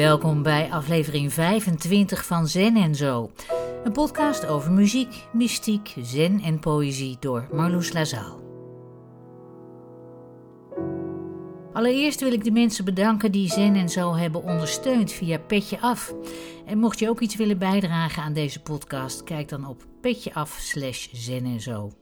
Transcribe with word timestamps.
Welkom 0.00 0.42
bij 0.42 0.70
aflevering 0.70 1.32
25 1.32 2.24
van 2.24 2.48
Zen 2.48 2.76
en 2.76 2.94
Zo. 2.94 3.30
Een 3.84 3.92
podcast 3.92 4.46
over 4.46 4.72
muziek, 4.72 5.24
mystiek, 5.32 5.94
zen 6.02 6.40
en 6.40 6.58
poëzie 6.58 7.16
door 7.18 7.48
Marloes 7.52 7.92
Lazaal. 7.92 8.40
Allereerst 11.72 12.20
wil 12.20 12.32
ik 12.32 12.44
de 12.44 12.50
mensen 12.50 12.84
bedanken 12.84 13.32
die 13.32 13.50
Zen 13.50 13.74
en 13.74 13.88
Zo 13.88 14.14
hebben 14.14 14.42
ondersteund 14.42 15.12
via 15.12 15.38
Petje 15.38 15.80
Af. 15.80 16.14
En 16.66 16.78
mocht 16.78 16.98
je 16.98 17.08
ook 17.08 17.20
iets 17.20 17.36
willen 17.36 17.58
bijdragen 17.58 18.22
aan 18.22 18.32
deze 18.32 18.62
podcast, 18.62 19.24
kijk 19.24 19.48
dan 19.48 19.66
op 19.66 19.86
petjeaf 20.00 20.58
slash 20.60 21.28
en 21.28 21.60
zo. 21.60 21.92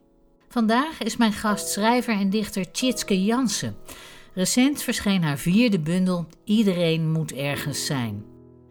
Vandaag 0.48 1.02
is 1.02 1.16
mijn 1.16 1.32
gast 1.32 1.68
schrijver 1.68 2.14
en 2.14 2.30
dichter 2.30 2.70
Tjitske 2.72 3.24
Jansen. 3.24 3.76
Recent 4.38 4.82
verscheen 4.82 5.22
haar 5.22 5.38
vierde 5.38 5.80
bundel 5.80 6.26
Iedereen 6.44 7.12
moet 7.12 7.32
ergens 7.32 7.86
zijn. 7.86 8.24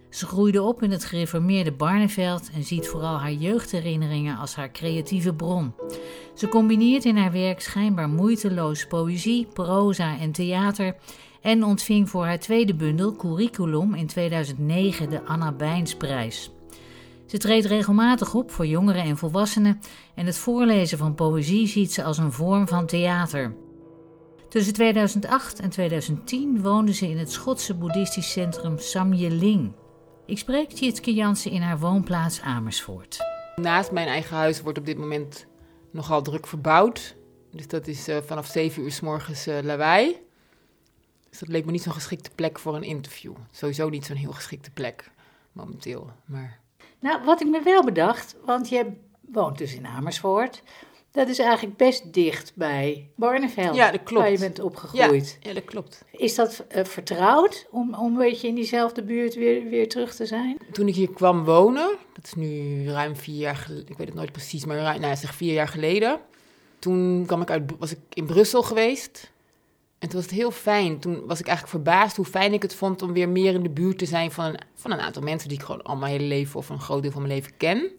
Ze 0.09 0.25
groeide 0.25 0.61
op 0.61 0.83
in 0.83 0.91
het 0.91 1.05
gereformeerde 1.05 1.71
Barneveld 1.71 2.49
en 2.53 2.63
ziet 2.63 2.87
vooral 2.87 3.19
haar 3.19 3.31
jeugdherinneringen 3.31 4.37
als 4.37 4.55
haar 4.55 4.71
creatieve 4.71 5.33
bron. 5.33 5.73
Ze 6.35 6.47
combineert 6.47 7.05
in 7.05 7.17
haar 7.17 7.31
werk 7.31 7.61
schijnbaar 7.61 8.09
moeiteloos 8.09 8.87
poëzie, 8.87 9.47
proza 9.53 10.19
en 10.19 10.31
theater 10.31 10.95
en 11.41 11.63
ontving 11.63 12.09
voor 12.09 12.25
haar 12.25 12.39
tweede 12.39 12.75
bundel 12.75 13.15
Curriculum 13.15 13.93
in 13.93 14.07
2009 14.07 15.09
de 15.09 15.23
Anna 15.23 15.51
Bijnsprijs. 15.51 16.51
Ze 17.25 17.37
treedt 17.37 17.65
regelmatig 17.65 18.33
op 18.33 18.51
voor 18.51 18.67
jongeren 18.67 19.03
en 19.03 19.17
volwassenen 19.17 19.79
en 20.15 20.25
het 20.25 20.37
voorlezen 20.37 20.97
van 20.97 21.15
poëzie 21.15 21.67
ziet 21.67 21.93
ze 21.93 22.03
als 22.03 22.17
een 22.17 22.31
vorm 22.31 22.67
van 22.67 22.85
theater. 22.85 23.66
Tussen 24.57 24.75
2008 24.75 25.59
en 25.59 25.69
2010 25.69 26.61
woonde 26.61 26.93
ze 26.93 27.09
in 27.09 27.17
het 27.17 27.31
Schotse 27.31 27.73
boeddhistisch 27.73 28.31
centrum 28.31 28.79
Samyeling. 28.79 29.71
Ik 30.25 30.37
spreek 30.37 30.69
Tjitske 30.69 31.13
Jansen 31.13 31.51
in 31.51 31.61
haar 31.61 31.79
woonplaats 31.79 32.41
Amersfoort. 32.41 33.19
Naast 33.55 33.91
mijn 33.91 34.07
eigen 34.07 34.35
huis 34.35 34.61
wordt 34.61 34.77
op 34.77 34.85
dit 34.85 34.97
moment 34.97 35.45
nogal 35.91 36.21
druk 36.21 36.47
verbouwd. 36.47 37.15
Dus 37.51 37.67
dat 37.67 37.87
is 37.87 38.09
uh, 38.09 38.17
vanaf 38.25 38.47
7 38.47 38.83
uur 38.83 38.91
s 38.91 38.99
morgens 38.99 39.47
uh, 39.47 39.57
lawaai. 39.61 40.17
Dus 41.29 41.39
dat 41.39 41.49
leek 41.49 41.65
me 41.65 41.71
niet 41.71 41.83
zo'n 41.83 41.93
geschikte 41.93 42.29
plek 42.35 42.59
voor 42.59 42.75
een 42.75 42.83
interview. 42.83 43.33
Sowieso 43.51 43.89
niet 43.89 44.05
zo'n 44.05 44.15
heel 44.15 44.33
geschikte 44.33 44.71
plek 44.71 45.11
momenteel. 45.51 46.11
Maar... 46.25 46.59
Nou, 46.99 47.25
wat 47.25 47.41
ik 47.41 47.47
me 47.47 47.61
wel 47.63 47.83
bedacht, 47.83 48.35
want 48.45 48.69
je 48.69 48.91
woont 49.31 49.57
dus 49.57 49.75
in 49.75 49.87
Amersfoort. 49.87 50.63
Dat 51.17 51.27
is 51.27 51.39
eigenlijk 51.39 51.77
best 51.77 52.13
dicht 52.13 52.51
bij 52.55 53.09
Barneveld. 53.15 53.75
Ja, 53.75 53.91
dat 53.91 54.03
klopt. 54.03 54.21
Waar 54.21 54.31
je 54.31 54.39
bent 54.39 54.59
opgegroeid. 54.59 55.37
Ja, 55.41 55.49
ja 55.49 55.53
dat 55.53 55.65
klopt. 55.65 56.03
Is 56.11 56.35
dat 56.35 56.65
uh, 56.75 56.83
vertrouwd 56.83 57.67
om, 57.71 57.93
om 57.93 58.11
een 58.11 58.17
beetje 58.17 58.47
in 58.47 58.55
diezelfde 58.55 59.03
buurt 59.03 59.35
weer, 59.35 59.69
weer 59.69 59.89
terug 59.89 60.15
te 60.15 60.25
zijn? 60.25 60.57
Toen 60.71 60.87
ik 60.87 60.95
hier 60.95 61.09
kwam 61.09 61.43
wonen, 61.43 61.95
dat 62.13 62.25
is 62.25 62.33
nu 62.33 62.85
ruim 62.89 63.15
vier 63.15 63.37
jaar 63.37 63.55
geleden, 63.55 63.87
ik 63.87 63.97
weet 63.97 64.07
het 64.07 64.15
nooit 64.15 64.31
precies, 64.31 64.65
maar 64.65 64.77
ruim, 64.77 64.99
nou, 65.01 65.15
zeg 65.15 65.35
vier 65.35 65.53
jaar 65.53 65.67
geleden. 65.67 66.19
Toen 66.79 67.23
kwam 67.25 67.41
ik 67.41 67.49
uit, 67.49 67.71
was 67.79 67.91
ik 67.91 67.99
in 68.13 68.25
Brussel 68.25 68.63
geweest. 68.63 69.31
En 69.99 70.09
toen 70.09 70.19
was 70.19 70.29
het 70.29 70.39
heel 70.39 70.51
fijn. 70.51 70.99
Toen 70.99 71.25
was 71.25 71.39
ik 71.39 71.47
eigenlijk 71.47 71.83
verbaasd 71.83 72.15
hoe 72.15 72.25
fijn 72.25 72.53
ik 72.53 72.61
het 72.61 72.75
vond 72.75 73.01
om 73.01 73.13
weer 73.13 73.29
meer 73.29 73.53
in 73.53 73.63
de 73.63 73.69
buurt 73.69 73.97
te 73.97 74.05
zijn 74.05 74.31
van 74.31 74.45
een, 74.45 74.59
van 74.75 74.91
een 74.91 74.99
aantal 74.99 75.21
mensen 75.21 75.49
die 75.49 75.57
ik 75.57 75.63
gewoon 75.63 75.83
al 75.83 75.95
mijn 75.95 76.11
hele 76.11 76.27
leven 76.27 76.59
of 76.59 76.69
een 76.69 76.79
groot 76.79 77.01
deel 77.01 77.11
van 77.11 77.21
mijn 77.21 77.33
leven 77.33 77.57
ken. 77.57 77.91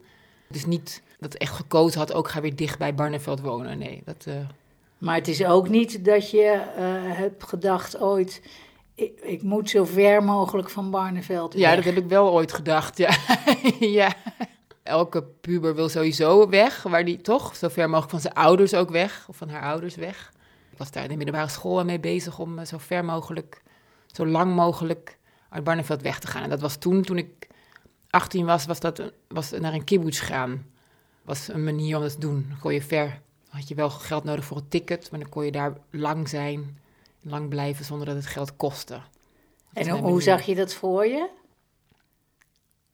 Dus 0.49 0.67
niet 0.67 1.03
dat 1.19 1.35
echt 1.35 1.55
gekozen 1.55 1.99
had, 1.99 2.13
ook 2.13 2.29
ga 2.29 2.41
weer 2.41 2.57
dicht 2.57 2.79
bij 2.79 2.95
Barneveld 2.95 3.41
wonen. 3.41 3.79
Nee, 3.79 4.03
dat... 4.05 4.25
Uh... 4.29 4.35
Maar 4.99 5.15
het 5.15 5.29
is 5.29 5.45
ook 5.45 5.69
niet 5.69 6.05
dat 6.05 6.31
je 6.31 6.63
uh, 6.79 7.17
hebt 7.17 7.45
gedacht 7.45 8.01
ooit, 8.01 8.43
ik, 8.95 9.21
ik, 9.21 9.43
moet 9.43 9.71
zo 9.71 9.85
ver 9.85 10.25
mogelijk 10.25 10.71
van 10.71 10.91
Barneveld 10.91 11.55
weg. 11.55 11.63
Ja, 11.63 11.75
dat 11.75 11.85
heb 11.85 11.97
ik 11.97 12.07
wel 12.07 12.33
ooit 12.33 12.53
gedacht, 12.53 12.99
ja. 12.99 13.17
ja. 13.81 14.15
Elke 14.83 15.23
puber 15.23 15.75
wil 15.75 15.89
sowieso 15.89 16.49
weg, 16.49 16.83
waar 16.83 17.05
die 17.05 17.21
toch 17.21 17.57
zo 17.57 17.69
ver 17.69 17.89
mogelijk 17.89 18.11
van 18.11 18.21
zijn 18.21 18.35
ouders 18.35 18.75
ook 18.75 18.91
weg, 18.91 19.27
of 19.29 19.37
van 19.37 19.49
haar 19.49 19.63
ouders 19.63 19.95
weg. 19.95 20.33
Ik 20.71 20.79
was 20.79 20.91
daar 20.91 21.03
in 21.03 21.09
de 21.09 21.17
middelbare 21.17 21.49
school 21.49 21.85
mee 21.85 22.01
bezig 22.01 22.39
om 22.39 22.65
zo 22.65 22.79
ver 22.79 23.05
mogelijk, 23.05 23.63
zo 24.07 24.27
lang 24.27 24.55
mogelijk 24.55 25.19
uit 25.49 25.65
Barneveld 25.65 26.03
weg 26.03 26.19
te 26.19 26.27
gaan. 26.27 26.43
En 26.43 26.49
dat 26.49 26.61
was 26.61 26.77
toen, 26.77 27.03
toen 27.03 27.19
ik 27.19 27.38
18 28.11 28.47
was, 28.47 28.67
was 28.67 28.81
dat 28.81 29.13
was 29.29 29.51
naar 29.51 29.73
een 29.73 29.85
kibbutz 29.85 30.27
gaan 30.27 30.65
was 31.29 31.49
een 31.49 31.65
manier 31.65 31.97
om 31.97 32.03
dat 32.03 32.13
te 32.13 32.19
doen. 32.21 32.47
Dan 32.49 32.59
kon 32.59 32.73
je 32.73 32.83
ver, 32.83 33.21
had 33.49 33.69
je 33.69 33.75
wel 33.75 33.91
geld 33.91 34.25
nodig 34.25 34.45
voor 34.45 34.57
een 34.57 34.69
ticket, 34.69 35.11
maar 35.11 35.21
dan 35.21 35.29
kon 35.29 35.45
je 35.45 35.53
daar 35.53 35.77
lang 35.91 36.29
zijn, 36.29 36.79
lang 37.23 37.49
blijven 37.49 37.85
zonder 37.85 38.07
dat 38.07 38.17
het 38.17 38.27
geld 38.27 38.57
kostte. 38.57 39.01
en 39.73 39.89
hoe 39.89 40.23
zag 40.23 40.43
je 40.43 40.55
dat 40.55 40.75
voor 40.75 41.07
je? 41.07 41.29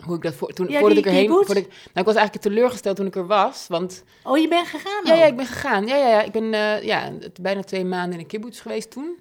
Hoe 0.05 0.17
ik 0.17 0.23
dat 0.23 0.35
voor, 0.35 0.53
toen, 0.53 0.73
voordat 0.73 0.99
ik 0.99 1.07
erheen. 1.07 1.29
Voordat 1.29 1.57
ik, 1.57 1.69
nou, 1.69 1.79
ik 1.95 2.05
was 2.05 2.15
eigenlijk 2.15 2.47
teleurgesteld 2.47 2.97
toen 2.97 3.07
ik 3.07 3.17
er 3.17 3.27
was. 3.27 3.67
Want, 3.69 4.05
oh, 4.23 4.39
je 4.39 4.49
bent 4.49 4.67
gegaan? 4.67 5.05
Ja, 5.05 5.15
ja, 5.15 5.25
ik 5.25 5.37
ben 5.37 5.47
gegaan. 5.47 5.87
Ja, 5.87 5.97
ja, 5.97 6.09
ja. 6.09 6.23
Ik 6.23 6.33
ben 6.33 6.45
uh, 6.45 6.83
ja, 6.83 7.13
bijna 7.41 7.63
twee 7.63 7.85
maanden 7.85 8.13
in 8.13 8.19
een 8.19 8.27
kibbutz 8.27 8.63
geweest 8.63 8.91
toen. 8.91 9.19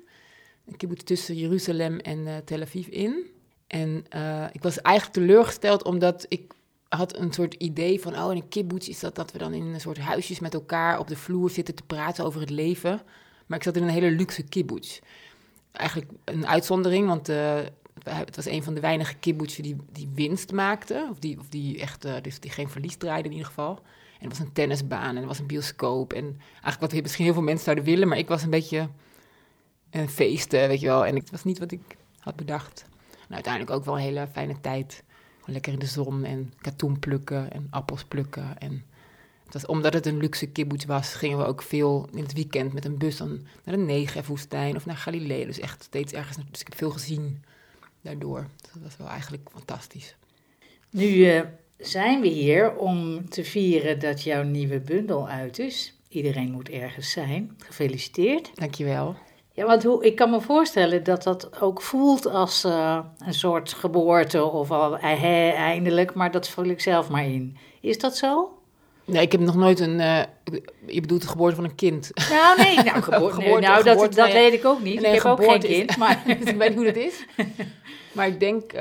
Een 0.66 0.78
kibbutz 0.78 1.04
tussen 1.04 1.36
Jeruzalem 1.36 2.00
en 2.00 2.20
uh, 2.20 2.38
Tel 2.38 2.62
Aviv 2.62 2.88
in. 2.88 3.32
En 3.74 4.06
uh, 4.16 4.46
ik 4.52 4.64
was 4.64 4.82
eigenlijk 4.82 5.16
teleurgesteld 5.18 5.84
omdat 5.84 6.26
ik 6.28 6.54
had 6.90 7.18
een 7.18 7.32
soort 7.32 7.54
idee 7.54 8.02
van, 8.02 8.16
oh, 8.20 8.32
in 8.32 8.38
een 8.38 8.48
kibbutz 8.48 8.88
is 8.88 9.00
dat 9.00 9.16
dat 9.16 9.32
we 9.32 9.38
dan 9.38 9.54
in 9.54 9.64
een 9.64 9.82
soort 9.82 9.98
huisjes 9.98 10.40
met 10.40 10.54
elkaar 10.54 11.00
op 11.00 11.08
de 11.08 11.16
vloer 11.16 11.50
zitten 11.50 11.76
te 11.76 11.84
praten 11.84 12.26
over 12.26 12.40
het 12.42 12.50
leven. 12.50 13.02
Maar 13.46 13.58
ik 13.58 13.64
zat 13.64 13.76
in 13.76 13.84
een 13.84 13.90
hele 13.90 14.12
luxe 14.12 14.44
kibbutz. 14.44 15.00
Eigenlijk 15.72 16.12
een 16.24 16.48
uitzondering, 16.48 17.08
want 17.08 17.30
uh, 17.30 17.60
het 18.04 18.36
was 18.36 18.46
een 18.46 18.64
van 18.64 18.74
de 18.74 18.80
weinige 18.80 19.16
kibbutzen 19.16 19.64
die, 19.64 19.76
die 19.92 20.10
winst 20.14 20.52
maakte. 20.52 21.08
Of 21.12 21.20
die, 21.20 21.40
of 21.40 21.50
die 21.50 21.80
echt, 21.80 22.06
uh, 22.06 22.14
dus 22.22 22.40
die 22.40 22.52
geen 22.52 22.70
verlies 22.70 22.96
draaide 22.96 23.28
in 23.28 23.34
ieder 23.34 23.48
geval. 23.48 23.80
En 24.20 24.24
er 24.24 24.30
was 24.30 24.40
een 24.40 24.54
tennisbaan 24.54 25.16
en 25.16 25.22
er 25.22 25.28
was 25.28 25.40
een 25.40 25.48
bioscoop. 25.48 26.14
En 26.14 26.40
eigenlijk 26.52 26.94
wat 26.94 27.02
misschien 27.02 27.26
heel 27.26 27.34
veel 27.34 27.44
mensen 27.44 27.66
zouden 27.66 27.86
willen, 27.86 28.08
maar 28.08 28.18
ik 28.18 28.28
was 28.28 28.44
een 28.44 28.50
beetje 28.50 28.90
een 29.90 30.10
feest, 30.10 30.52
weet 30.52 30.80
je 30.80 30.88
wel. 30.88 31.06
En 31.06 31.16
het 31.16 31.32
was 31.32 31.44
niet 31.44 31.60
wat 31.60 31.72
ik 31.72 31.82
had 32.20 32.36
bedacht. 32.36 32.92
Nou, 33.34 33.46
uiteindelijk 33.46 33.72
ook 33.72 33.86
wel 33.86 33.96
een 33.96 34.16
hele 34.16 34.28
fijne 34.32 34.62
tijd 34.62 35.04
lekker 35.46 35.74
in 35.74 35.80
de 35.80 35.86
zon 35.86 36.24
en 36.24 36.54
katoen 36.62 37.00
plukken 37.00 37.52
en 37.52 37.68
appels 37.70 38.04
plukken. 38.04 38.58
En 38.58 38.86
het 39.44 39.54
was, 39.54 39.66
omdat 39.66 39.94
het 39.94 40.06
een 40.06 40.18
luxe 40.18 40.48
kibbutz 40.48 40.86
was, 40.86 41.14
gingen 41.14 41.38
we 41.38 41.46
ook 41.46 41.62
veel 41.62 42.08
in 42.12 42.24
het 42.24 42.34
weekend 42.34 42.74
met 42.74 42.86
een 42.86 42.98
bus 42.98 43.18
dan 43.18 43.46
naar 43.64 43.76
de 43.76 43.82
Negev-woestijn 43.82 44.76
of 44.76 44.86
naar 44.86 44.98
Galilee. 44.98 45.46
Dus 45.46 45.60
echt 45.60 45.84
steeds 45.84 46.14
ergens. 46.14 46.38
Dus 46.52 46.62
ik 46.62 46.68
heb 46.68 46.78
veel 46.78 46.90
gezien 46.90 47.44
daardoor. 48.02 48.48
Dat 48.62 48.84
was 48.84 48.98
wel 48.98 49.08
eigenlijk 49.08 49.50
fantastisch. 49.52 50.16
Nu 50.90 51.08
uh, 51.08 51.42
zijn 51.78 52.22
we 52.22 52.28
hier 52.28 52.76
om 52.76 53.30
te 53.30 53.44
vieren 53.44 54.00
dat 54.00 54.24
jouw 54.24 54.44
nieuwe 54.44 54.80
bundel 54.80 55.28
uit 55.28 55.60
is. 55.60 55.98
Iedereen 56.08 56.52
moet 56.52 56.70
ergens 56.70 57.12
zijn. 57.12 57.56
Gefeliciteerd. 57.58 58.52
Dankjewel. 58.56 59.16
Ja, 59.56 59.66
want 59.66 59.84
hoe, 59.84 60.06
ik 60.06 60.16
kan 60.16 60.30
me 60.30 60.42
voorstellen 60.42 61.04
dat 61.04 61.24
dat 61.24 61.62
ook 61.62 61.82
voelt 61.82 62.26
als 62.26 62.66
uh, 62.66 63.00
een 63.18 63.34
soort 63.34 63.74
geboorte 63.74 64.44
of 64.44 64.72
al 64.72 64.98
eh, 64.98 65.54
eindelijk, 65.54 66.14
maar 66.14 66.32
dat 66.32 66.48
vul 66.48 66.66
ik 66.66 66.82
zelf 66.82 67.10
maar 67.10 67.26
in. 67.26 67.58
Is 67.82 67.98
dat 67.98 68.18
zo? 68.18 68.58
Nee, 69.06 69.22
ik 69.22 69.32
heb 69.32 69.42
nog 69.42 69.56
nooit 69.56 69.80
een. 69.80 70.00
Uh, 70.00 70.20
je 70.86 71.02
bedoelt 71.02 71.22
de 71.22 71.28
geboorte 71.28 71.56
van 71.56 71.64
een 71.64 71.76
kind. 71.76 72.12
Nou, 72.30 72.62
nee, 72.62 72.76
nou, 72.76 73.02
geboorte, 73.12 73.38
nee, 73.38 73.60
nou 73.60 73.84
dat, 73.84 74.14
dat 74.14 74.32
weet 74.32 74.54
ik 74.54 74.66
ook 74.66 74.82
niet. 74.82 75.02
Nee, 75.02 75.16
ik 75.16 75.22
heb 75.22 75.32
ook 75.32 75.44
geen 75.44 75.60
kind, 75.60 75.98
maar 75.98 76.24
ik 76.28 76.44
weet 76.44 76.70
niet 76.70 76.78
hoe 76.78 76.86
dat 76.86 76.96
is. 76.96 77.26
Maar 78.14 78.28
ik 78.28 78.40
denk. 78.40 78.74
Uh, 78.74 78.80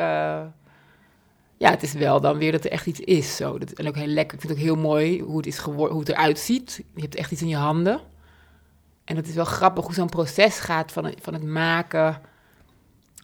ja, 1.57 1.71
het 1.71 1.83
is 1.83 1.93
wel 1.93 2.21
dan 2.21 2.39
weer 2.39 2.53
dat 2.53 2.65
er 2.65 2.71
echt 2.71 2.87
iets 2.87 3.01
is. 3.01 3.37
Zo. 3.37 3.59
Dat, 3.59 3.71
en 3.71 3.89
ook 3.89 3.97
heel 3.97 4.07
lekker. 4.07 4.35
Ik 4.35 4.41
vind 4.41 4.53
het 4.53 4.63
ook 4.63 4.67
heel 4.67 4.83
mooi 4.83 5.21
hoe 5.21 5.37
het, 5.37 5.47
is 5.47 5.59
geworden, 5.59 5.93
hoe 5.93 6.01
het 6.01 6.09
eruit 6.13 6.39
ziet. 6.39 6.85
Je 6.95 7.01
hebt 7.01 7.15
echt 7.15 7.31
iets 7.31 7.43
in 7.43 7.49
je 7.49 7.57
handen. 7.57 8.01
En 9.13 9.19
het 9.19 9.29
is 9.29 9.35
wel 9.35 9.45
grappig 9.45 9.85
hoe 9.85 9.95
zo'n 9.95 10.09
proces 10.09 10.59
gaat 10.59 10.93
van 10.93 11.05
het, 11.05 11.19
van 11.21 11.33
het 11.33 11.43
maken. 11.43 12.21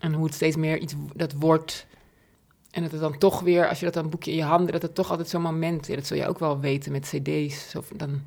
En 0.01 0.13
hoe 0.13 0.25
het 0.25 0.35
steeds 0.35 0.57
meer 0.57 0.79
iets 0.79 0.95
dat 1.15 1.33
wordt. 1.33 1.87
En 2.71 2.83
dat 2.83 2.91
het 2.91 3.01
dan 3.01 3.19
toch 3.19 3.41
weer, 3.41 3.69
als 3.69 3.79
je 3.79 3.85
dat 3.85 3.95
dan 3.95 4.11
boekje 4.11 4.31
in 4.31 4.37
je 4.37 4.43
handen, 4.43 4.73
dat 4.73 4.83
het 4.83 4.95
toch 4.95 5.11
altijd 5.11 5.29
zo'n 5.29 5.43
moment 5.43 5.89
is. 5.89 5.95
Dat 5.95 6.07
zul 6.07 6.17
je 6.17 6.27
ook 6.27 6.39
wel 6.39 6.61
weten 6.61 6.93
met 6.93 7.13
cd's. 7.15 7.75
Of 7.75 7.89
dan, 7.97 8.21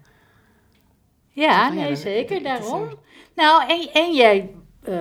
ja, 1.29 1.69
nee, 1.73 1.95
zeker, 1.95 2.43
daarom. 2.43 2.89
Nou, 3.35 3.69
en, 3.69 3.89
en 3.93 4.13
jij, 4.13 4.49
uh, 4.87 4.93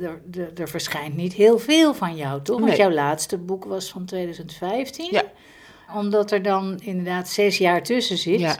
er, 0.00 0.22
er, 0.32 0.60
er, 0.60 0.68
verschijnt 0.68 1.16
niet 1.16 1.32
heel 1.32 1.58
veel 1.58 1.94
van 1.94 2.16
jou, 2.16 2.42
toch? 2.42 2.60
Want 2.60 2.76
jouw 2.76 2.90
laatste 2.90 3.38
boek 3.38 3.64
was 3.64 3.90
van 3.90 4.04
2015. 4.04 5.08
Ja. 5.10 5.24
Omdat 5.94 6.30
er 6.30 6.42
dan 6.42 6.80
inderdaad 6.80 7.28
zes 7.28 7.58
jaar 7.58 7.82
tussen 7.82 8.18
zit. 8.18 8.40
Ja. 8.40 8.56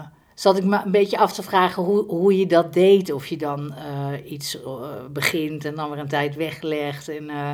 Uh, 0.00 0.06
zat 0.34 0.56
ik 0.56 0.64
me 0.64 0.80
een 0.84 0.90
beetje 0.90 1.18
af 1.18 1.32
te 1.32 1.42
vragen 1.42 1.82
hoe, 1.82 2.04
hoe 2.06 2.38
je 2.38 2.46
dat 2.46 2.72
deed. 2.72 3.12
Of 3.12 3.26
je 3.26 3.36
dan 3.36 3.74
uh, 3.78 4.30
iets 4.32 4.56
uh, 4.56 4.62
begint 5.10 5.64
en 5.64 5.74
dan 5.74 5.90
weer 5.90 5.98
een 5.98 6.08
tijd 6.08 6.34
weglegt. 6.34 7.08
En, 7.08 7.24
uh, 7.24 7.52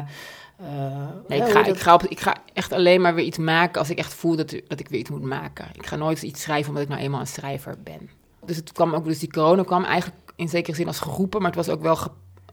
nee, 1.29 1.41
ik, 1.41 1.49
ga, 1.49 1.65
ik, 1.65 1.79
ga 1.79 1.94
op, 1.94 2.03
ik 2.03 2.21
ga 2.21 2.37
echt 2.53 2.73
alleen 2.73 3.00
maar 3.00 3.15
weer 3.15 3.25
iets 3.25 3.38
maken 3.38 3.79
als 3.79 3.91
ik 3.91 3.99
echt 3.99 4.15
voel 4.15 4.37
dat, 4.37 4.55
dat 4.69 4.81
ik 4.81 4.88
weer 4.88 5.00
iets 5.00 5.11
moet 5.11 5.23
maken. 5.23 5.67
Ik 5.73 5.87
ga 5.87 5.97
nooit 5.97 6.23
iets 6.23 6.43
schrijven 6.43 6.69
omdat 6.69 6.82
ik 6.82 6.88
nou 6.88 7.00
eenmaal 7.00 7.21
een 7.21 7.27
schrijver 7.27 7.77
ben. 7.82 8.11
Dus 8.44 8.56
het 8.56 8.73
kwam 8.73 8.94
ook, 8.94 9.05
dus 9.05 9.19
die 9.19 9.32
corona 9.32 9.62
kwam 9.62 9.85
eigenlijk 9.85 10.32
in 10.37 10.49
zekere 10.49 10.77
zin 10.77 10.87
als 10.87 11.00
geroepen, 11.00 11.43
maar 11.43 11.50
het 11.50 11.67
was 11.67 11.75
ook 11.75 11.82
wel 11.82 11.99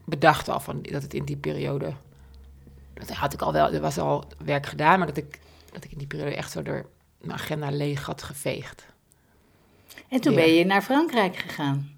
bedacht 0.04 0.48
al 0.48 0.60
van 0.60 0.82
dat 0.82 1.02
het 1.02 1.14
in 1.14 1.24
die 1.24 1.36
periode 1.36 1.92
dat 2.98 3.16
had 3.16 3.32
ik 3.32 3.42
al 3.42 3.52
wel, 3.52 3.72
er 3.72 3.80
was 3.80 3.98
al 3.98 4.24
werk 4.44 4.66
gedaan, 4.66 4.98
maar 4.98 5.06
dat 5.06 5.16
ik, 5.16 5.40
dat 5.72 5.84
ik 5.84 5.92
in 5.92 5.98
die 5.98 6.06
periode 6.06 6.34
echt 6.34 6.50
zo 6.50 6.62
door 6.62 6.86
mijn 7.20 7.38
agenda 7.38 7.70
leeg 7.70 8.06
had 8.06 8.22
geveegd. 8.22 8.86
En 10.08 10.20
toen 10.20 10.34
ben 10.34 10.52
je 10.54 10.64
naar 10.64 10.82
Frankrijk 10.82 11.36
gegaan. 11.36 11.90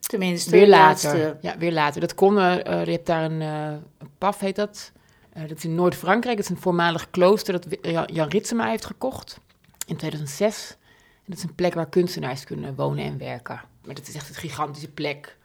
Tenminste, 0.00 0.50
Weer 0.50 0.68
later. 0.68 1.10
laatste. 1.10 1.36
Ja, 1.40 1.58
weer 1.58 1.72
later. 1.72 2.00
Dat 2.00 2.14
kon, 2.14 2.38
eh, 2.38 2.66
eh, 2.66 2.84
je 2.84 2.90
hebt 2.92 3.06
daar 3.06 3.24
een, 3.24 3.40
een 3.40 4.10
PAF 4.18 4.38
heet 4.40 4.56
dat. 4.56 4.92
Dat 5.48 5.56
is 5.56 5.64
in 5.64 5.74
Noord-Frankrijk. 5.74 6.36
Dat 6.36 6.44
is 6.44 6.50
een 6.50 6.60
voormalig 6.62 7.10
klooster 7.10 7.52
dat 7.52 7.66
Jan- 8.12 8.28
Ritsema 8.28 8.68
heeft 8.68 8.84
gekocht 8.86 9.40
in 9.86 9.96
2006. 9.96 10.76
En 11.14 11.32
dat 11.32 11.36
is 11.36 11.42
een 11.42 11.54
plek 11.54 11.74
waar 11.74 11.88
kunstenaars 11.88 12.44
kunnen 12.44 12.74
wonen 12.74 13.04
en 13.04 13.18
werken. 13.18 13.60
Maar 13.84 13.94
dat 13.94 14.08
is 14.08 14.14
echt 14.14 14.28
een 14.28 14.34
gigantische 14.34 14.88
plek. 14.90 15.36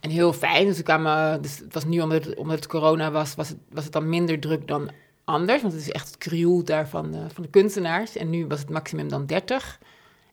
En 0.00 0.10
heel 0.10 0.32
fijn. 0.32 0.66
Dus, 0.66 0.82
kwamen, 0.82 1.42
dus 1.42 1.58
het 1.58 1.74
was 1.74 1.84
nu, 1.84 2.00
omdat 2.00 2.24
het, 2.24 2.36
omdat 2.36 2.56
het 2.56 2.66
corona 2.66 3.10
was, 3.10 3.34
was 3.34 3.48
het, 3.48 3.58
was 3.70 3.84
het 3.84 3.92
dan 3.92 4.08
minder 4.08 4.40
druk 4.40 4.66
dan 4.68 4.90
anders. 5.24 5.62
Want 5.62 5.72
het 5.72 5.82
is 5.82 5.90
echt 5.90 6.06
het 6.06 6.18
krioel 6.18 6.64
daar 6.64 6.88
van, 6.88 7.14
eh, 7.14 7.20
van 7.32 7.42
de 7.42 7.48
kunstenaars. 7.50 8.16
En 8.16 8.30
nu 8.30 8.46
was 8.46 8.58
het 8.60 8.70
maximum 8.70 9.08
dan 9.08 9.26
30. 9.26 9.78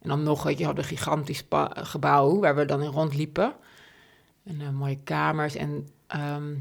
En 0.05 0.11
dan 0.11 0.23
nog, 0.23 0.49
je, 0.57 0.65
hadden 0.65 0.83
een 0.83 0.89
gigantisch 0.89 1.43
gebouw 1.73 2.39
waar 2.39 2.55
we 2.55 2.65
dan 2.65 2.81
in 2.81 2.89
rondliepen. 2.91 3.53
En 4.43 4.61
eh, 4.61 4.69
mooie 4.69 4.99
kamers. 5.03 5.55
En 5.55 5.87
ehm, 6.07 6.53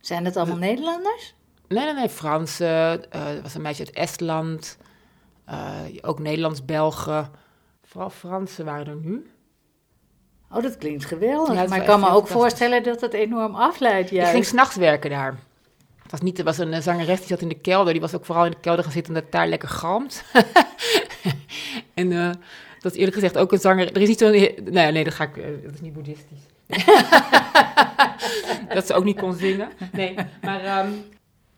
Zijn 0.00 0.24
dat 0.24 0.36
allemaal 0.36 0.56
Nederlanders? 0.56 1.34
nee, 1.68 1.84
nee, 1.84 1.94
nee, 1.94 2.08
Fransen. 2.08 3.10
eh, 3.12 3.28
er 3.36 3.42
was 3.42 3.54
een 3.54 3.62
meisje 3.62 3.84
uit 3.86 3.94
Estland. 3.94 4.78
eh, 5.44 5.80
ook 6.00 6.18
Nederlands-Belgen. 6.18 7.30
Vooral 7.82 8.10
Fransen 8.10 8.64
waren 8.64 8.86
er 8.86 8.96
nu. 8.96 9.30
Oh, 10.50 10.62
dat 10.62 10.78
klinkt 10.78 11.04
geweldig. 11.04 11.54
Ja, 11.54 11.66
maar 11.68 11.78
ik 11.80 11.86
kan 11.86 12.00
me 12.00 12.08
ook 12.10 12.26
voorstellen 12.26 12.82
dat 12.82 13.00
het 13.00 13.12
enorm 13.12 13.54
afleidt. 13.54 14.10
Ik 14.10 14.18
ging 14.18 14.30
Juist. 14.32 14.48
s'nachts 14.48 14.76
werken 14.76 15.10
daar. 15.10 15.38
Was, 16.14 16.22
niet, 16.22 16.42
was 16.42 16.58
een 16.58 16.72
eh, 16.72 16.80
zangeres 16.80 17.18
die 17.18 17.26
zat 17.26 17.40
in 17.40 17.48
de 17.48 17.54
kelder. 17.54 17.92
Die 17.92 18.02
was 18.02 18.14
ook 18.14 18.24
vooral 18.24 18.44
in 18.44 18.50
de 18.50 18.60
kelder 18.60 18.84
gaan 18.84 18.92
zitten 18.92 19.14
het 19.14 19.32
daar 19.32 19.48
lekker 19.48 19.68
galmt. 19.68 20.24
en 21.94 22.12
eh, 22.12 22.30
dat 22.80 22.92
is 22.92 22.98
eerlijk 22.98 23.14
gezegd 23.14 23.38
ook 23.38 23.52
een 23.52 23.58
zanger. 23.58 23.92
Er 23.92 24.00
is 24.00 24.08
niet 24.08 24.18
zo'n. 24.18 24.30
Nee, 24.30 24.92
nee, 24.92 25.04
dat 25.04 25.14
ga 25.14 25.24
ik. 25.24 25.36
eh, 25.36 25.44
dat 25.64 25.74
is 25.74 25.80
niet 25.80 25.92
boeddhistisch. 25.92 26.38
dat 28.74 28.86
ze 28.86 28.94
ook 28.94 29.04
niet 29.04 29.20
kon 29.20 29.34
zingen. 29.34 29.68
Nee, 29.92 30.14
maar. 30.42 30.64
ehm, 30.64 30.88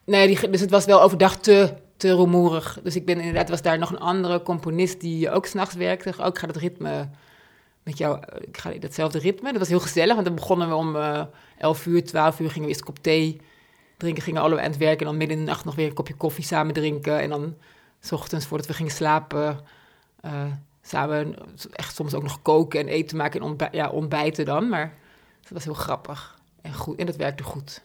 nee, 0.05 0.27
die, 0.27 0.51
dus 0.51 0.61
het 0.61 0.71
was 0.71 0.85
wel 0.85 1.03
overdag 1.03 1.37
te, 1.37 1.75
te 1.97 2.15
rumoerig. 2.15 2.79
Dus 2.83 2.97
ik 2.97 3.07
ben 3.07 3.19
inderdaad. 3.19 3.49
Was 3.49 3.63
daar 3.63 3.79
nog 3.79 3.91
een 3.91 4.01
andere 4.01 4.43
componist 4.43 5.01
die 5.01 5.31
ook 5.31 5.47
s'nachts 5.47 5.75
werkte. 5.75 6.13
Ook 6.19 6.33
ik 6.33 6.39
ga 6.39 6.47
het 6.47 6.57
ritme. 6.57 7.09
Met 7.83 7.99
jou, 7.99 8.19
eh, 8.21 8.41
ik 8.41 8.59
ga 8.59 8.71
datzelfde 8.71 9.19
ritme. 9.19 9.51
Dat 9.51 9.59
was 9.59 9.69
heel 9.69 9.81
gezellig, 9.81 10.15
want 10.15 10.27
dan 10.27 10.35
begonnen 10.35 10.69
we 10.69 10.75
om 10.75 10.97
eh 10.97 11.23
11 11.59 11.87
uur, 11.87 12.05
12 12.05 12.41
uur 12.41 12.49
gingen 12.49 12.63
we 12.63 12.69
eerst 12.69 12.85
kop 12.85 12.99
thee 12.99 13.41
drinken, 13.97 14.23
gingen 14.23 14.43
allebei 14.43 14.65
aan 14.65 14.71
het 14.73 14.81
werk 14.81 15.01
en 15.01 15.07
dan 15.07 15.17
midden 15.17 15.39
in 15.39 15.45
de 15.45 15.51
nacht 15.51 15.65
nog 15.65 15.75
weer 15.75 15.87
een 15.87 15.95
kopje 15.95 16.15
koffie 16.15 16.45
samen 16.45 16.75
drinken. 16.75 17.21
En 17.21 17.29
dan 17.29 17.55
s 18.01 18.13
ochtends 18.13 18.47
voordat 18.47 18.67
we 18.67 18.73
gingen 18.73 18.93
slapen, 18.93 19.61
eh, 20.21 20.45
samen 20.83 21.35
echt 21.73 21.95
soms 21.95 22.15
ook 22.15 22.23
nog 22.23 22.43
koken 22.43 22.81
en 22.81 22.89
eten 22.89 23.17
maken 23.17 23.41
en 23.41 23.47
ontbij- 23.47 23.69
ja, 23.73 23.89
ontbijten 23.89 24.45
dan. 24.45 24.69
Maar 24.69 24.95
dat 25.43 25.53
was 25.53 25.65
heel 25.65 25.75
grappig 25.75 26.39
en 26.63 26.75
goed 26.75 26.99
en 26.99 27.07
dat 27.07 27.17
werkte 27.17 27.43
goed. 27.43 27.85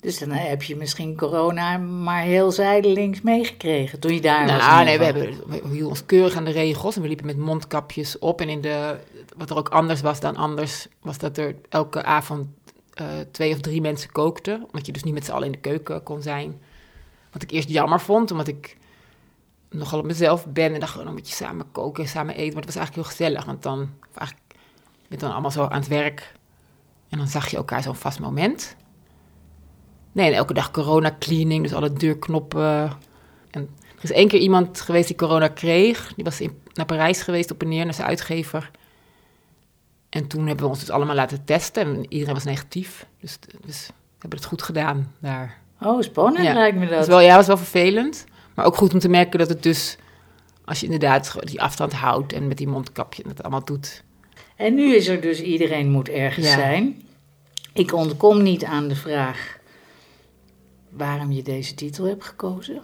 Dus 0.00 0.18
dan 0.18 0.30
heb 0.30 0.62
je 0.62 0.76
misschien 0.76 1.16
corona 1.16 1.76
maar 1.78 2.22
heel 2.22 2.52
zijdelings 2.52 3.20
meegekregen 3.20 4.00
toen 4.00 4.14
je 4.14 4.20
daar 4.20 4.46
was. 4.46 4.58
Nou, 4.58 4.84
nee, 4.84 4.92
ieder 4.92 5.14
we, 5.14 5.20
hebben, 5.20 5.48
we 5.48 5.68
hielden 5.68 5.88
ons 5.88 6.06
keurig 6.06 6.36
aan 6.36 6.44
de 6.44 6.50
regels 6.50 6.96
en 6.96 7.02
we 7.02 7.08
liepen 7.08 7.26
met 7.26 7.36
mondkapjes 7.36 8.18
op. 8.18 8.40
En 8.40 8.48
in 8.48 8.60
de, 8.60 8.96
wat 9.36 9.50
er 9.50 9.56
ook 9.56 9.68
anders 9.68 10.00
was 10.00 10.20
dan 10.20 10.36
anders, 10.36 10.88
was 11.02 11.18
dat 11.18 11.36
er 11.38 11.54
elke 11.68 12.02
avond 12.02 12.48
eh, 12.94 13.06
twee 13.30 13.52
of 13.52 13.60
drie 13.60 13.80
mensen 13.80 14.12
kookten. 14.12 14.64
Omdat 14.66 14.86
je 14.86 14.92
dus 14.92 15.02
niet 15.02 15.14
met 15.14 15.24
z'n 15.24 15.32
allen 15.32 15.46
in 15.46 15.52
de 15.52 15.58
keuken 15.58 16.02
kon 16.02 16.22
zijn. 16.22 16.60
Wat 17.32 17.42
ik 17.42 17.50
eerst 17.50 17.68
jammer 17.68 18.00
vond, 18.00 18.30
omdat 18.30 18.48
ik 18.48 18.76
nogal 19.70 19.98
op 19.98 20.04
mezelf 20.04 20.46
ben. 20.46 20.74
En 20.74 20.80
dacht, 20.80 20.98
oh, 20.98 21.04
dan 21.04 21.12
moet 21.12 21.28
je 21.28 21.34
samen 21.34 21.72
koken 21.72 22.02
en 22.02 22.08
samen 22.08 22.34
eten. 22.34 22.54
Maar 22.54 22.62
het 22.62 22.74
was 22.74 22.76
eigenlijk 22.76 23.08
heel 23.08 23.16
gezellig, 23.16 23.44
want 23.44 23.62
dan, 23.62 23.90
je 25.02 25.08
bent 25.08 25.20
dan 25.20 25.32
allemaal 25.32 25.50
zo 25.50 25.66
aan 25.66 25.80
het 25.80 25.88
werk. 25.88 26.32
En 27.08 27.18
dan 27.18 27.28
zag 27.28 27.48
je 27.48 27.56
elkaar 27.56 27.82
zo'n 27.82 27.94
vast 27.94 28.20
moment. 28.20 28.76
Nee, 30.12 30.26
en 30.26 30.36
elke 30.36 30.54
dag 30.54 30.70
corona-cleaning, 30.70 31.62
dus 31.62 31.74
alle 31.74 31.92
deurknoppen. 31.92 32.92
En 33.50 33.68
er 33.96 34.04
is 34.04 34.12
één 34.12 34.28
keer 34.28 34.40
iemand 34.40 34.80
geweest 34.80 35.06
die 35.06 35.16
corona 35.16 35.48
kreeg. 35.48 36.14
Die 36.14 36.24
was 36.24 36.40
in, 36.40 36.60
naar 36.72 36.86
Parijs 36.86 37.22
geweest 37.22 37.50
op 37.50 37.62
en 37.62 37.68
neer, 37.68 37.84
naar 37.84 37.94
zijn 37.94 38.08
uitgever. 38.08 38.70
En 40.14 40.26
toen 40.26 40.46
hebben 40.46 40.64
we 40.64 40.70
ons 40.70 40.80
dus 40.80 40.90
allemaal 40.90 41.14
laten 41.14 41.44
testen. 41.44 41.82
En 41.86 42.06
iedereen 42.12 42.34
was 42.34 42.44
negatief. 42.44 43.06
Dus, 43.20 43.38
dus 43.66 43.86
we 43.86 43.92
hebben 44.18 44.38
het 44.38 44.48
goed 44.48 44.62
gedaan 44.62 45.12
daar. 45.18 45.58
Oh, 45.80 46.02
spannend 46.02 46.44
Ja, 46.44 46.52
lijkt 46.52 46.74
me 46.76 46.80
Dat 46.80 46.90
dat. 46.90 46.98
was 46.98 47.08
wel, 47.08 47.20
ja, 47.20 47.36
was 47.36 47.46
wel 47.46 47.56
vervelend. 47.56 48.24
Maar 48.54 48.64
ook 48.64 48.76
goed 48.76 48.92
om 48.92 48.98
te 48.98 49.08
merken 49.08 49.38
dat 49.38 49.48
het 49.48 49.62
dus... 49.62 49.96
Als 50.64 50.78
je 50.80 50.84
inderdaad 50.84 51.36
die 51.40 51.62
afstand 51.62 51.92
houdt 51.92 52.32
en 52.32 52.48
met 52.48 52.56
die 52.58 52.68
mondkapje 52.68 53.22
dat 53.22 53.42
allemaal 53.42 53.64
doet. 53.64 54.04
En 54.56 54.74
nu 54.74 54.94
is 54.94 55.06
er 55.08 55.20
dus 55.20 55.40
iedereen 55.42 55.90
moet 55.90 56.08
ergens 56.08 56.46
Ja. 56.46 56.52
zijn. 56.54 57.02
Ik 57.72 57.92
ontkom 57.92 58.42
niet 58.42 58.64
aan 58.64 58.88
de 58.88 58.96
vraag 58.96 59.58
waarom 60.90 61.32
je 61.32 61.42
deze 61.42 61.74
titel 61.74 62.04
hebt 62.04 62.24
gekozen. 62.24 62.82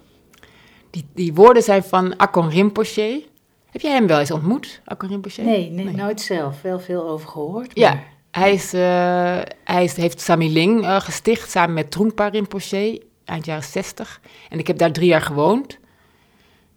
Die, 0.90 1.06
die 1.14 1.34
woorden 1.34 1.62
zijn 1.62 1.82
van 1.82 2.16
Akon 2.18 2.48
Rinpoche. 2.48 3.24
Heb 3.70 3.80
jij 3.80 3.92
hem 3.92 4.06
wel 4.06 4.18
eens 4.18 4.30
ontmoet, 4.30 4.80
Akon 4.84 5.08
Rinpoche? 5.08 5.42
Nee, 5.42 5.70
nee, 5.70 5.84
Nee. 5.84 5.94
nooit 5.94 6.20
zelf. 6.20 6.62
Wel 6.62 6.80
veel 6.80 7.08
over 7.08 7.28
gehoord. 7.28 7.70
Ja, 7.74 8.02
hij, 8.30 8.52
is, 8.52 8.72
eh, 8.72 9.38
hij 9.64 9.84
is, 9.84 9.96
heeft 9.96 10.20
Samiling 10.20 10.82
eh, 10.84 11.00
gesticht 11.00 11.50
samen 11.50 11.74
met 11.74 11.90
Trungpa 11.90 12.28
Rinpoche 12.28 13.02
eind 13.24 13.44
jaren 13.44 13.64
60. 13.64 14.20
En 14.48 14.58
ik 14.58 14.66
heb 14.66 14.78
daar 14.78 14.92
drie 14.92 15.06
jaar 15.08 15.22
gewoond. 15.22 15.78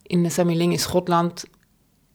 In 0.04 0.32
Samiling 0.32 0.72
in 0.72 0.80
Schotland. 0.80 1.44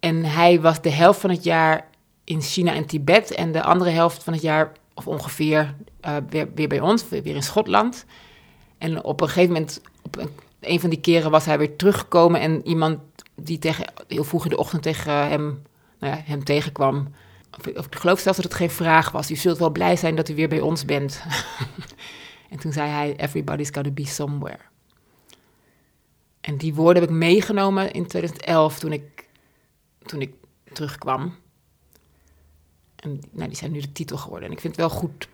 En 0.00 0.24
hij 0.24 0.60
was 0.60 0.80
de 0.82 0.90
helft 0.90 1.20
van 1.20 1.30
het 1.30 1.44
jaar 1.44 1.88
in 2.24 2.40
China 2.40 2.74
en 2.74 2.86
Tibet. 2.86 3.30
En 3.30 3.52
de 3.52 3.62
andere 3.62 3.90
helft 3.90 4.22
van 4.22 4.32
het 4.32 4.42
jaar, 4.42 4.72
of 4.94 5.06
ongeveer, 5.06 5.74
eh, 6.00 6.16
weer, 6.28 6.48
weer 6.54 6.68
bij 6.68 6.80
ons, 6.80 7.08
weer 7.08 7.26
in 7.26 7.42
Schotland. 7.42 8.04
En 8.78 9.04
op 9.04 9.20
een 9.20 9.28
gegeven 9.28 9.52
moment, 9.52 9.80
op 10.02 10.18
een, 10.18 10.30
een 10.60 10.80
van 10.80 10.90
die 10.90 11.00
keren 11.00 11.30
was 11.30 11.44
hij 11.44 11.58
weer 11.58 11.76
teruggekomen. 11.76 12.40
En 12.40 12.66
iemand 12.66 12.98
die 13.40 13.58
tegen, 13.58 13.92
heel 14.08 14.24
vroeg 14.24 14.44
in 14.44 14.50
de 14.50 14.56
ochtend 14.56 14.82
tegen 14.82 15.12
hem, 15.12 15.62
nou 15.98 16.16
ja, 16.16 16.22
hem 16.24 16.44
tegenkwam. 16.44 17.08
Of, 17.58 17.86
ik 17.86 17.94
geloof 17.94 18.20
zelfs 18.20 18.38
dat 18.38 18.46
het 18.46 18.54
geen 18.54 18.70
vraag 18.70 19.10
was. 19.10 19.30
U 19.30 19.36
zult 19.36 19.58
wel 19.58 19.70
blij 19.70 19.96
zijn 19.96 20.16
dat 20.16 20.28
u 20.28 20.34
weer 20.34 20.48
bij 20.48 20.60
ons 20.60 20.84
bent. 20.84 21.22
en 22.50 22.58
toen 22.58 22.72
zei 22.72 22.90
hij, 22.90 23.16
everybody's 23.16 23.70
gotta 23.72 23.90
be 23.90 24.06
somewhere. 24.06 24.60
En 26.40 26.56
die 26.56 26.74
woorden 26.74 27.02
heb 27.02 27.10
ik 27.10 27.16
meegenomen 27.16 27.92
in 27.92 28.06
2011 28.06 28.78
toen 28.78 28.92
ik, 28.92 29.28
toen 29.98 30.20
ik 30.20 30.34
terugkwam. 30.72 31.34
En 32.96 33.20
nou, 33.30 33.48
die 33.48 33.56
zijn 33.56 33.72
nu 33.72 33.80
de 33.80 33.92
titel 33.92 34.16
geworden. 34.16 34.48
En 34.48 34.54
ik 34.54 34.60
vind 34.60 34.76
het 34.76 34.86
wel 34.86 34.98
goed. 34.98 35.28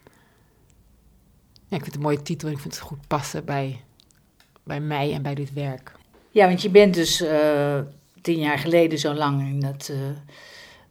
Ja, 1.52 1.76
ik 1.76 1.82
vind 1.82 1.86
het 1.86 1.94
een 1.94 2.00
mooie 2.00 2.22
titel 2.22 2.48
en 2.48 2.54
ik 2.54 2.60
vind 2.60 2.74
het 2.74 2.82
goed 2.82 3.06
passen 3.06 3.44
bij, 3.44 3.80
bij 4.62 4.80
mij 4.80 5.12
en 5.12 5.22
bij 5.22 5.34
dit 5.34 5.52
werk. 5.52 5.92
Ja, 6.34 6.46
want 6.46 6.62
je 6.62 6.70
bent 6.70 6.94
dus 6.94 7.20
eh, 7.20 7.78
tien 8.20 8.38
jaar 8.38 8.58
geleden 8.58 8.98
zo 8.98 9.12
lang 9.12 9.40
in 9.40 9.60
dat 9.60 9.88
eh, 9.90 9.96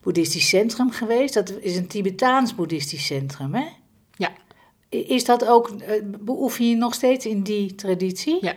boeddhistisch 0.01 0.50
centrum 0.50 0.91
geweest. 0.91 1.33
Dat 1.33 1.53
is 1.62 1.75
een 1.75 1.88
Tibetaans 1.88 2.55
boeddhistisch 2.55 3.05
centrum, 3.05 3.53
hè? 3.53 3.65
Ja. 4.15 4.31
Is 4.89 5.25
dat 5.25 5.47
ook, 5.47 5.69
eh, 5.69 6.01
beoefen 6.05 6.69
je 6.69 6.75
nog 6.75 6.93
steeds 6.93 7.25
in 7.25 7.41
die 7.41 7.75
traditie? 7.75 8.38
Ja. 8.41 8.55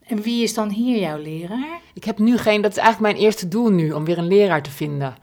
En 0.00 0.22
wie 0.22 0.42
is 0.42 0.54
dan 0.54 0.70
hier 0.70 0.98
jouw 0.98 1.18
leraar? 1.18 1.80
Ik 1.94 2.04
heb 2.04 2.18
nu 2.18 2.38
geen, 2.38 2.62
dat 2.62 2.70
is 2.70 2.76
eigenlijk 2.76 3.12
mijn 3.12 3.24
eerste 3.24 3.48
doel 3.48 3.70
nu, 3.70 3.92
om 3.92 4.04
weer 4.04 4.18
een 4.18 4.28
leraar 4.28 4.62
te 4.62 4.70
vinden. 4.70 5.16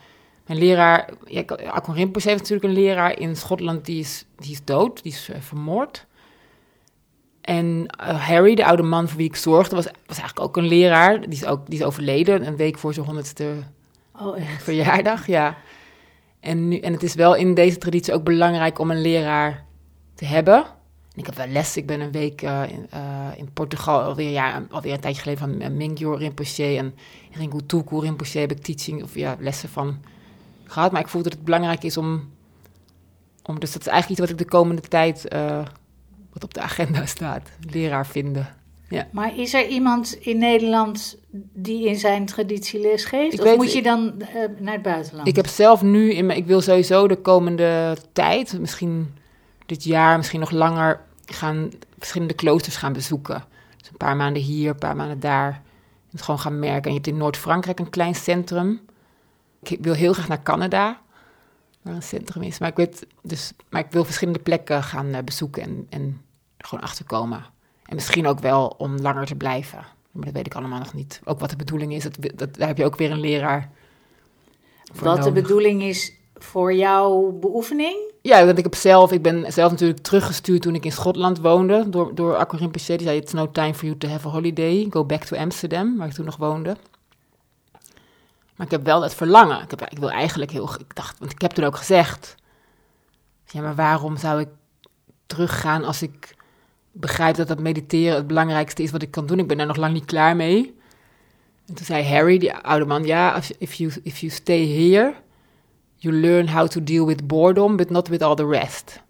Mijn 0.45 0.59
leraar, 0.59 1.09
ja, 1.25 1.41
Akon 1.65 1.95
Rinpoche 1.95 2.29
heeft 2.29 2.41
natuurlijk 2.41 2.67
een 2.67 2.83
leraar 2.83 3.19
in 3.19 3.35
Schotland, 3.35 3.85
die 3.85 3.99
is, 3.99 4.25
die 4.37 4.51
is 4.51 4.63
dood, 4.63 5.03
die 5.03 5.11
is 5.11 5.29
vermoord. 5.39 6.05
En 7.57 7.85
eh, 7.87 8.27
Harry, 8.27 8.55
de 8.55 8.65
oude 8.65 8.83
man 8.83 9.07
voor 9.07 9.17
wie 9.17 9.27
ik 9.27 9.35
zorgde, 9.35 9.75
was, 9.75 9.85
was 9.85 10.17
eigenlijk 10.17 10.39
ook 10.47 10.57
een 10.57 10.67
leraar. 10.67 11.21
Die 11.21 11.29
is, 11.29 11.45
ook, 11.45 11.65
die 11.65 11.79
is 11.79 11.85
overleden, 11.85 12.47
een 12.47 12.55
week 12.55 12.77
voor 12.77 12.93
zijn 12.93 13.05
honderdste 13.05 13.53
Oh, 14.19 14.37
verjaardag, 14.59 15.27
ja. 15.27 15.57
En, 16.39 16.67
nu, 16.67 16.77
en 16.77 16.93
het 16.93 17.03
is 17.03 17.13
wel 17.15 17.35
in 17.35 17.53
deze 17.53 17.77
traditie 17.77 18.13
ook 18.13 18.23
belangrijk 18.23 18.79
om 18.79 18.91
een 18.91 19.01
leraar 19.01 19.65
te 20.15 20.25
hebben. 20.25 20.55
En 20.55 21.21
ik 21.21 21.25
heb 21.25 21.35
wel 21.35 21.47
les. 21.47 21.77
Ik 21.77 21.85
ben 21.85 22.01
een 22.01 22.11
week 22.11 22.41
eh, 22.41 22.61
in, 22.69 22.87
eh, 22.89 23.27
in 23.35 23.49
Portugal, 23.53 24.01
alweer, 24.01 24.29
ja, 24.29 24.65
alweer 24.69 24.93
een 24.93 24.99
tijdje 24.99 25.21
geleden, 25.21 25.39
van 25.39 25.61
eh, 25.61 25.69
Mingyo 25.69 26.13
Rinpoche 26.13 26.77
en 26.77 26.93
Tulku 27.65 27.99
Rinpoche 27.99 28.39
heb 28.39 28.51
ik 28.51 28.61
teaching 28.63 29.03
of 29.03 29.15
ja, 29.15 29.35
lessen 29.39 29.69
van 29.69 29.97
gehad. 30.63 30.91
Maar 30.91 31.01
ik 31.01 31.07
voel 31.07 31.23
dat 31.23 31.33
het 31.33 31.43
belangrijk 31.43 31.83
is 31.83 31.97
om, 31.97 32.29
om 33.43 33.59
dus 33.59 33.71
dat 33.71 33.81
is 33.81 33.87
eigenlijk 33.87 34.09
iets 34.19 34.29
wat 34.29 34.39
ik 34.39 34.45
de 34.45 34.57
komende 34.57 34.81
tijd, 34.81 35.27
wat 36.35 36.43
op 36.43 36.53
de 36.53 36.61
agenda 36.61 37.05
staat, 37.05 37.49
leraar 37.69 38.07
vinden. 38.07 38.55
Maar 39.11 39.37
is 39.37 39.53
er 39.53 39.67
iemand 39.67 40.13
in 40.13 40.37
Nederland 40.37 41.17
die 41.53 41.87
in 41.87 41.95
zijn 41.95 42.25
traditie 42.25 42.79
les 42.79 43.05
geeft? 43.05 43.33
Ik 43.33 43.39
of 43.39 43.45
weet- 43.45 43.57
moet 43.57 43.73
je 43.73 43.81
dan 43.81 44.21
eh, 44.21 44.27
naar 44.59 44.73
het 44.73 44.81
buitenland? 44.81 45.27
Ik 45.27 45.35
heb 45.35 45.47
zelf 45.47 45.81
nu, 45.81 46.13
in 46.13 46.25
mijn, 46.25 46.39
ik 46.39 46.45
wil 46.45 46.61
sowieso 46.61 47.07
de 47.07 47.15
komende 47.15 47.97
tijd, 48.13 48.59
misschien 48.59 49.13
dit 49.65 49.83
jaar, 49.83 50.17
misschien 50.17 50.39
nog 50.39 50.51
langer, 50.51 51.01
gaan 51.25 51.71
verschillende 51.97 52.33
kloosters 52.33 52.75
gaan 52.75 52.93
bezoeken. 52.93 53.43
Dus 53.77 53.89
een 53.89 53.97
paar 53.97 54.15
maanden 54.15 54.41
hier, 54.41 54.69
een 54.69 54.77
paar 54.77 54.95
maanden 54.95 55.19
daar. 55.19 55.49
En 55.49 56.11
het 56.11 56.21
gewoon 56.21 56.39
gaan 56.39 56.59
merken. 56.59 56.83
En 56.83 56.89
je 56.89 56.95
hebt 56.95 57.07
in 57.07 57.17
Noord-Frankrijk 57.17 57.79
een 57.79 57.89
klein 57.89 58.15
centrum. 58.15 58.81
Ik 59.63 59.77
wil 59.81 59.93
heel 59.93 60.13
graag 60.13 60.27
naar 60.27 60.43
Canada, 60.43 61.01
waar 61.81 61.95
een 61.95 62.03
centrum 62.03 62.43
is. 62.43 62.59
Maar 62.59 62.69
ik, 62.69 62.75
weet, 62.75 63.05
dus, 63.21 63.51
maar 63.69 63.81
ik 63.81 63.91
wil 63.91 64.05
verschillende 64.05 64.39
plekken 64.39 64.83
gaan 64.83 65.07
uh, 65.07 65.17
bezoeken 65.23 65.63
en, 65.63 65.87
en 65.89 66.21
gewoon 66.65 66.83
achterkomen. 66.83 67.45
En 67.85 67.95
misschien 67.95 68.27
ook 68.27 68.39
wel 68.39 68.75
om 68.77 68.97
langer 68.97 69.25
te 69.25 69.35
blijven. 69.35 69.85
Maar 70.11 70.25
dat 70.25 70.33
weet 70.33 70.45
ik 70.45 70.55
allemaal 70.55 70.79
nog 70.79 70.93
niet. 70.93 71.21
Ook 71.23 71.39
wat 71.39 71.49
de 71.49 71.55
bedoeling 71.55 71.93
is, 71.93 72.03
dat, 72.03 72.17
dat, 72.35 72.55
daar 72.55 72.67
heb 72.67 72.77
je 72.77 72.85
ook 72.85 72.95
weer 72.95 73.11
een 73.11 73.19
leraar 73.19 73.71
voor 74.93 75.07
Wat 75.07 75.23
de 75.23 75.31
bedoeling 75.31 75.83
is 75.83 76.13
voor 76.35 76.73
jouw 76.73 77.31
beoefening? 77.31 78.13
Ja, 78.21 78.45
want 78.45 78.57
ik 78.57 78.63
heb 78.63 78.75
zelf, 78.75 79.11
ik 79.11 79.21
ben 79.21 79.53
zelf 79.53 79.71
natuurlijk 79.71 79.99
teruggestuurd 79.99 80.61
toen 80.61 80.75
ik 80.75 80.85
in 80.85 80.91
Schotland 80.91 81.39
woonde 81.39 81.89
door, 81.89 82.15
door 82.15 82.35
Aquarim 82.35 82.71
Die 82.71 82.81
zei, 82.81 83.17
it's 83.17 83.33
no 83.33 83.51
time 83.51 83.73
for 83.73 83.85
you 83.85 83.97
to 83.97 84.07
have 84.07 84.27
a 84.27 84.31
holiday. 84.31 84.87
Go 84.89 85.05
back 85.05 85.23
to 85.23 85.37
Amsterdam, 85.37 85.97
waar 85.97 86.07
ik 86.07 86.13
toen 86.13 86.25
nog 86.25 86.37
woonde. 86.37 86.77
Maar 88.55 88.65
ik 88.65 88.71
heb 88.71 88.83
wel 88.83 89.01
het 89.01 89.13
verlangen. 89.13 89.61
Ik, 89.61 89.69
heb, 89.69 89.81
ik 89.81 89.97
wil 89.97 90.11
eigenlijk 90.11 90.51
heel, 90.51 90.69
ik 90.79 90.95
dacht, 90.95 91.19
want 91.19 91.31
ik 91.31 91.41
heb 91.41 91.51
toen 91.51 91.65
ook 91.65 91.75
gezegd, 91.75 92.35
ja, 93.45 93.61
maar 93.61 93.75
waarom 93.75 94.17
zou 94.17 94.39
ik 94.39 94.49
teruggaan 95.25 95.83
als 95.83 96.01
ik 96.01 96.34
begrijp 96.97 97.35
dat 97.35 97.47
dat 97.47 97.59
mediteren 97.59 98.15
het 98.15 98.27
belangrijkste 98.27 98.83
is 98.83 98.91
wat 98.91 99.01
ik 99.01 99.11
kan 99.11 99.25
doen? 99.25 99.39
Ik 99.39 99.47
ben 99.47 99.57
daar 99.57 99.67
nog 99.67 99.75
lang 99.75 99.93
niet 99.93 100.05
klaar 100.05 100.35
mee. 100.35 100.75
En 101.65 101.73
toen 101.73 101.85
zei 101.85 102.03
Harry, 102.03 102.37
die 102.37 102.53
oude 102.53 102.85
man, 102.85 103.03
ja, 103.03 103.41
if 103.57 103.73
you, 103.73 103.93
if 104.03 104.17
you 104.17 104.31
stay 104.31 104.67
here, 104.67 105.13
you 105.95 106.15
learn 106.15 106.49
how 106.49 106.67
to 106.67 106.83
deal 106.83 107.05
with 107.05 107.27
boredom, 107.27 107.75
but 107.75 107.89
not 107.89 108.07
with 108.07 108.21
all 108.21 108.35
the 108.35 108.47
rest. 108.47 109.03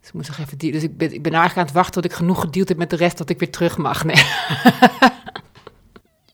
Dus 0.00 0.08
ik 0.08 0.14
moest 0.14 0.28
nog 0.28 0.38
even 0.38 0.58
Dus 0.58 0.82
ik 0.82 0.96
ben, 0.96 1.12
ik 1.12 1.22
ben 1.22 1.32
eigenlijk 1.32 1.56
aan 1.56 1.64
het 1.64 1.74
wachten 1.74 2.02
tot 2.02 2.10
ik 2.10 2.16
genoeg 2.16 2.40
gedeeld 2.40 2.68
heb 2.68 2.78
met 2.78 2.90
de 2.90 2.96
rest, 2.96 3.18
dat 3.18 3.30
ik 3.30 3.38
weer 3.38 3.50
terug 3.50 3.76
mag. 3.76 4.04
Nee. 4.04 4.16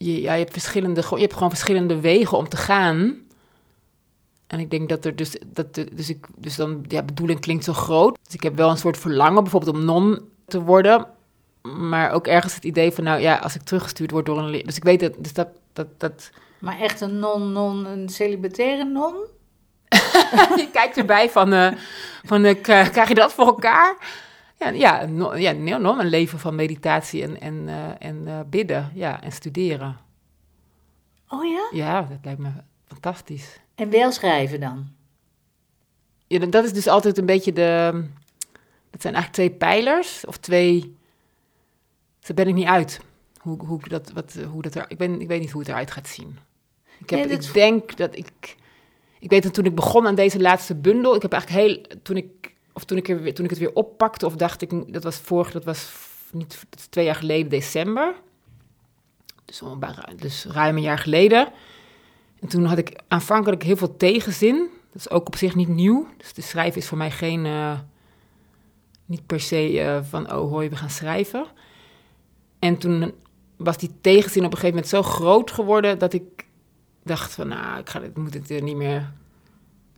je, 0.06 0.20
ja, 0.20 0.32
je 0.32 0.38
hebt 0.38 0.52
verschillende, 0.52 1.04
je 1.10 1.16
hebt 1.16 1.32
gewoon 1.32 1.50
verschillende 1.50 2.00
wegen 2.00 2.38
om 2.38 2.48
te 2.48 2.56
gaan. 2.56 3.24
En 4.46 4.60
ik 4.60 4.70
denk 4.70 4.88
dat 4.88 5.04
er 5.04 5.16
dus, 5.16 5.36
dat, 5.46 5.74
dus 5.74 6.08
ik, 6.08 6.26
dus 6.36 6.56
dan, 6.56 6.84
ja, 6.88 7.02
bedoeling 7.02 7.40
klinkt 7.40 7.64
zo 7.64 7.72
groot. 7.72 8.18
Dus 8.22 8.34
ik 8.34 8.42
heb 8.42 8.56
wel 8.56 8.70
een 8.70 8.76
soort 8.76 8.98
verlangen, 8.98 9.42
bijvoorbeeld 9.42 9.76
om 9.76 9.84
non 9.84 10.20
te 10.46 10.62
worden. 10.62 11.06
Maar 11.62 12.10
ook 12.10 12.26
ergens 12.26 12.54
het 12.54 12.64
idee 12.64 12.92
van, 12.92 13.04
nou 13.04 13.20
ja, 13.20 13.36
als 13.36 13.54
ik 13.54 13.62
teruggestuurd 13.62 14.10
word 14.10 14.26
door 14.26 14.38
een. 14.38 14.62
Dus 14.64 14.76
ik 14.76 14.84
weet 14.84 15.00
dat, 15.00 15.12
dus 15.18 15.32
dat, 15.32 15.48
dat, 15.72 15.86
dat. 16.00 16.30
Maar 16.58 16.78
echt 16.78 17.00
een 17.00 17.18
non, 17.18 17.52
non, 17.52 17.86
een 17.86 18.08
celibataire 18.08 18.84
non? 18.84 19.14
je 20.56 20.68
kijkt 20.72 20.96
erbij 20.96 21.30
van, 21.30 21.52
uh, 21.52 21.72
van 22.24 22.44
uh, 22.44 22.60
krijg 22.62 23.08
je 23.08 23.14
dat 23.14 23.32
voor 23.32 23.46
elkaar? 23.46 23.96
Ja, 24.58 24.68
ja, 24.68 25.06
no, 25.06 25.34
ja 25.34 25.52
no, 25.52 25.98
een 25.98 26.08
leven 26.08 26.38
van 26.38 26.54
meditatie 26.54 27.22
en, 27.22 27.40
en, 27.40 27.54
uh, 27.66 27.74
en 27.98 28.46
bidden 28.50 28.90
ja, 28.94 29.22
en 29.22 29.32
studeren. 29.32 29.96
Oh 31.28 31.44
ja? 31.44 31.68
Ja, 31.72 32.02
dat 32.02 32.18
lijkt 32.22 32.40
me 32.40 32.50
fantastisch. 32.86 33.60
En 33.74 33.90
wel 33.90 34.12
schrijven 34.12 34.60
dan? 34.60 34.88
Ja, 36.26 36.46
dat 36.46 36.64
is 36.64 36.72
dus 36.72 36.86
altijd 36.86 37.18
een 37.18 37.26
beetje 37.26 37.52
de... 37.52 38.04
Dat 38.96 39.04
zijn 39.04 39.14
eigenlijk 39.14 39.32
twee 39.32 39.68
pijlers, 39.68 40.24
of 40.24 40.36
twee... 40.36 40.96
Daar 42.20 42.36
ben 42.36 42.48
ik 42.48 42.54
niet 42.54 42.66
uit. 42.66 43.00
Hoe, 43.40 43.64
hoe, 43.64 43.80
dat, 43.88 44.12
wat, 44.12 44.34
hoe 44.50 44.62
dat 44.62 44.74
er... 44.74 44.84
Ik, 44.88 44.98
ben, 44.98 45.20
ik 45.20 45.28
weet 45.28 45.40
niet 45.40 45.50
hoe 45.50 45.60
het 45.60 45.70
eruit 45.70 45.90
gaat 45.90 46.08
zien. 46.08 46.38
Ik, 46.98 47.10
heb, 47.10 47.30
ik 47.30 47.52
denk 47.52 47.96
dat 47.96 48.16
ik 48.16 48.56
ik 49.18 49.30
weet 49.30 49.42
dat 49.42 49.54
toen 49.54 49.64
ik 49.64 49.74
begon 49.74 50.06
aan 50.06 50.14
deze 50.14 50.40
laatste 50.40 50.74
bundel, 50.74 51.14
ik 51.14 51.22
heb 51.22 51.32
eigenlijk 51.32 51.66
heel, 51.66 51.98
toen 52.02 52.16
ik, 52.16 52.54
of 52.72 52.84
toen 52.84 52.96
ik, 52.96 53.08
er, 53.08 53.34
toen 53.34 53.44
ik 53.44 53.50
het 53.50 53.58
weer 53.58 53.74
oppakte, 53.74 54.26
of 54.26 54.36
dacht 54.36 54.62
ik, 54.62 54.92
dat 54.92 55.02
was 55.02 55.16
vorig, 55.16 55.50
dat 55.50 55.64
was 55.64 55.92
niet, 56.32 56.64
dat 56.70 56.90
twee 56.90 57.04
jaar 57.04 57.14
geleden, 57.14 57.50
december. 57.50 58.14
Dus, 59.44 59.62
dus 60.16 60.44
ruim 60.44 60.76
een 60.76 60.82
jaar 60.82 60.98
geleden. 60.98 61.48
En 62.40 62.48
toen 62.48 62.64
had 62.64 62.78
ik 62.78 63.00
aanvankelijk 63.08 63.62
heel 63.62 63.76
veel 63.76 63.96
tegenzin. 63.96 64.68
Dat 64.92 65.00
is 65.00 65.10
ook 65.10 65.26
op 65.26 65.36
zich 65.36 65.54
niet 65.54 65.68
nieuw. 65.68 66.06
Dus 66.16 66.32
de 66.32 66.42
schrijven 66.42 66.80
is 66.80 66.86
voor 66.86 66.98
mij 66.98 67.10
geen, 67.10 67.44
uh, 67.44 67.78
niet 69.06 69.26
per 69.26 69.40
se 69.40 69.72
uh, 69.72 69.98
van, 70.02 70.32
oh 70.32 70.50
hoi, 70.50 70.68
we 70.68 70.76
gaan 70.76 70.90
schrijven. 70.90 71.46
En 72.58 72.78
toen 72.78 73.12
was 73.56 73.78
die 73.78 73.90
tegenzin 74.00 74.44
op 74.44 74.52
een 74.52 74.58
gegeven 74.58 74.74
moment 74.74 74.88
zo 74.88 75.02
groot 75.02 75.50
geworden 75.50 75.98
dat 75.98 76.12
ik 76.12 76.46
dacht 77.02 77.34
van, 77.34 77.48
nou, 77.48 77.78
ik, 77.78 77.88
ga, 77.88 78.00
ik 78.00 78.16
moet 78.16 78.34
het 78.34 78.62
niet 78.62 78.76
meer 78.76 79.12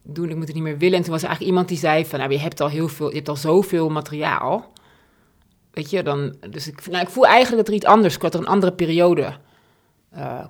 doen, 0.02 0.28
ik 0.28 0.36
moet 0.36 0.46
het 0.46 0.54
niet 0.54 0.64
meer 0.64 0.78
willen. 0.78 0.96
En 0.96 1.02
toen 1.02 1.12
was 1.12 1.22
er 1.22 1.28
eigenlijk 1.28 1.56
iemand 1.56 1.68
die 1.68 1.78
zei 1.78 2.06
van, 2.06 2.18
nou, 2.18 2.32
je 2.32 2.38
hebt 2.38 2.60
al 2.60 2.68
heel 2.68 2.88
veel, 2.88 3.08
je 3.08 3.14
hebt 3.14 3.28
al 3.28 3.36
zoveel 3.36 3.88
materiaal. 3.88 4.72
Weet 5.70 5.90
je, 5.90 6.02
dan, 6.02 6.36
dus 6.50 6.68
ik, 6.68 6.86
nou, 6.86 7.02
ik 7.02 7.08
voel 7.08 7.26
eigenlijk 7.26 7.56
dat 7.56 7.68
er 7.68 7.74
iets 7.74 7.86
anders, 7.86 8.18
dat 8.18 8.34
er 8.34 8.40
een 8.40 8.46
andere 8.46 8.72
periode, 8.72 9.36
uh, 10.16 10.44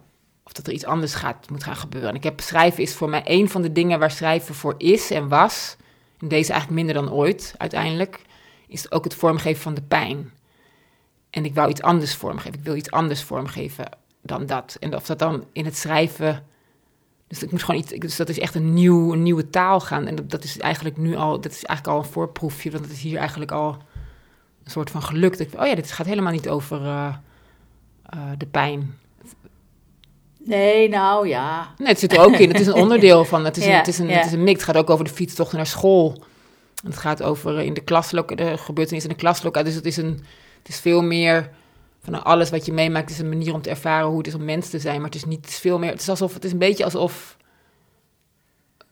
of 0.45 0.53
dat 0.53 0.67
er 0.67 0.73
iets 0.73 0.85
anders 0.85 1.15
gaat, 1.15 1.51
moet 1.51 1.65
gaan 1.65 1.77
gebeuren. 1.77 2.11
En 2.11 2.17
ik 2.17 2.25
heb 2.25 2.41
schrijven 2.41 2.83
is 2.83 2.95
voor 2.95 3.09
mij 3.09 3.23
een 3.25 3.49
van 3.49 3.63
de 3.63 3.73
dingen 3.73 3.99
waar 3.99 4.11
schrijven 4.11 4.55
voor 4.55 4.75
is 4.79 5.11
en 5.11 5.29
was. 5.29 5.77
En 6.19 6.29
deze 6.29 6.53
eigenlijk 6.53 6.85
minder 6.85 7.05
dan 7.05 7.13
ooit, 7.13 7.55
uiteindelijk, 7.57 8.21
is 8.69 8.91
ook 8.91 9.05
het 9.05 9.15
vormgeven 9.15 9.63
van 9.63 9.75
de 9.75 9.83
pijn. 9.83 10.31
En 11.31 11.45
ik 11.45 11.55
wou 11.55 11.69
iets 11.69 11.83
anders 11.83 12.15
vormgeven. 12.15 12.59
Ik 12.59 12.65
wil 12.65 12.77
iets 12.77 12.91
anders 12.91 13.23
vormgeven 13.23 13.89
dan 14.23 14.47
dat. 14.47 14.77
En 14.81 14.95
of 14.95 15.07
dat 15.07 15.19
dan 15.19 15.45
in 15.53 15.65
het 15.65 15.77
schrijven. 15.77 16.47
Dus 17.27 17.43
ik 17.43 17.61
gewoon 17.61 17.81
iets. 17.81 17.93
Dus 17.93 18.17
dat 18.17 18.29
is 18.29 18.39
echt 18.39 18.55
een, 18.55 18.75
nieuw, 18.75 19.13
een 19.13 19.23
nieuwe 19.23 19.51
taal 19.51 19.81
gaan. 19.81 20.07
En 20.07 20.15
dat, 20.15 20.31
dat 20.31 20.45
is 20.45 20.59
eigenlijk 20.59 20.97
nu 20.97 21.17
al. 21.17 21.41
Dat 21.41 21.53
is 21.53 21.65
eigenlijk 21.65 21.99
al 21.99 22.05
een 22.05 22.13
voorproefje. 22.13 22.71
Want 22.71 22.85
het 22.85 22.93
is 22.93 23.03
hier 23.03 23.19
eigenlijk 23.19 23.53
al 23.53 23.77
een 24.65 24.71
soort 24.71 24.91
van 24.91 25.03
gelukt. 25.03 25.41
Ik, 25.41 25.51
oh 25.61 25.67
ja, 25.67 25.75
dit 25.75 25.93
gaat 25.93 26.07
helemaal 26.07 26.33
niet 26.33 26.49
over 26.49 26.81
uh, 26.81 27.15
uh, 28.15 28.23
de 28.39 28.47
pijn. 28.47 28.99
Nee, 30.39 30.89
nou 30.89 31.29
ja. 31.29 31.75
Nee, 31.79 31.89
het 31.89 31.99
zit 31.99 32.13
er 32.13 32.21
ook 32.21 32.37
in. 32.37 32.49
Het 32.49 32.61
is 32.61 32.67
een 32.67 32.75
onderdeel 32.75 33.25
van. 33.25 33.45
Het 33.45 33.57
is, 33.57 33.67
een, 33.67 33.73
het 33.83 33.89
is, 33.89 33.99
een, 33.99 34.11
het 34.11 34.27
is 34.27 34.33
een 34.33 34.45
mix. 34.45 34.55
Het 34.55 34.65
gaat 34.71 34.77
ook 34.77 34.91
over 34.91 35.05
de 35.05 35.11
fietstocht 35.11 35.53
naar 35.53 35.67
school. 35.67 36.23
Het 36.85 36.99
gaat 36.99 37.23
over 37.23 37.61
in 37.61 37.75
de 37.75 37.81
klaslokaal, 37.81 38.37
de 38.37 38.59
gebeurtenissen 38.59 39.11
in 39.11 39.17
de 39.17 39.23
klaslokaal. 39.23 39.65
Dus 39.65 39.75
het 39.75 39.87
is, 39.87 39.97
een, 39.97 40.25
het 40.59 40.69
is 40.69 40.81
veel 40.81 41.03
meer 41.03 41.51
van 42.03 42.25
alles 42.25 42.51
wat 42.51 42.67
je 42.67 42.73
meemaakt 42.73 43.11
is 43.11 43.19
een 43.19 43.29
manier 43.29 43.55
om 43.55 43.63
te 43.63 43.71
ervaren 43.71 44.09
hoe 44.09 44.19
het 44.19 44.27
is 44.27 44.35
om 44.35 44.45
mens 44.45 44.71
te 44.71 44.79
zijn. 44.79 44.97
Maar 44.97 45.11
het 45.11 45.15
is 45.15 45.25
niet 45.25 45.47
veel 45.47 45.79
meer. 45.79 45.91
Het 45.91 46.01
is 46.01 46.09
alsof 46.09 46.35
het 46.35 46.45
is 46.45 46.53
een 46.53 46.59
beetje 46.59 46.85
alsof 46.85 47.37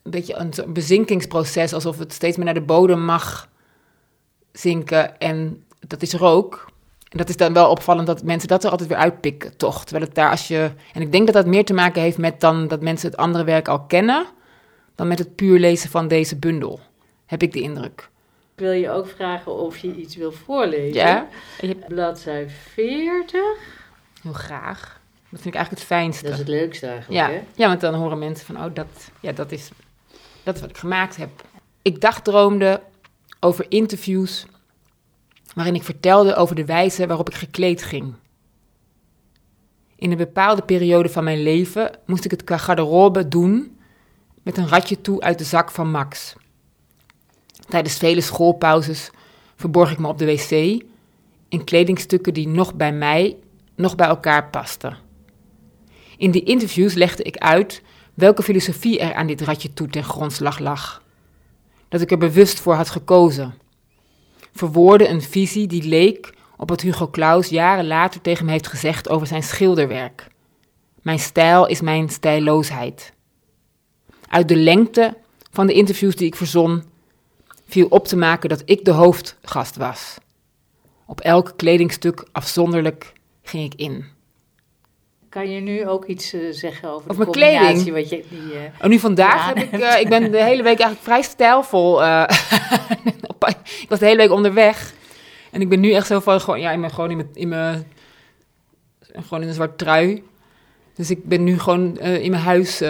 een 0.02 0.10
beetje 0.10 0.34
een 0.34 0.72
bezinkingsproces, 0.72 1.72
alsof 1.72 1.98
het 1.98 2.12
steeds 2.12 2.36
meer 2.36 2.44
naar 2.44 2.54
de 2.54 2.60
bodem 2.60 3.04
mag 3.04 3.48
zinken. 4.52 5.18
En 5.18 5.64
dat 5.80 6.02
is 6.02 6.12
er 6.12 6.24
ook. 6.24 6.70
En 7.08 7.18
dat 7.18 7.28
is 7.28 7.36
dan 7.36 7.52
wel 7.52 7.70
opvallend 7.70 8.06
dat 8.06 8.22
mensen 8.22 8.48
dat 8.48 8.64
er 8.64 8.70
altijd 8.70 8.88
weer 8.88 8.98
uitpikken, 8.98 9.56
toch? 9.56 9.84
Terwijl 9.84 10.06
het 10.06 10.14
daar 10.14 10.30
als 10.30 10.48
je. 10.48 10.70
En 10.92 11.02
ik 11.02 11.12
denk 11.12 11.26
dat 11.26 11.34
dat 11.34 11.46
meer 11.46 11.64
te 11.64 11.74
maken 11.74 12.02
heeft 12.02 12.18
met 12.18 12.40
dan 12.40 12.68
dat 12.68 12.80
mensen 12.80 13.10
het 13.10 13.18
andere 13.18 13.44
werk 13.44 13.68
al 13.68 13.80
kennen, 13.84 14.26
dan 14.94 15.08
met 15.08 15.18
het 15.18 15.34
puur 15.34 15.58
lezen 15.58 15.90
van 15.90 16.08
deze 16.08 16.36
bundel. 16.36 16.80
Heb 17.26 17.42
ik 17.42 17.52
de 17.52 17.60
indruk 17.60 18.10
wil 18.56 18.72
je 18.72 18.90
ook 18.90 19.08
vragen 19.08 19.52
of 19.52 19.78
je 19.78 19.94
iets 19.94 20.16
wil 20.16 20.32
voorlezen. 20.32 21.02
Ja. 21.02 21.28
Bladzij 21.88 22.48
40. 22.48 23.40
Heel 24.22 24.32
graag. 24.32 25.00
Dat 25.30 25.40
vind 25.40 25.54
ik 25.54 25.54
eigenlijk 25.54 25.70
het 25.70 25.82
fijnste. 25.82 26.24
Dat 26.24 26.32
is 26.32 26.38
het 26.38 26.48
leukste 26.48 26.86
eigenlijk, 26.86 27.26
ja. 27.26 27.34
Hè? 27.34 27.42
Ja, 27.54 27.68
want 27.68 27.80
dan 27.80 27.94
horen 27.94 28.18
mensen 28.18 28.46
van, 28.46 28.56
oh, 28.64 28.74
dat, 28.74 29.10
ja, 29.20 29.32
dat, 29.32 29.52
is, 29.52 29.70
dat 30.42 30.54
is 30.54 30.60
wat 30.60 30.70
ik 30.70 30.76
gemaakt 30.76 31.16
heb. 31.16 31.30
Ik 31.82 32.00
dagdroomde 32.00 32.82
over 33.40 33.66
interviews 33.68 34.46
waarin 35.54 35.74
ik 35.74 35.82
vertelde 35.82 36.34
over 36.34 36.56
de 36.56 36.64
wijze 36.64 37.06
waarop 37.06 37.28
ik 37.28 37.34
gekleed 37.34 37.82
ging. 37.82 38.14
In 39.96 40.10
een 40.10 40.16
bepaalde 40.16 40.62
periode 40.62 41.08
van 41.08 41.24
mijn 41.24 41.42
leven 41.42 41.90
moest 42.06 42.24
ik 42.24 42.30
het 42.30 42.44
qua 42.44 42.56
garderobe 42.56 43.28
doen 43.28 43.78
met 44.42 44.56
een 44.56 44.68
ratje 44.68 45.00
toe 45.00 45.20
uit 45.20 45.38
de 45.38 45.44
zak 45.44 45.70
van 45.70 45.90
Max. 45.90 46.36
Tijdens 47.68 47.96
vele 47.96 48.20
schoolpauzes 48.20 49.10
verborg 49.56 49.90
ik 49.90 49.98
me 49.98 50.08
op 50.08 50.18
de 50.18 50.26
wc 50.26 50.82
in 51.48 51.64
kledingstukken 51.64 52.34
die 52.34 52.48
nog 52.48 52.74
bij 52.74 52.92
mij, 52.92 53.36
nog 53.74 53.94
bij 53.94 54.06
elkaar 54.06 54.50
pasten. 54.50 54.96
In 56.16 56.30
die 56.30 56.42
interviews 56.42 56.94
legde 56.94 57.22
ik 57.22 57.36
uit 57.36 57.82
welke 58.14 58.42
filosofie 58.42 58.98
er 58.98 59.14
aan 59.14 59.26
dit 59.26 59.40
ratje 59.40 59.72
toe 59.72 59.88
ten 59.88 60.04
grondslag 60.04 60.58
lag. 60.58 61.02
Dat 61.88 62.00
ik 62.00 62.10
er 62.10 62.18
bewust 62.18 62.60
voor 62.60 62.74
had 62.74 62.90
gekozen. 62.90 63.54
Verwoordde 64.52 65.08
een 65.08 65.22
visie 65.22 65.66
die 65.66 65.82
leek 65.82 66.34
op 66.56 66.68
wat 66.68 66.80
Hugo 66.80 67.08
Claus 67.08 67.48
jaren 67.48 67.86
later 67.86 68.20
tegen 68.20 68.44
me 68.44 68.50
heeft 68.50 68.66
gezegd 68.66 69.08
over 69.08 69.26
zijn 69.26 69.42
schilderwerk. 69.42 70.28
Mijn 71.02 71.18
stijl 71.18 71.66
is 71.66 71.80
mijn 71.80 72.08
stijloosheid. 72.08 73.12
Uit 74.28 74.48
de 74.48 74.56
lengte 74.56 75.16
van 75.50 75.66
de 75.66 75.72
interviews 75.72 76.16
die 76.16 76.26
ik 76.26 76.36
verzon, 76.36 76.82
viel 77.66 77.86
op 77.86 78.06
te 78.06 78.16
maken 78.16 78.48
dat 78.48 78.62
ik 78.64 78.84
de 78.84 78.90
hoofdgast 78.90 79.76
was. 79.76 80.16
Op 81.06 81.20
elk 81.20 81.52
kledingstuk 81.56 82.26
afzonderlijk 82.32 83.12
ging 83.42 83.72
ik 83.72 83.80
in. 83.80 84.04
Kan 85.28 85.50
je 85.50 85.60
nu 85.60 85.88
ook 85.88 86.04
iets 86.04 86.34
uh, 86.34 86.52
zeggen 86.52 86.88
over, 86.88 87.10
over 87.10 87.32
de 87.32 87.38
mijn 87.38 87.58
kleding? 87.58 87.94
Wat 87.94 88.08
je, 88.08 88.24
die, 88.28 88.54
uh, 88.54 88.60
oh, 88.82 88.86
nu 88.86 88.98
vandaag 88.98 89.46
heb 89.46 89.56
ik, 89.56 89.80
uh, 89.80 90.00
ik 90.00 90.08
ben 90.08 90.30
de 90.30 90.42
hele 90.42 90.62
week 90.62 90.78
eigenlijk 90.78 91.02
vrij 91.02 91.22
stijlvol. 91.22 92.02
ik 93.82 93.86
was 93.88 93.98
de 93.98 94.06
hele 94.06 94.16
week 94.16 94.30
onderweg. 94.30 94.94
En 95.50 95.60
ik 95.60 95.68
ben 95.68 95.80
nu 95.80 95.92
echt 95.92 96.06
zo 96.06 96.20
van, 96.20 96.40
gewoon, 96.40 96.60
ja, 96.60 96.70
ik 96.70 96.80
ben 96.80 96.90
gewoon 96.90 97.10
in 97.10 97.16
mijn, 97.16 97.28
in 97.32 97.48
mijn, 97.48 97.86
gewoon 99.00 99.42
in 99.42 99.48
een 99.48 99.54
zwart 99.54 99.78
trui. 99.78 100.22
Dus 100.94 101.10
ik 101.10 101.24
ben 101.24 101.44
nu 101.44 101.58
gewoon 101.58 101.98
in 101.98 102.30
mijn 102.30 102.42
huis, 102.42 102.82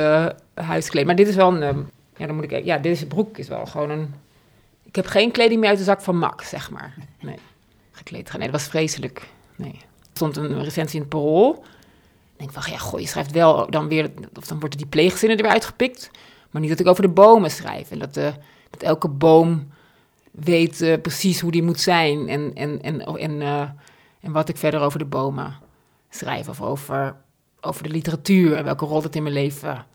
huiskleed. 0.54 1.06
Maar 1.06 1.16
dit 1.16 1.28
is 1.28 1.34
wel 1.34 1.54
een, 1.54 1.62
um, 1.62 1.90
ja, 2.16 2.26
dan 2.26 2.34
moet 2.34 2.50
ik, 2.50 2.64
ja, 2.64 2.78
deze 2.78 3.06
broek 3.06 3.38
is 3.38 3.48
wel 3.48 3.66
gewoon 3.66 3.90
een, 3.90 4.14
ik 4.96 5.02
heb 5.02 5.12
geen 5.12 5.30
kleding 5.30 5.60
meer 5.60 5.68
uit 5.68 5.78
de 5.78 5.84
zak 5.84 6.00
van 6.00 6.18
Max, 6.18 6.48
zeg 6.48 6.70
maar. 6.70 6.94
Nee, 7.20 7.38
gekleed 7.90 8.30
gaan. 8.30 8.38
Nee, 8.40 8.50
dat 8.50 8.60
was 8.60 8.68
vreselijk. 8.68 9.28
Nee. 9.56 9.72
Er 9.72 10.12
stond 10.12 10.36
een 10.36 10.64
recensie 10.64 10.94
in 10.94 11.00
het 11.00 11.08
parool. 11.08 11.64
Denk 12.36 12.52
van, 12.52 12.62
ja, 12.72 12.78
goh, 12.78 13.00
je 13.00 13.06
schrijft 13.06 13.30
wel 13.30 13.70
dan 13.70 13.88
weer, 13.88 14.10
of 14.34 14.46
dan 14.46 14.60
worden 14.60 14.78
die 14.78 14.86
pleegzinnen 14.86 15.36
er 15.36 15.42
weer 15.42 15.52
uitgepikt. 15.52 16.10
Maar 16.50 16.60
niet 16.60 16.70
dat 16.70 16.80
ik 16.80 16.86
over 16.86 17.02
de 17.02 17.08
bomen 17.08 17.50
schrijf. 17.50 17.90
En 17.90 17.98
dat, 17.98 18.16
uh, 18.16 18.28
dat 18.70 18.82
elke 18.82 19.08
boom 19.08 19.68
weet 20.30 20.80
uh, 20.80 21.00
precies 21.02 21.40
hoe 21.40 21.50
die 21.50 21.62
moet 21.62 21.80
zijn. 21.80 22.28
En, 22.28 22.54
en, 22.54 22.82
en, 22.82 23.00
en, 23.00 23.40
uh, 23.40 23.60
en 24.20 24.32
wat 24.32 24.48
ik 24.48 24.56
verder 24.56 24.80
over 24.80 24.98
de 24.98 25.04
bomen 25.04 25.58
schrijf. 26.10 26.48
Of 26.48 26.60
over, 26.60 27.16
over 27.60 27.82
de 27.82 27.90
literatuur 27.90 28.56
en 28.56 28.64
welke 28.64 28.84
rol 28.84 29.02
het 29.02 29.16
in 29.16 29.22
mijn 29.22 29.34
leven 29.34 29.86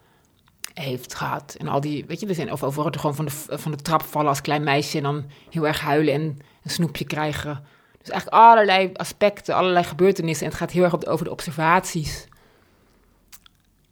heeft 0.74 1.16
gehad. 1.16 1.56
En 1.58 1.68
al 1.68 1.82
die, 1.82 2.06
weet 2.06 2.20
je, 2.20 2.28
er 2.28 2.36
zijn, 2.36 2.51
of 2.51 2.63
over 2.63 2.86
het 2.86 2.98
gewoon 2.98 3.16
van 3.16 3.25
de, 3.25 3.32
van 3.58 3.72
de 3.72 3.78
trap 3.78 4.01
vallen 4.01 4.30
als 4.30 4.42
klein 4.42 4.63
meisje 4.63 4.98
en 4.98 5.04
dan 5.04 5.25
heel 5.50 5.68
erg 5.68 5.80
huilen 5.80 6.13
en 6.13 6.22
een 6.63 6.70
snoepje 6.70 7.06
krijgen. 7.06 7.63
Dus 7.98 8.10
eigenlijk 8.10 8.44
allerlei 8.44 8.90
aspecten, 8.94 9.56
allerlei 9.56 9.86
gebeurtenissen. 9.86 10.46
En 10.46 10.51
het 10.51 10.62
gaat 10.62 10.72
heel 10.72 10.84
erg 10.84 11.06
over 11.06 11.25
de 11.25 11.32
observaties. 11.32 12.28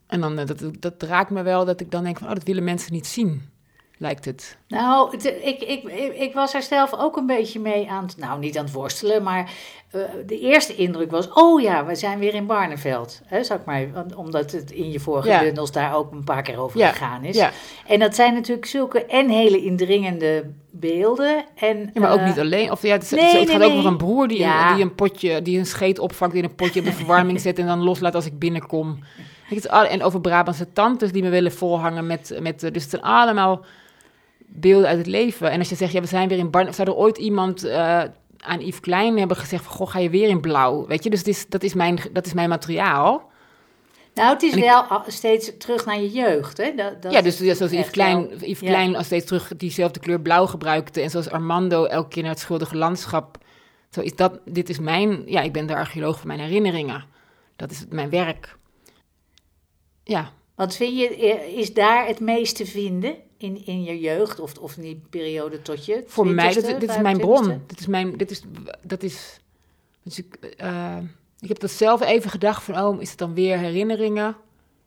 En 0.07 0.21
dan, 0.21 0.35
dat, 0.35 0.63
dat 0.79 1.03
raakt 1.03 1.29
me 1.29 1.41
wel, 1.41 1.65
dat 1.65 1.81
ik 1.81 1.91
dan 1.91 2.03
denk 2.03 2.17
van, 2.17 2.27
oh, 2.27 2.33
dat 2.33 2.43
willen 2.43 2.63
mensen 2.63 2.93
niet 2.93 3.07
zien, 3.07 3.49
lijkt 3.99 4.25
het. 4.25 4.57
Nou, 4.67 5.17
ik, 5.43 5.61
ik, 5.61 5.83
ik 6.13 6.33
was 6.33 6.53
er 6.53 6.61
zelf 6.61 6.93
ook 6.93 7.17
een 7.17 7.25
beetje 7.25 7.59
mee 7.59 7.89
aan 7.89 8.03
het, 8.03 8.17
nou 8.17 8.39
niet 8.39 8.57
aan 8.57 8.63
het 8.63 8.73
worstelen, 8.73 9.23
maar 9.23 9.51
uh, 9.95 10.01
de 10.25 10.39
eerste 10.39 10.75
indruk 10.75 11.11
was, 11.11 11.29
oh 11.33 11.61
ja, 11.61 11.85
we 11.85 11.95
zijn 11.95 12.19
weer 12.19 12.33
in 12.33 12.45
Barneveld. 12.45 13.21
Hè, 13.25 13.43
zeg 13.43 13.57
maar, 13.65 13.87
omdat 14.15 14.51
het 14.51 14.71
in 14.71 14.91
je 14.91 14.99
vorige 14.99 15.27
ja. 15.27 15.39
bundels 15.39 15.71
daar 15.71 15.95
ook 15.95 16.11
een 16.11 16.23
paar 16.23 16.41
keer 16.41 16.59
over 16.59 16.79
ja. 16.79 16.89
gegaan 16.89 17.23
is. 17.23 17.35
Ja. 17.35 17.51
En 17.87 17.99
dat 17.99 18.15
zijn 18.15 18.33
natuurlijk 18.33 18.67
zulke 18.67 19.05
en 19.05 19.29
hele 19.29 19.61
indringende 19.63 20.51
beelden. 20.71 21.45
En, 21.55 21.91
ja, 21.93 22.01
maar 22.01 22.11
ook 22.11 22.19
uh, 22.19 22.25
niet 22.25 22.39
alleen. 22.39 22.71
Of 22.71 22.81
ja, 22.81 22.91
het, 22.91 23.11
nee, 23.11 23.39
het 23.39 23.49
gaat 23.49 23.59
nee. 23.59 23.69
ook 23.69 23.75
nog 23.75 23.85
een 23.85 23.97
broer 23.97 24.27
die, 24.27 24.39
Ja. 24.39 24.69
een, 24.69 24.75
die 24.75 24.83
een 24.83 24.95
potje, 24.95 25.41
die 25.41 25.59
een 25.59 25.65
scheet 25.65 25.99
opvangt 25.99 26.35
in 26.35 26.43
een 26.43 26.55
potje 26.55 26.79
op 26.79 26.85
de 26.85 26.93
verwarming 26.93 27.41
zet 27.49 27.59
en 27.59 27.65
dan 27.65 27.83
loslaat 27.83 28.15
als 28.15 28.25
ik 28.25 28.39
binnenkom. 28.39 28.99
En 29.71 30.03
over 30.03 30.21
Brabantse 30.21 30.73
tantes 30.73 31.11
die 31.11 31.23
me 31.23 31.29
willen 31.29 31.51
volhangen 31.51 32.07
met, 32.07 32.37
met 32.41 32.63
eh, 32.63 32.71
dus 32.71 32.81
het 32.81 32.91
zijn 32.91 33.01
allemaal 33.01 33.65
beelden 34.49 34.87
uit 34.87 34.97
het 34.97 35.07
leven. 35.07 35.51
En 35.51 35.59
als 35.59 35.69
je 35.69 35.75
zegt, 35.75 35.91
ja, 35.91 36.01
we 36.01 36.07
zijn 36.07 36.27
weer 36.27 36.37
in 36.37 36.49
Barn, 36.51 36.73
zou 36.73 36.87
er 36.89 36.95
ooit 36.95 37.17
iemand 37.17 37.63
eh, 37.63 38.03
aan 38.37 38.59
Yves 38.59 38.79
Klein 38.79 39.17
hebben 39.17 39.37
gezegd 39.37 39.63
van, 39.63 39.73
goh, 39.73 39.89
ga 39.89 39.99
je 39.99 40.09
weer 40.09 40.29
in 40.29 40.41
blauw? 40.41 40.87
Weet 40.87 41.03
je, 41.03 41.09
dus 41.09 41.23
is, 41.23 41.45
dat, 41.47 41.63
is 41.63 41.73
mijn, 41.73 41.99
dat 42.13 42.25
is 42.25 42.33
mijn 42.33 42.49
materiaal. 42.49 43.27
Nou, 44.13 44.33
het 44.33 44.41
is 44.43 44.53
ik- 44.53 44.63
wel 44.63 44.81
al- 44.81 45.03
steeds 45.07 45.51
terug 45.57 45.85
naar 45.85 45.99
je 46.01 46.09
jeugd. 46.09 46.57
Hè? 46.57 46.73
Dat, 46.75 47.01
dat 47.01 47.11
ja, 47.11 47.21
dus 47.21 47.37
ja, 47.39 47.53
zoals 47.53 47.71
Yves 47.71 47.89
Klein, 47.89 48.27
wel- 48.27 48.37
Yves 48.37 48.59
ja. 48.59 48.67
Klein 48.67 48.95
als 48.95 49.05
steeds 49.05 49.25
terug 49.25 49.51
diezelfde 49.57 49.99
kleur 49.99 50.21
blauw 50.21 50.45
gebruikte. 50.45 51.01
En 51.01 51.09
zoals 51.09 51.29
Armando 51.29 51.85
elke 51.85 52.09
keer 52.09 52.21
naar 52.23 52.31
het 52.31 52.41
schuldige 52.41 52.75
landschap. 52.77 53.37
Zo 53.89 54.01
is 54.01 54.15
dat, 54.15 54.39
dit 54.45 54.69
is 54.69 54.79
mijn, 54.79 55.23
ja, 55.25 55.41
ik 55.41 55.51
ben 55.53 55.65
de 55.67 55.75
archeoloog 55.75 56.17
van 56.17 56.27
mijn 56.27 56.39
herinneringen. 56.39 57.03
Dat 57.55 57.71
is 57.71 57.85
mijn 57.89 58.09
werk. 58.09 58.57
Ja, 60.03 60.31
Wat 60.55 60.75
vind 60.75 60.97
je, 60.99 61.15
eh, 61.15 61.57
is 61.57 61.73
daar 61.73 62.07
het 62.07 62.19
meest 62.19 62.55
te 62.55 62.65
vinden 62.65 63.15
in, 63.39 63.65
in 63.65 63.83
je 63.83 63.99
jeugd 63.99 64.39
of, 64.39 64.57
of 64.57 64.77
in 64.77 64.83
die 64.83 65.01
periode 65.09 65.61
tot 65.61 65.85
je 65.85 66.03
voor 66.07 66.27
mij, 66.27 66.53
20ste, 66.53 66.79
dit, 66.79 66.89
is 66.89 66.97
mijn 66.97 67.17
bron. 67.17 67.51
25ste? 67.51 67.65
Dit 67.65 67.79
is 67.79 67.87
mijn, 67.87 68.17
dit 68.17 68.31
is, 68.31 68.41
dat 68.81 69.03
is, 69.03 69.39
dus 70.03 70.19
ik, 70.19 70.35
eh, 70.57 70.97
ik 71.39 71.47
heb 71.47 71.59
dat 71.59 71.71
zelf 71.71 72.01
even 72.01 72.29
gedacht 72.29 72.63
van, 72.63 72.79
oh, 72.79 73.01
is 73.01 73.09
het 73.09 73.19
dan 73.19 73.33
weer 73.33 73.57
herinneringen? 73.57 74.35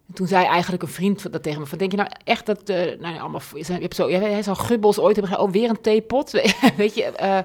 En 0.09 0.15
toen 0.15 0.27
zei 0.27 0.47
eigenlijk 0.47 0.83
een 0.83 0.89
vriend 0.89 1.33
dat 1.33 1.43
tegen 1.43 1.61
me, 1.61 1.67
van, 1.67 1.79
denk 1.79 1.91
je 1.91 1.97
nou 1.97 2.11
echt 2.25 2.47
dat, 2.47 2.69
eh 2.69 2.77
nou 2.77 3.15
ja, 3.15 3.21
allemaal, 3.21 3.41
je 3.55 3.73
hebt 3.73 3.95
zo, 3.95 4.09
hij 4.09 4.43
zou 4.43 4.57
gubbels 4.57 4.99
ooit 4.99 5.17
hebben 5.17 5.33
gedaan, 5.33 5.47
oh, 5.47 5.53
weer 5.53 5.71
een 5.71 5.81
theepot? 5.81 6.31
Weet 6.77 6.95
je, 6.95 7.05
eh, 7.05 7.39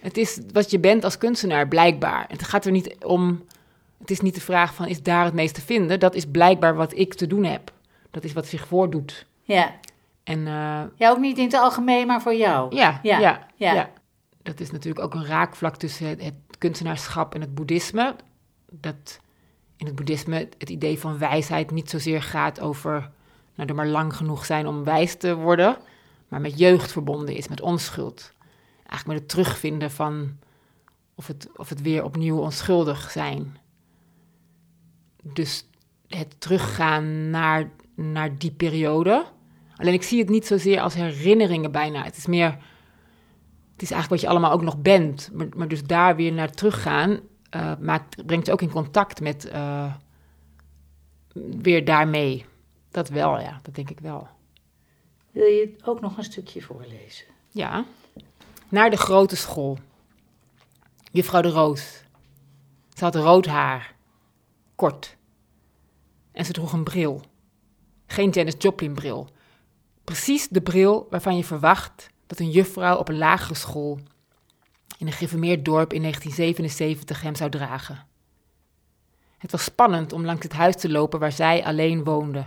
het 0.00 0.16
is 0.16 0.38
wat 0.52 0.70
je 0.70 0.78
bent 0.78 1.04
als 1.04 1.18
kunstenaar, 1.18 1.68
blijkbaar. 1.68 2.24
Het 2.28 2.42
gaat 2.42 2.64
er 2.64 2.72
niet 2.72 2.96
om, 3.04 3.44
het 3.98 4.10
is 4.10 4.20
niet 4.20 4.34
de 4.34 4.40
vraag 4.40 4.74
van, 4.74 4.86
is 4.86 5.02
daar 5.02 5.24
het 5.24 5.34
meest 5.34 5.54
te 5.54 5.60
vinden? 5.60 6.00
Dat 6.00 6.14
is 6.14 6.26
blijkbaar 6.26 6.74
wat 6.74 6.96
ik 6.96 7.14
te 7.14 7.26
doen 7.26 7.44
heb. 7.44 7.72
Dat 8.10 8.24
is 8.24 8.32
wat 8.32 8.46
zich 8.46 8.66
voordoet. 8.66 9.26
Ja. 9.42 9.74
En 10.28 10.46
eh, 10.46 10.82
ja, 10.96 11.10
ook 11.10 11.18
niet 11.18 11.38
in 11.38 11.44
het 11.44 11.54
algemeen, 11.54 12.06
maar 12.06 12.22
voor 12.22 12.34
jou. 12.34 12.76
ja, 12.76 12.98
Ja, 13.02 13.18
ja, 13.18 13.48
ja. 13.56 13.72
ja, 13.72 13.90
Dat 14.42 14.60
is 14.60 14.70
natuurlijk 14.70 15.04
ook 15.04 15.14
een 15.14 15.26
raakvlak 15.26 15.76
tussen 15.76 16.08
het, 16.08 16.22
het 16.22 16.34
kunstenaarschap 16.58 17.34
en 17.34 17.40
het 17.40 17.54
boeddhisme. 17.54 18.16
Dat 18.70 19.20
in 19.76 19.86
het 19.86 19.94
boeddhisme 19.94 20.48
het 20.58 20.70
idee 20.70 20.98
van 20.98 21.18
wijsheid 21.18 21.70
niet 21.70 21.90
zozeer 21.90 22.22
gaat 22.22 22.60
over 22.60 23.10
nou, 23.54 23.68
er 23.68 23.74
maar 23.74 23.86
lang 23.86 24.16
genoeg 24.16 24.44
zijn 24.44 24.66
om 24.66 24.84
wijs 24.84 25.16
te 25.16 25.34
worden, 25.34 25.76
maar 26.28 26.40
met 26.40 26.58
jeugd 26.58 26.92
verbonden 26.92 27.34
is, 27.34 27.48
met 27.48 27.60
onschuld. 27.60 28.32
Eigenlijk 28.76 29.06
met 29.06 29.18
het 29.18 29.28
terugvinden 29.28 29.90
van 29.90 30.38
of 31.14 31.26
het, 31.26 31.48
of 31.56 31.68
het 31.68 31.82
weer 31.82 32.04
opnieuw 32.04 32.38
onschuldig 32.38 33.10
zijn. 33.10 33.56
Dus 35.22 35.66
het 36.08 36.40
teruggaan 36.40 37.30
naar, 37.30 37.70
naar 37.94 38.38
die 38.38 38.52
periode. 38.52 39.26
Alleen 39.78 39.92
ik 39.92 40.02
zie 40.02 40.18
het 40.18 40.28
niet 40.28 40.46
zozeer 40.46 40.80
als 40.80 40.94
herinneringen 40.94 41.72
bijna. 41.72 42.02
Het 42.02 42.16
is 42.16 42.26
meer, 42.26 42.50
het 43.72 43.82
is 43.82 43.90
eigenlijk 43.90 44.08
wat 44.08 44.20
je 44.20 44.28
allemaal 44.28 44.52
ook 44.52 44.62
nog 44.62 44.78
bent. 44.78 45.30
Maar, 45.32 45.46
maar 45.56 45.68
dus 45.68 45.82
daar 45.82 46.16
weer 46.16 46.32
naar 46.32 46.50
teruggaan, 46.50 47.20
eh, 47.50 47.72
maakt, 47.80 48.26
brengt 48.26 48.46
je 48.46 48.52
ook 48.52 48.62
in 48.62 48.70
contact 48.70 49.20
met 49.20 49.44
eh, 49.44 49.94
weer 51.60 51.84
daarmee. 51.84 52.44
Dat 52.90 53.08
wel, 53.08 53.40
ja, 53.40 53.58
dat 53.62 53.74
denk 53.74 53.90
ik 53.90 54.00
wel. 54.00 54.28
Wil 55.30 55.46
je 55.46 55.76
ook 55.84 56.00
nog 56.00 56.16
een 56.16 56.24
stukje 56.24 56.62
voorlezen? 56.62 57.26
Ja. 57.48 57.84
Naar 58.68 58.90
de 58.90 58.96
grote 58.96 59.36
school. 59.36 59.78
Juffrouw 61.12 61.40
de 61.40 61.48
Roos. 61.48 62.04
Ze 62.94 63.04
had 63.04 63.14
rood 63.14 63.46
haar. 63.46 63.94
Kort. 64.74 65.16
En 66.32 66.44
ze 66.44 66.52
droeg 66.52 66.72
een 66.72 66.84
bril. 66.84 67.20
Geen 68.06 68.30
Janis 68.30 68.54
Joplin 68.58 68.94
bril. 68.94 69.28
Precies 70.08 70.48
de 70.48 70.60
bril 70.60 71.06
waarvan 71.10 71.36
je 71.36 71.44
verwacht 71.44 72.10
dat 72.26 72.38
een 72.38 72.50
juffrouw 72.50 72.96
op 72.96 73.08
een 73.08 73.18
lagere 73.18 73.54
school 73.54 73.98
in 74.98 75.06
een 75.06 75.12
geïnformeerd 75.12 75.64
dorp 75.64 75.92
in 75.92 76.00
1977 76.00 77.22
hem 77.22 77.34
zou 77.34 77.50
dragen. 77.50 78.06
Het 79.38 79.50
was 79.50 79.64
spannend 79.64 80.12
om 80.12 80.24
langs 80.24 80.42
het 80.42 80.52
huis 80.52 80.76
te 80.76 80.90
lopen 80.90 81.20
waar 81.20 81.32
zij 81.32 81.64
alleen 81.64 82.04
woonde. 82.04 82.44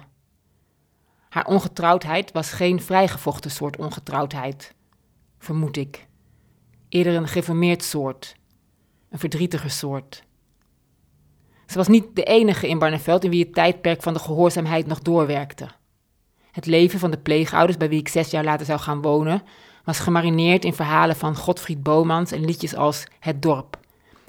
Haar 1.29 1.45
ongetrouwdheid 1.45 2.31
was 2.31 2.51
geen 2.51 2.81
vrijgevochten 2.81 3.51
soort 3.51 3.77
ongetrouwdheid 3.77 4.73
vermoed 5.37 5.77
ik. 5.77 6.07
Eerder 6.89 7.15
een 7.15 7.27
geïnformeerd 7.27 7.83
soort, 7.83 8.35
een 9.09 9.19
verdrietiger 9.19 9.71
soort. 9.71 10.23
Ze 11.65 11.77
was 11.77 11.87
niet 11.87 12.15
de 12.15 12.23
enige 12.23 12.67
in 12.67 12.79
Barneveld 12.79 13.23
in 13.23 13.29
wie 13.29 13.43
het 13.43 13.53
tijdperk 13.53 14.01
van 14.01 14.13
de 14.13 14.19
gehoorzaamheid 14.19 14.87
nog 14.87 14.99
doorwerkte. 14.99 15.79
Het 16.51 16.65
leven 16.65 16.99
van 16.99 17.11
de 17.11 17.17
pleegouders, 17.17 17.77
bij 17.77 17.89
wie 17.89 17.99
ik 17.99 18.07
zes 18.07 18.31
jaar 18.31 18.43
later 18.43 18.65
zou 18.65 18.79
gaan 18.79 19.01
wonen, 19.01 19.43
was 19.83 19.99
gemarineerd 19.99 20.65
in 20.65 20.73
verhalen 20.73 21.15
van 21.15 21.35
Godfried 21.35 21.83
Bomans 21.83 22.31
en 22.31 22.45
liedjes 22.45 22.75
als 22.75 23.03
Het 23.19 23.41
Dorp. 23.41 23.79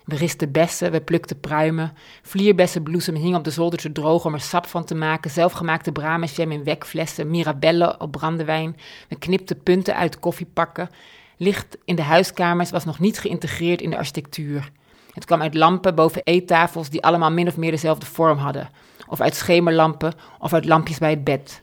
We 0.04 0.16
risten 0.16 0.52
bessen, 0.52 0.90
we 0.90 1.00
plukten 1.00 1.40
pruimen, 1.40 1.92
vlierbessenbloesem 2.22 3.14
hing 3.14 3.36
op 3.36 3.44
de 3.44 3.50
zolder 3.50 3.78
te 3.78 3.92
drogen 3.92 4.26
om 4.26 4.34
er 4.34 4.40
sap 4.40 4.66
van 4.66 4.84
te 4.84 4.94
maken, 4.94 5.30
zelfgemaakte 5.30 5.92
bramenjam 5.92 6.52
in 6.52 6.64
wekflessen, 6.64 7.30
mirabelle 7.30 7.98
op 7.98 8.10
brandewijn, 8.10 8.76
we 9.08 9.16
knipten 9.16 9.62
punten 9.62 9.96
uit 9.96 10.18
koffiepakken. 10.18 10.90
Licht 11.36 11.78
in 11.84 11.96
de 11.96 12.02
huiskamers 12.02 12.70
was 12.70 12.84
nog 12.84 12.98
niet 12.98 13.18
geïntegreerd 13.18 13.80
in 13.80 13.90
de 13.90 13.96
architectuur. 13.96 14.70
Het 15.12 15.24
kwam 15.24 15.42
uit 15.42 15.54
lampen 15.54 15.94
boven 15.94 16.22
eettafels 16.24 16.90
die 16.90 17.02
allemaal 17.02 17.30
min 17.30 17.48
of 17.48 17.56
meer 17.56 17.70
dezelfde 17.70 18.06
vorm 18.06 18.38
hadden, 18.38 18.70
of 19.08 19.20
uit 19.20 19.34
schemerlampen 19.34 20.12
of 20.38 20.52
uit 20.52 20.64
lampjes 20.64 20.98
bij 20.98 21.10
het 21.10 21.24
bed. 21.24 21.61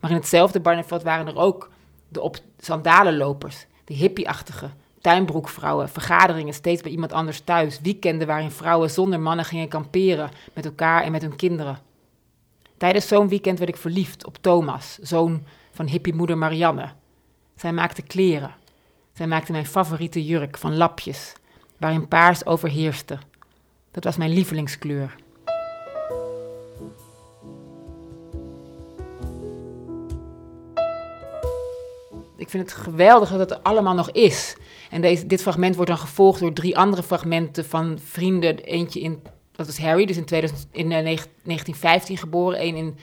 Maar 0.00 0.10
in 0.10 0.16
hetzelfde 0.16 0.60
Barneveld 0.60 1.02
waren 1.02 1.26
er 1.26 1.36
ook 1.36 1.70
de 2.08 2.20
op 2.20 2.36
sandalenlopers, 2.58 3.66
de 3.84 3.94
hippieachtige, 3.94 4.70
tuinbroekvrouwen, 5.00 5.88
vergaderingen 5.88 6.54
steeds 6.54 6.82
bij 6.82 6.90
iemand 6.90 7.12
anders 7.12 7.40
thuis, 7.40 7.80
weekenden 7.80 8.26
waarin 8.26 8.50
vrouwen 8.50 8.90
zonder 8.90 9.20
mannen 9.20 9.44
gingen 9.44 9.68
kamperen 9.68 10.30
met 10.52 10.64
elkaar 10.64 11.02
en 11.02 11.12
met 11.12 11.22
hun 11.22 11.36
kinderen. 11.36 11.78
Tijdens 12.76 13.08
zo'n 13.08 13.28
weekend 13.28 13.58
werd 13.58 13.70
ik 13.70 13.76
verliefd 13.76 14.26
op 14.26 14.36
Thomas, 14.40 14.98
zoon 15.02 15.44
van 15.72 15.86
hippiemoeder 15.86 16.38
Marianne. 16.38 16.88
Zij 17.56 17.72
maakte 17.72 18.02
kleren. 18.02 18.54
Zij 19.12 19.26
maakte 19.26 19.52
mijn 19.52 19.66
favoriete 19.66 20.24
jurk 20.24 20.58
van 20.58 20.76
lapjes, 20.76 21.32
waarin 21.76 22.08
paars 22.08 22.46
overheerste. 22.46 23.18
Dat 23.90 24.04
was 24.04 24.16
mijn 24.16 24.32
lievelingskleur. 24.32 25.14
Ik 32.40 32.48
vind 32.48 32.70
het 32.70 32.80
geweldig 32.80 33.30
dat 33.30 33.50
het 33.50 33.62
allemaal 33.62 33.94
nog 33.94 34.10
is. 34.10 34.56
En 34.90 35.00
deze, 35.00 35.26
dit 35.26 35.42
fragment 35.42 35.74
wordt 35.74 35.90
dan 35.90 35.98
gevolgd 35.98 36.40
door 36.40 36.52
drie 36.52 36.78
andere 36.78 37.02
fragmenten 37.02 37.64
van 37.64 37.98
vrienden. 38.04 38.58
Eentje 38.58 39.00
in, 39.00 39.22
dat 39.52 39.68
is 39.68 39.78
Harry, 39.78 40.06
dus 40.06 40.16
in, 40.16 40.24
2000, 40.24 40.68
in 40.72 40.84
uh, 40.84 40.90
1915 40.90 42.16
geboren. 42.16 42.58
één 42.58 42.76
in, 42.76 42.96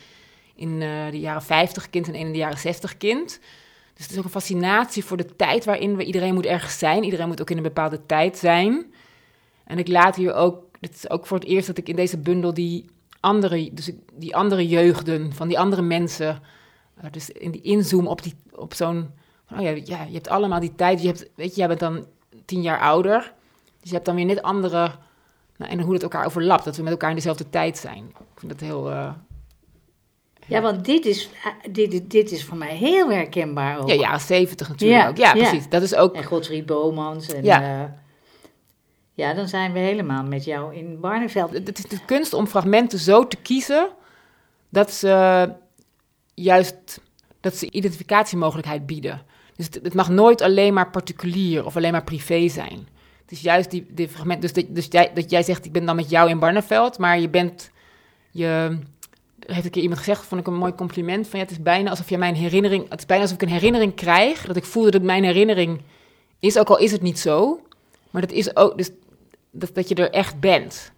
in 0.56 0.82
uh, 0.82 1.12
de 1.12 1.20
jaren 1.20 1.42
50 1.42 1.90
kind 1.90 2.08
en 2.08 2.14
één 2.14 2.26
in 2.26 2.32
de 2.32 2.38
jaren 2.38 2.58
60 2.58 2.98
kind. 2.98 3.40
Dus 3.94 4.04
het 4.04 4.12
is 4.12 4.18
ook 4.18 4.24
een 4.24 4.30
fascinatie 4.30 5.06
voor 5.06 5.18
de 5.18 5.36
tijd 5.36 5.66
waarin 5.66 5.96
we... 5.96 6.04
Iedereen 6.04 6.34
moet 6.34 6.46
ergens 6.46 6.78
zijn, 6.78 7.04
iedereen 7.04 7.28
moet 7.28 7.42
ook 7.42 7.50
in 7.50 7.58
een 7.58 7.64
bepaalde 7.64 8.06
tijd 8.06 8.38
zijn. 8.38 8.94
En 9.66 9.78
ik 9.78 9.88
laat 9.88 10.16
hier 10.16 10.34
ook... 10.34 10.64
Dit 10.80 10.96
is 10.96 11.10
ook 11.10 11.26
voor 11.26 11.38
het 11.40 11.48
eerst 11.48 11.68
dat 11.68 11.78
ik 11.78 11.90
in 11.90 11.96
deze 11.96 12.18
bundel 12.18 12.54
die 12.54 12.86
andere, 13.20 13.70
dus 13.74 13.92
die 14.14 14.36
andere 14.36 14.68
jeugden, 14.68 15.34
van 15.34 15.48
die 15.48 15.60
andere 15.60 15.82
mensen... 15.82 16.42
Uh, 17.04 17.12
dus 17.12 17.30
in 17.30 17.52
die 17.52 17.62
inzoom 17.62 18.08
op, 18.08 18.24
die, 18.24 18.34
op 18.52 18.74
zo'n 18.74 19.10
oh 19.54 19.62
ja, 19.62 19.70
ja, 19.70 20.04
je 20.04 20.14
hebt 20.14 20.30
allemaal 20.30 20.60
die 20.60 20.76
tijd. 20.76 21.02
Je 21.02 21.08
hebt, 21.08 21.30
weet 21.36 21.50
je, 21.50 21.56
jij 21.56 21.68
bent 21.68 21.80
dan 21.80 22.06
tien 22.46 22.62
jaar 22.62 22.80
ouder. 22.80 23.34
Dus 23.80 23.90
je 23.90 23.94
hebt 23.94 24.06
dan 24.06 24.16
weer 24.16 24.26
net 24.26 24.42
andere... 24.42 24.92
Nou, 25.58 25.72
en 25.72 25.80
hoe 25.80 25.94
het 25.94 26.04
elkaar 26.04 26.26
overlapt. 26.26 26.64
Dat 26.66 26.76
we 26.76 26.84
met 26.84 26.92
elkaar 26.92 27.10
in 27.10 27.16
dezelfde 27.16 27.50
tijd 27.50 27.78
zijn. 27.78 28.06
Ik 28.08 28.40
vind 28.40 28.52
dat 28.52 28.60
heel... 28.60 28.92
Uh, 28.92 29.12
ja, 30.48 30.62
want 30.62 30.86
dit 30.86 31.06
is, 31.06 31.30
dit, 31.72 32.10
dit 32.10 32.32
is 32.32 32.46
voor 32.46 32.58
mij 32.58 32.76
heel 32.76 33.12
herkenbaar 33.12 33.80
ook. 33.80 33.88
Ja, 33.88 33.94
jaren 33.94 34.20
zeventig 34.20 34.70
natuurlijk 34.70 35.02
ja, 35.02 35.10
ook. 35.10 35.18
Ja, 35.18 35.32
precies. 35.32 35.70
Dat 35.70 35.82
is 35.82 35.96
ook... 35.96 36.16
En 36.16 36.24
Godfried 36.24 36.66
Bomans. 36.66 37.28
En, 37.28 37.44
ja. 37.44 37.82
Uh, 37.82 37.90
ja, 39.14 39.34
dan 39.34 39.48
zijn 39.48 39.74
we 39.74 39.80
helemaal 39.80 40.24
met 40.24 40.44
jou 40.44 40.76
in 40.76 41.00
Barneveld. 41.00 41.54
Het 41.54 41.78
is 41.78 41.86
de 41.86 42.06
kunst 42.06 42.34
om 42.34 42.48
fragmenten 42.48 43.00
zo 43.00 43.28
te 43.28 43.38
kiezen... 43.38 43.90
dat 44.70 44.92
ze 44.92 45.54
juist 46.34 47.02
dat 47.40 47.56
ze 47.56 47.72
identificatiemogelijkheid 47.72 48.86
bieden. 48.86 49.22
Dus 49.58 49.66
het, 49.66 49.80
het, 49.84 49.94
mag 49.94 50.10
nooit 50.10 50.42
alleen 50.42 50.74
maar 50.74 50.90
particulier 50.90 51.66
of 51.66 51.76
alleen 51.76 51.92
maar 51.92 52.04
privé 52.04 52.48
zijn. 52.48 52.88
Het 53.22 53.32
is 53.32 53.42
juist 53.42 53.72
die, 53.72 53.86
die 53.90 54.08
fragment. 54.08 54.42
Dus, 54.42 54.54
dat, 54.54 54.66
dus 54.70 54.88
jij, 54.90 55.12
dat 55.14 55.30
jij 55.30 55.44
zegt: 55.44 55.66
Ik 55.66 55.72
ben 55.72 55.86
dan 55.86 55.96
met 55.96 56.10
jou 56.10 56.30
in 56.30 56.40
Barneveld, 56.40 56.98
maar 56.98 57.20
je 57.20 57.30
bent. 57.30 57.72
Je, 58.32 58.78
heeft 59.46 59.66
een 59.66 59.72
keer 59.72 59.82
iemand 59.82 60.00
gezegd, 60.00 60.26
vond 60.26 60.42
ik 60.42 60.48
een 60.48 60.54
mooi 60.54 60.76
compliment. 60.76 61.28
Van 61.28 61.40
ja, 61.40 61.46
het 61.46 61.54
is 61.54 61.62
bijna 61.62 61.90
alsof 61.90 62.10
je 62.10 62.18
mijn 62.18 62.36
herinnering. 62.36 62.90
Het 62.90 63.00
is 63.00 63.06
bijna 63.06 63.24
alsof 63.24 63.38
ik 63.38 63.48
een 63.48 63.54
herinnering 63.54 63.96
krijg. 63.96 64.46
Dat 64.46 64.56
ik 64.56 64.66
voel 64.66 64.92
dat 64.92 65.02
mijn 65.02 65.24
herinnering 65.24 65.82
is, 66.40 66.58
ook 66.58 66.70
al 66.70 66.80
is 66.80 66.92
het 66.92 67.02
niet 67.02 67.20
zo. 67.20 67.62
Maar 68.12 68.22
dat 68.22 68.32
is 68.32 68.56
ook. 68.56 68.78
Dus 68.78 68.90
dat, 69.52 69.76
dat 69.76 69.90
je 69.90 69.96
er 69.96 70.12
echt 70.12 70.40
bent. 70.40 70.92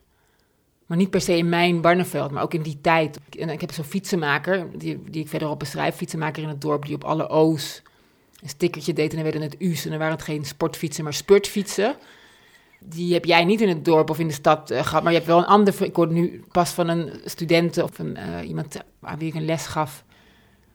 Maar 0.86 0.98
niet 0.98 1.10
per 1.10 1.22
se 1.22 1.38
in 1.38 1.50
mijn 1.50 1.82
Barneveld, 1.82 2.32
maar 2.32 2.44
ook 2.44 2.54
in 2.54 2.62
die 2.62 2.82
tijd. 2.82 3.20
En 3.40 3.50
ik 3.50 3.62
heb 3.62 3.72
zo'n 3.72 3.84
fietsenmaker, 3.84 4.68
die, 4.78 5.04
die 5.10 5.22
ik 5.22 5.30
verderop 5.30 5.60
beschrijf, 5.60 5.96
fietsenmaker 5.96 6.44
in 6.44 6.50
het 6.50 6.62
dorp, 6.62 6.86
die 6.86 6.96
op 6.96 7.04
alle 7.04 7.30
O's 7.30 7.82
een 8.42 8.50
stickertje 8.50 8.94
deed 8.94 9.10
en 9.10 9.16
dan 9.16 9.24
werden 9.24 9.42
het 9.42 9.56
U's 9.60 9.84
en 9.84 9.90
dan 9.90 10.00
waren 10.00 10.14
het 10.14 10.24
geen 10.24 10.46
sportfietsen, 10.46 11.04
maar 11.04 11.14
spurtfietsen. 11.14 11.96
Die 12.80 13.14
heb 13.14 13.26
jij 13.26 13.46
niet 13.46 13.62
in 13.62 13.70
het 13.70 13.86
dorp 13.86 14.10
of 14.10 14.20
in 14.20 14.28
de 14.28 14.34
stad 14.34 14.72
uh, 14.72 14.84
gehad, 14.84 15.04
maar 15.04 15.12
je 15.12 15.18
hebt 15.18 15.30
wel 15.30 15.38
een 15.38 15.46
ander. 15.46 15.84
Ik 15.84 15.96
hoorde 15.96 16.14
nu 16.14 16.44
pas 16.52 16.70
van 16.70 16.88
een 16.88 17.12
student 17.26 17.78
of 17.78 18.00
een, 18.00 18.18
uh, 18.18 18.48
iemand 18.48 18.82
aan 19.02 19.18
wie 19.18 19.28
ik 19.28 19.36
een 19.36 19.46
les 19.46 19.66
gaf. 19.66 20.04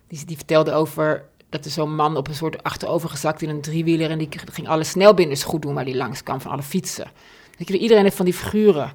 Die, 0.09 0.24
die 0.24 0.37
vertelde 0.37 0.72
over 0.72 1.24
dat 1.48 1.64
er 1.64 1.70
zo'n 1.70 1.94
man 1.94 2.16
op 2.16 2.29
een 2.29 2.35
soort 2.35 2.62
achterovergezakt 2.62 3.42
in 3.42 3.48
een 3.48 3.61
driewieler 3.61 4.11
en 4.11 4.18
die 4.18 4.29
ging 4.53 4.68
alle 4.68 4.85
snelbinders 4.85 5.42
goed 5.42 5.62
doen 5.62 5.74
waar 5.74 5.85
die 5.85 5.96
langs 5.96 6.22
kwam 6.22 6.40
van 6.40 6.50
alle 6.50 6.62
fietsen. 6.62 7.11
Dat 7.59 7.68
je, 7.68 7.79
iedereen 7.79 8.03
heeft 8.03 8.16
van 8.16 8.24
die 8.24 8.35
figuren 8.35 8.92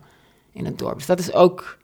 in 0.52 0.66
het 0.66 0.80
dorp. 0.80 0.98
Dus 0.98 1.06
dat 1.06 1.20
is 1.20 1.34
ook 1.34 1.78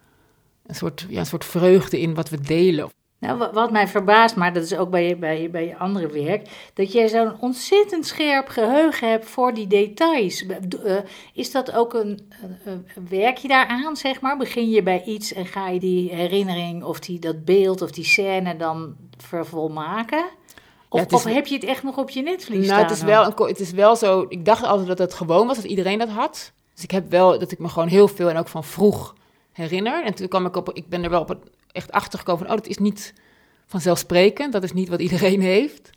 een 0.65 0.75
soort, 0.75 1.05
ja, 1.09 1.19
een 1.19 1.25
soort 1.25 1.45
vreugde 1.45 1.99
in 1.99 2.13
wat 2.13 2.29
we 2.29 2.41
delen. 2.41 2.89
Nou, 3.25 3.51
wat 3.53 3.71
mij 3.71 3.87
verbaast, 3.87 4.35
maar 4.35 4.53
dat 4.53 4.63
is 4.63 4.75
ook 4.75 4.89
bij 4.89 5.07
je, 5.07 5.15
bij, 5.15 5.41
je, 5.41 5.49
bij 5.49 5.65
je 5.65 5.77
andere 5.77 6.07
werk, 6.07 6.49
dat 6.73 6.91
jij 6.91 7.07
zo'n 7.07 7.39
ontzettend 7.39 8.05
scherp 8.05 8.47
geheugen 8.47 9.09
hebt 9.09 9.25
voor 9.25 9.53
die 9.53 9.67
details. 9.67 10.45
Uh, 10.85 10.97
is 11.33 11.51
dat 11.51 11.71
ook 11.71 11.93
een, 11.93 12.31
een, 12.41 12.57
een, 12.65 13.07
werk 13.09 13.37
je 13.37 13.47
daaraan, 13.47 13.95
zeg 13.95 14.21
maar? 14.21 14.37
Begin 14.37 14.69
je 14.69 14.83
bij 14.83 15.03
iets 15.03 15.33
en 15.33 15.45
ga 15.45 15.69
je 15.69 15.79
die 15.79 16.13
herinnering 16.13 16.83
of 16.83 16.99
die, 16.99 17.19
dat 17.19 17.45
beeld 17.45 17.81
of 17.81 17.91
die 17.91 18.03
scène 18.03 18.57
dan 18.57 18.95
vervolmaken? 19.17 20.25
Of, 20.89 20.99
ja, 20.99 21.05
is, 21.05 21.13
of 21.13 21.23
heb 21.23 21.47
je 21.47 21.55
het 21.55 21.63
echt 21.63 21.83
nog 21.83 21.97
op 21.97 22.09
je 22.09 22.21
netvlies 22.21 22.67
nou, 22.67 22.81
Het 22.81 22.91
is, 22.91 23.01
wel, 23.01 23.33
het 23.35 23.59
is 23.59 23.71
wel 23.71 23.95
zo, 23.95 24.25
ik 24.29 24.45
dacht 24.45 24.63
altijd 24.63 24.87
dat 24.87 24.97
het 24.97 25.13
gewoon 25.13 25.47
was, 25.47 25.55
dat 25.55 25.65
iedereen 25.65 25.99
dat 25.99 26.09
had. 26.09 26.51
Dus 26.73 26.83
ik 26.83 26.91
heb 26.91 27.09
wel, 27.09 27.39
dat 27.39 27.51
ik 27.51 27.59
me 27.59 27.69
gewoon 27.69 27.87
heel 27.87 28.07
veel 28.07 28.29
en 28.29 28.37
ook 28.37 28.47
van 28.47 28.63
vroeg 28.63 29.15
herinner. 29.51 30.03
En 30.03 30.15
toen 30.15 30.27
kwam 30.27 30.45
ik 30.45 30.55
op, 30.55 30.73
ik 30.73 30.89
ben 30.89 31.03
er 31.03 31.09
wel 31.09 31.21
op 31.21 31.27
het 31.27 31.39
echt 31.75 31.91
achtergekomen 31.91 32.41
van, 32.45 32.55
oh, 32.55 32.61
dat 32.61 32.67
is 32.67 32.77
niet 32.77 33.13
vanzelfsprekend. 33.65 34.53
Dat 34.53 34.63
is 34.63 34.73
niet 34.73 34.89
wat 34.89 34.99
iedereen 34.99 35.41
heeft. 35.55 35.89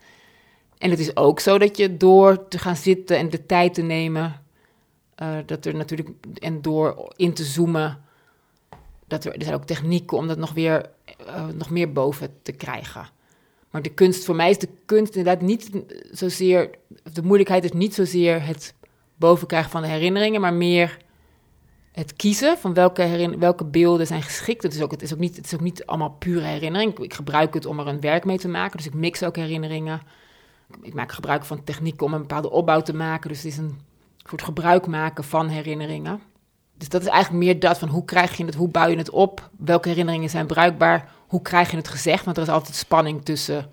En 0.78 0.90
het 0.90 0.98
is 0.98 1.16
ook 1.16 1.40
zo 1.40 1.58
dat 1.58 1.76
je 1.76 1.96
door 1.96 2.48
te 2.48 2.58
gaan 2.58 2.76
zitten 2.76 3.16
en 3.16 3.30
de 3.30 3.46
tijd 3.46 3.74
te 3.74 3.82
nemen, 3.82 4.42
uh, 5.22 5.38
dat 5.46 5.64
er 5.64 5.74
natuurlijk, 5.74 6.08
en 6.34 6.62
door 6.62 7.12
in 7.16 7.32
te 7.32 7.44
zoomen, 7.44 8.04
dat 9.06 9.24
er, 9.24 9.34
er 9.34 9.42
zijn 9.42 9.54
ook 9.54 9.64
technieken 9.64 10.16
om 10.16 10.26
dat 10.26 10.38
nog 10.38 10.52
weer, 10.52 10.90
uh, 11.26 11.46
nog 11.46 11.70
meer 11.70 11.92
boven 11.92 12.28
te 12.42 12.52
krijgen. 12.52 13.08
Maar 13.70 13.82
de 13.82 13.94
kunst, 13.94 14.24
voor 14.24 14.34
mij 14.34 14.50
is 14.50 14.58
de 14.58 14.68
kunst 14.84 15.14
inderdaad 15.14 15.42
niet 15.42 15.70
zozeer, 16.10 16.70
de 17.12 17.22
moeilijkheid 17.22 17.64
is 17.64 17.72
niet 17.72 17.94
zozeer 17.94 18.46
het 18.46 18.74
boven 19.16 19.46
krijgen 19.46 19.70
van 19.70 19.82
de 19.82 19.88
herinneringen, 19.88 20.40
maar 20.40 20.54
meer 20.54 20.98
het 21.98 22.16
kiezen 22.16 22.58
van 22.58 22.74
welke, 22.74 23.36
welke 23.38 23.64
beelden 23.64 24.06
zijn 24.06 24.22
geschikt. 24.22 24.62
Het 24.62 24.74
is, 24.74 24.82
ook, 24.82 24.90
het, 24.90 25.02
is 25.02 25.12
ook 25.12 25.18
niet, 25.18 25.36
het 25.36 25.46
is 25.46 25.54
ook 25.54 25.60
niet 25.60 25.86
allemaal 25.86 26.10
pure 26.10 26.44
herinnering. 26.44 26.98
Ik 26.98 27.14
gebruik 27.14 27.54
het 27.54 27.66
om 27.66 27.78
er 27.78 27.86
een 27.86 28.00
werk 28.00 28.24
mee 28.24 28.38
te 28.38 28.48
maken. 28.48 28.76
Dus 28.76 28.86
ik 28.86 28.94
mix 28.94 29.22
ook 29.22 29.36
herinneringen. 29.36 30.00
Ik 30.82 30.94
maak 30.94 31.12
gebruik 31.12 31.44
van 31.44 31.64
technieken 31.64 32.06
om 32.06 32.14
een 32.14 32.20
bepaalde 32.20 32.50
opbouw 32.50 32.80
te 32.80 32.94
maken. 32.94 33.28
Dus 33.28 33.42
het 33.42 33.52
is 33.52 33.58
een 33.58 33.80
soort 34.16 34.42
gebruik 34.42 34.86
maken 34.86 35.24
van 35.24 35.48
herinneringen. 35.48 36.20
Dus 36.76 36.88
dat 36.88 37.00
is 37.00 37.08
eigenlijk 37.08 37.44
meer 37.44 37.60
dat 37.60 37.78
van 37.78 37.88
hoe 37.88 38.04
krijg 38.04 38.36
je 38.36 38.44
het, 38.44 38.54
hoe 38.54 38.68
bouw 38.68 38.88
je 38.88 38.96
het 38.96 39.10
op? 39.10 39.50
Welke 39.56 39.88
herinneringen 39.88 40.30
zijn 40.30 40.46
bruikbaar? 40.46 41.12
Hoe 41.26 41.42
krijg 41.42 41.70
je 41.70 41.76
het 41.76 41.88
gezegd? 41.88 42.24
Want 42.24 42.36
er 42.36 42.42
is 42.42 42.48
altijd 42.48 42.76
spanning 42.76 43.24
tussen 43.24 43.70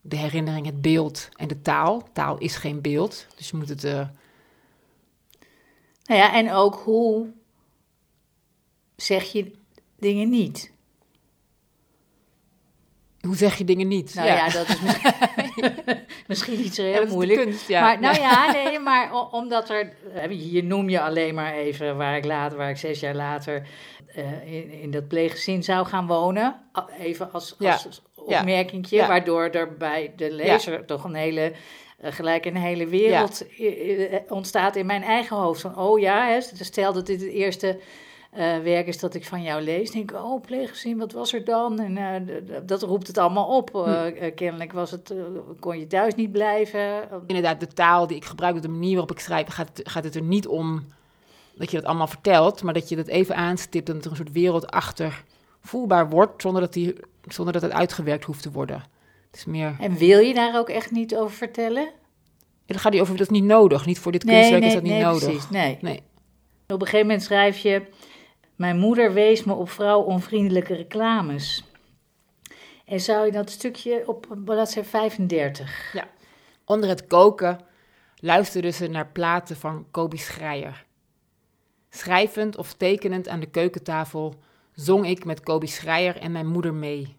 de 0.00 0.16
herinnering, 0.16 0.66
het 0.66 0.82
beeld 0.82 1.28
en 1.36 1.48
de 1.48 1.62
taal. 1.62 2.08
Taal 2.12 2.38
is 2.38 2.56
geen 2.56 2.80
beeld, 2.80 3.26
dus 3.36 3.50
je 3.50 3.56
moet 3.56 3.68
het... 3.68 3.84
Uh... 3.84 4.06
Nou 6.04 6.20
ja, 6.20 6.34
en 6.34 6.52
ook 6.52 6.74
hoe 6.74 7.26
zeg 9.02 9.32
je 9.32 9.52
dingen 9.98 10.28
niet? 10.28 10.72
Hoe 13.20 13.36
zeg 13.36 13.58
je 13.58 13.64
dingen 13.64 13.88
niet? 13.88 14.14
Nou 14.14 14.26
ja, 14.26 14.48
dat 14.48 14.68
is 14.68 14.78
misschien 16.28 16.60
iets 16.60 16.76
heel 16.76 17.02
ja, 17.02 17.08
moeilijk. 17.08 17.40
Kunst, 17.40 17.68
ja. 17.68 17.80
Maar, 17.80 18.00
nou 18.00 18.16
ja, 18.16 18.52
nee, 18.52 18.78
maar 18.78 19.30
omdat 19.30 19.70
er... 19.70 19.92
Hier 20.28 20.64
noem 20.64 20.88
je 20.88 21.00
alleen 21.00 21.34
maar 21.34 21.52
even 21.52 21.96
waar 21.96 22.16
ik 22.16 22.24
later, 22.24 22.58
waar 22.58 22.70
ik 22.70 22.76
zes 22.76 23.00
jaar 23.00 23.14
later 23.14 23.66
uh, 24.16 24.54
in, 24.54 24.70
in, 24.70 24.90
dat 24.90 25.08
pleeggezin 25.08 25.62
zou 25.62 25.86
gaan 25.86 26.06
wonen. 26.06 26.60
Even 26.98 27.32
als, 27.32 27.56
als 27.58 28.02
opmerkingje, 28.14 29.06
waardoor 29.06 29.48
er 29.48 29.76
bij 29.76 30.12
de 30.16 30.30
lezer 30.32 30.84
toch 30.84 31.04
een 31.04 31.14
hele... 31.14 31.52
Uh, 32.04 32.12
gelijk 32.12 32.44
een 32.44 32.56
hele 32.56 32.86
wereld 32.86 33.44
ontstaat 34.28 34.76
in 34.76 34.86
mijn 34.86 35.02
eigen 35.02 35.36
hoofd. 35.36 35.60
Van, 35.60 35.78
oh 35.78 36.00
ja, 36.00 36.26
hè, 36.26 36.40
stel 36.40 36.92
dat 36.92 37.06
dit 37.06 37.20
het 37.20 37.30
eerste 37.30 37.78
uh, 38.36 38.58
werk 38.58 38.86
is 38.86 38.98
dat 38.98 39.14
ik 39.14 39.24
van 39.24 39.42
jou 39.42 39.62
lees. 39.62 39.90
denk 39.90 40.10
ik, 40.10 40.16
oh, 40.16 40.40
pleeggezin, 40.40 40.98
wat 40.98 41.12
was 41.12 41.32
er 41.32 41.44
dan? 41.44 41.78
En 41.78 42.26
uh, 42.26 42.56
dat 42.66 42.82
roept 42.82 43.06
het 43.06 43.18
allemaal 43.18 43.56
op. 43.56 43.70
Uh, 43.74 44.04
kennelijk 44.34 44.72
was 44.72 44.90
het, 44.90 45.14
kon 45.60 45.78
je 45.78 45.86
thuis 45.86 46.14
niet 46.14 46.32
blijven. 46.32 47.08
Inderdaad, 47.26 47.60
de 47.60 47.66
taal 47.66 48.06
die 48.06 48.16
ik 48.16 48.24
gebruik, 48.24 48.62
de 48.62 48.68
manier 48.68 48.90
waarop 48.90 49.10
ik 49.10 49.20
schrijf, 49.20 49.48
gaat, 49.48 49.80
gaat 49.82 50.04
het 50.04 50.14
er 50.14 50.22
niet 50.22 50.46
om 50.46 50.84
dat 51.54 51.70
je 51.70 51.76
dat 51.76 51.86
allemaal 51.86 52.06
vertelt, 52.06 52.62
maar 52.62 52.74
dat 52.74 52.88
je 52.88 52.96
dat 52.96 53.06
even 53.06 53.36
aanstipt 53.36 53.88
en 53.88 53.94
dat 53.94 54.04
er 54.04 54.10
een 54.10 54.16
soort 54.16 54.32
wereld 54.32 54.70
achter 54.70 55.24
voelbaar 55.60 56.08
wordt, 56.08 56.42
zonder 56.42 56.60
dat, 56.60 56.72
die, 56.72 56.94
zonder 57.26 57.52
dat 57.52 57.62
het 57.62 57.72
uitgewerkt 57.72 58.24
hoeft 58.24 58.42
te 58.42 58.50
worden. 58.50 58.76
Het 59.26 59.36
is 59.36 59.44
meer... 59.44 59.76
En 59.80 59.96
wil 59.96 60.18
je 60.18 60.34
daar 60.34 60.58
ook 60.58 60.68
echt 60.68 60.90
niet 60.90 61.16
over 61.16 61.36
vertellen? 61.36 61.82
Ja, 61.82 62.74
dan 62.74 62.78
gaat 62.78 62.92
die 62.92 63.00
over, 63.00 63.16
dat 63.16 63.30
is 63.30 63.38
niet 63.40 63.44
nodig. 63.44 63.86
Niet 63.86 63.98
voor 63.98 64.12
dit 64.12 64.24
kunstwerk 64.24 64.64
is 64.64 64.72
dat 64.72 64.82
niet 64.82 64.92
nee, 64.92 65.02
nodig. 65.02 65.24
Precies, 65.24 65.50
nee. 65.50 65.78
nee. 65.80 66.02
Op 66.66 66.80
een 66.80 66.86
gegeven 66.86 67.06
moment 67.06 67.22
schrijf 67.22 67.58
je 67.58 67.82
mijn 68.58 68.78
moeder 68.78 69.12
wees 69.12 69.44
me 69.44 69.52
op 69.52 69.70
vrouwonvriendelijke 69.70 70.74
reclames. 70.74 71.64
En 72.84 73.00
zou 73.00 73.26
je 73.26 73.32
dat 73.32 73.50
stukje 73.50 74.02
op 74.06 74.36
bladzijde 74.44 74.88
35? 74.88 75.92
Ja. 75.92 76.08
Onder 76.64 76.88
het 76.88 77.06
koken 77.06 77.60
luisterden 78.16 78.74
ze 78.74 78.86
naar 78.86 79.06
platen 79.06 79.56
van 79.56 79.86
Kobi 79.90 80.16
Schreier. 80.16 80.84
Schrijvend 81.90 82.56
of 82.56 82.74
tekenend 82.74 83.28
aan 83.28 83.40
de 83.40 83.50
keukentafel 83.50 84.34
zong 84.72 85.06
ik 85.06 85.24
met 85.24 85.40
Kobi 85.40 85.66
Schreier 85.66 86.16
en 86.16 86.32
mijn 86.32 86.46
moeder 86.46 86.74
mee. 86.74 87.16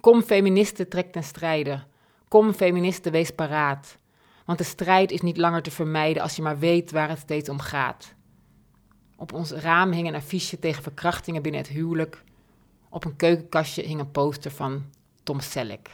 Kom 0.00 0.22
feministen, 0.22 0.88
trek 0.88 1.12
ten 1.12 1.24
strijde. 1.24 1.82
Kom 2.28 2.52
feministen, 2.52 3.12
wees 3.12 3.30
paraat. 3.30 3.96
Want 4.44 4.58
de 4.58 4.64
strijd 4.64 5.10
is 5.10 5.20
niet 5.20 5.36
langer 5.36 5.62
te 5.62 5.70
vermijden 5.70 6.22
als 6.22 6.36
je 6.36 6.42
maar 6.42 6.58
weet 6.58 6.90
waar 6.90 7.08
het 7.08 7.18
steeds 7.18 7.48
om 7.48 7.60
gaat. 7.60 8.16
Op 9.20 9.32
ons 9.32 9.50
raam 9.50 9.92
hing 9.92 10.08
een 10.08 10.14
affiche 10.14 10.58
tegen 10.58 10.82
verkrachtingen 10.82 11.42
binnen 11.42 11.60
het 11.60 11.70
huwelijk. 11.70 12.22
Op 12.88 13.04
een 13.04 13.16
keukenkastje 13.16 13.82
hing 13.82 14.00
een 14.00 14.10
poster 14.10 14.50
van 14.50 14.84
Tom 15.22 15.40
Selleck. 15.40 15.88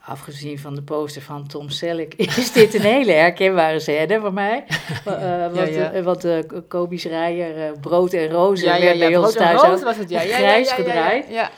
afgezien 0.00 0.58
van 0.58 0.74
de 0.74 0.82
poster 0.82 1.22
van 1.22 1.46
Tom 1.46 1.68
Selleck, 1.68 2.14
is 2.36 2.52
dit 2.52 2.74
een 2.74 2.80
hele 2.80 3.12
herkenbare 3.12 3.80
scène 3.80 4.20
voor 4.20 4.32
mij. 4.32 4.64
Uh, 5.06 5.52
wat, 5.52 5.74
ja, 5.74 5.92
ja. 5.92 6.02
wat 6.02 6.24
uh, 6.24 6.38
Kobi 6.68 6.98
Schreier, 6.98 7.78
brood 7.80 8.12
en 8.12 8.28
rozen, 8.28 8.66
ja, 8.66 8.80
werd 8.80 8.98
bij 8.98 9.16
ons 9.16 9.32
thuis 9.32 9.62
ook 9.62 9.82
was 9.82 9.96
het, 9.96 10.10
ja. 10.10 10.20
grijs 10.20 10.72
gedraaid. 10.72 11.26
Ja, 11.28 11.50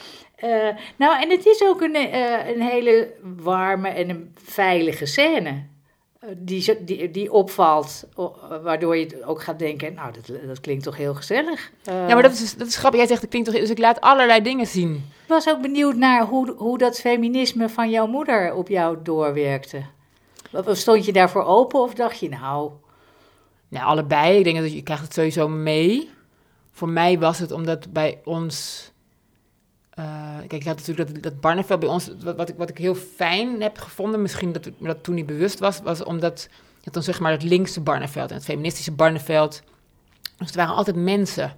nou, 0.97 1.23
en 1.23 1.31
het 1.31 1.47
is 1.47 1.63
ook 1.63 1.81
een, 1.81 1.97
een 2.55 2.63
hele 2.63 3.13
warme 3.23 3.89
en 3.89 4.11
een 4.11 4.35
veilige 4.45 5.07
scène 5.07 5.63
die, 6.37 6.85
die, 6.85 7.11
die 7.11 7.33
opvalt, 7.33 8.05
waardoor 8.63 8.97
je 8.97 9.25
ook 9.25 9.43
gaat 9.43 9.59
denken, 9.59 9.95
nou, 9.95 10.13
dat, 10.13 10.47
dat 10.47 10.61
klinkt 10.61 10.85
toch 10.85 10.97
heel 10.97 11.15
gezellig. 11.15 11.71
Uh, 11.89 12.09
ja, 12.09 12.15
maar 12.15 12.23
dat 12.23 12.33
is, 12.33 12.57
dat 12.57 12.67
is 12.67 12.77
grappig. 12.77 13.01
Jij 13.01 13.09
zegt, 13.09 13.21
het 13.21 13.31
klinkt 13.31 13.51
toch... 13.51 13.61
Dus 13.61 13.71
ik 13.71 13.79
laat 13.79 14.01
allerlei 14.01 14.43
dingen 14.43 14.67
zien. 14.67 14.95
Ik 14.95 15.29
was 15.29 15.49
ook 15.49 15.61
benieuwd 15.61 15.95
naar 15.95 16.27
hoe, 16.27 16.55
hoe 16.57 16.79
dat 16.79 17.01
feminisme 17.01 17.69
van 17.69 17.91
jouw 17.91 18.07
moeder 18.07 18.55
op 18.55 18.69
jou 18.69 18.97
doorwerkte. 19.03 19.83
Stond 20.67 21.05
je 21.05 21.13
daarvoor 21.13 21.45
open 21.45 21.81
of 21.81 21.95
dacht 21.95 22.19
je, 22.19 22.29
nou... 22.29 22.71
Nou, 23.69 23.87
allebei. 23.87 24.39
Ik 24.39 24.45
denk 24.45 24.59
dat 24.59 24.73
je 24.73 24.83
krijgt 24.83 25.03
het 25.03 25.15
sowieso 25.15 25.49
mee. 25.49 26.11
Voor 26.73 26.89
mij 26.89 27.19
was 27.19 27.39
het 27.39 27.53
omdat 27.53 27.93
bij 27.93 28.21
ons 28.25 28.91
uh, 29.99 30.39
kijk, 30.39 30.53
ik 30.53 30.65
had 30.65 30.77
natuurlijk 30.77 31.15
dat, 31.15 31.23
dat 31.23 31.41
Barneveld 31.41 31.81
bij 31.81 31.89
ons, 31.89 32.11
wat, 32.23 32.37
wat, 32.37 32.49
ik, 32.49 32.57
wat 32.57 32.69
ik 32.69 32.79
heel 32.79 32.95
fijn 32.95 33.63
heb 33.63 33.79
gevonden, 33.79 34.23
misschien 34.23 34.53
dat 34.53 34.71
dat 34.79 35.03
toen 35.03 35.15
niet 35.15 35.27
bewust 35.27 35.59
was, 35.59 35.81
was 35.81 36.05
omdat 36.05 36.49
het 36.83 36.95
dan 36.95 37.03
zeg 37.03 37.21
maar 37.21 37.33
het 37.33 37.43
linkse 37.43 37.81
Barneveld 37.81 38.31
en 38.31 38.37
het 38.37 38.45
feministische 38.45 38.93
Barneveld. 38.93 39.63
Dus 40.37 40.51
er 40.51 40.57
waren 40.57 40.75
altijd 40.75 40.97
mensen 40.97 41.57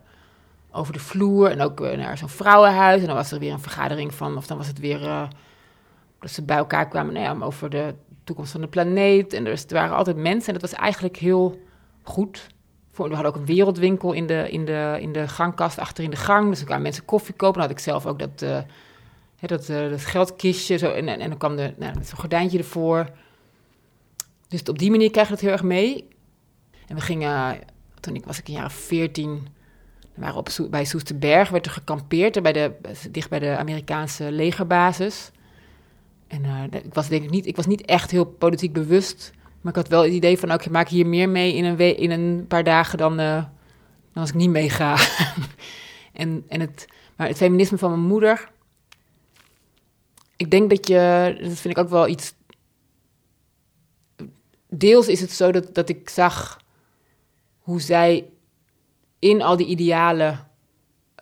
over 0.70 0.92
de 0.92 0.99
vloer 0.99 1.51
en 1.51 1.61
ook 1.61 1.81
uh, 1.81 1.96
naar 1.96 2.18
zo'n 2.18 2.29
vrouwenhuis. 2.29 3.01
En 3.01 3.07
dan 3.07 3.16
was 3.16 3.33
er 3.33 3.38
weer 3.38 3.53
een 3.53 3.61
vergadering 3.61 4.14
van, 4.14 4.37
of 4.37 4.46
dan 4.46 4.57
was 4.57 4.66
het 4.66 4.79
weer 4.79 5.03
uh, 5.03 5.29
dat 6.20 6.31
ze 6.31 6.42
bij 6.42 6.57
elkaar 6.57 6.88
kwamen 6.88 7.14
nou 7.14 7.38
ja, 7.38 7.44
over 7.44 7.70
de 7.70 7.94
toekomst 8.25 8.53
van 8.53 8.61
de 8.61 8.68
planeet. 8.68 9.33
En 9.33 9.44
dus, 9.44 9.66
er 9.66 9.75
waren 9.75 9.96
altijd 9.96 10.16
mensen 10.16 10.55
en 10.55 10.61
dat 10.61 10.70
was 10.70 10.81
eigenlijk 10.81 11.16
heel 11.16 11.61
goed 12.03 12.46
we 12.97 13.15
hadden 13.15 13.33
ook 13.33 13.37
een 13.37 13.47
wereldwinkel 13.47 14.13
in 14.13 14.27
de, 14.27 14.51
in 14.51 14.65
de, 14.65 14.97
in 15.01 15.13
de 15.13 15.29
gangkast 15.29 15.79
achter 15.79 16.05
in 16.05 16.11
de 16.11 16.17
gang. 16.17 16.49
Dus 16.49 16.57
dan 16.57 16.67
kwamen 16.67 16.83
mensen 16.83 17.05
koffie 17.05 17.35
kopen. 17.35 17.61
Dan 17.61 17.69
had 17.69 17.79
ik 17.79 17.85
zelf 17.85 18.07
ook 18.07 18.19
dat, 18.19 18.43
uh, 18.43 18.59
dat, 19.41 19.69
uh, 19.69 19.91
dat 19.91 20.05
geldkistje. 20.05 20.79
Zo, 20.79 20.91
en, 20.91 21.09
en, 21.09 21.29
dan 21.29 21.39
kwam 21.39 21.57
de, 21.57 21.75
nou, 21.77 21.93
zo'n 22.03 22.19
gordijntje 22.19 22.59
ervoor. 22.59 23.11
Dus 24.49 24.63
op 24.63 24.79
die 24.79 24.91
manier 24.91 25.11
krijg 25.11 25.27
je 25.27 25.33
het 25.33 25.43
heel 25.43 25.53
erg 25.53 25.63
mee. 25.63 26.09
En 26.87 26.95
we 26.95 27.01
gingen, 27.01 27.59
toen 28.01 28.15
ik 28.15 28.25
was 28.25 28.39
ik 28.39 28.49
een 28.49 28.55
jaar 28.55 28.65
of 28.65 28.73
veertien... 28.73 29.55
We 30.15 30.23
waren 30.23 30.37
op, 30.37 30.49
bij 30.71 30.85
Soesterberg, 30.85 31.49
werd 31.49 31.67
er 31.67 31.73
gekampeerd, 31.73 32.43
bij 32.43 32.53
de, 32.53 32.73
dicht 33.11 33.31
bij 33.31 33.39
de 33.39 33.57
Amerikaanse 33.57 34.33
legerbasis. 34.33 35.31
En 36.27 36.45
uh, 36.45 36.63
ik 36.71 36.95
was 36.95 37.09
denk 37.09 37.25
ik 37.25 37.31
niet, 37.31 37.47
ik 37.47 37.57
was 37.57 37.67
niet 37.67 37.85
echt 37.85 38.11
heel 38.11 38.25
politiek 38.25 38.73
bewust. 38.73 39.33
Maar 39.66 39.74
ik 39.74 39.83
had 39.83 39.90
wel 39.90 40.02
het 40.02 40.12
idee 40.12 40.38
van, 40.38 40.52
oké, 40.52 40.64
ik 40.64 40.70
maak 40.70 40.88
hier 40.88 41.07
meer 41.07 41.29
mee 41.29 41.55
in 41.55 41.64
een, 41.64 41.79
in 41.96 42.11
een 42.11 42.46
paar 42.46 42.64
dagen 42.64 42.98
dan, 42.98 43.20
uh, 43.20 43.35
dan 44.12 44.22
als 44.22 44.29
ik 44.29 44.35
niet 44.35 44.50
meega. 44.50 44.96
en, 46.12 46.44
en 46.48 46.61
het, 46.61 46.87
maar 47.16 47.29
het 47.29 47.37
feminisme 47.37 47.79
van 47.79 47.90
mijn 47.90 48.02
moeder, 48.02 48.48
ik 50.37 50.50
denk 50.50 50.70
dat 50.70 50.88
je, 50.88 51.37
dat 51.40 51.59
vind 51.59 51.76
ik 51.76 51.79
ook 51.79 51.88
wel 51.88 52.09
iets. 52.09 52.35
Deels 54.68 55.09
is 55.09 55.20
het 55.20 55.31
zo 55.31 55.52
dat, 55.52 55.74
dat 55.74 55.88
ik 55.88 56.09
zag 56.09 56.61
hoe 57.59 57.81
zij 57.81 58.29
in 59.18 59.42
al 59.42 59.57
die 59.57 59.66
idealen, 59.66 60.48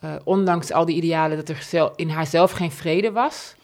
uh, 0.03 0.15
ondanks 0.23 0.71
al 0.71 0.85
die 0.85 0.95
idealen, 0.95 1.37
dat 1.37 1.49
er 1.49 1.91
in 1.95 2.09
haarzelf 2.09 2.51
geen 2.51 2.71
vrede 2.71 3.11
was. 3.11 3.55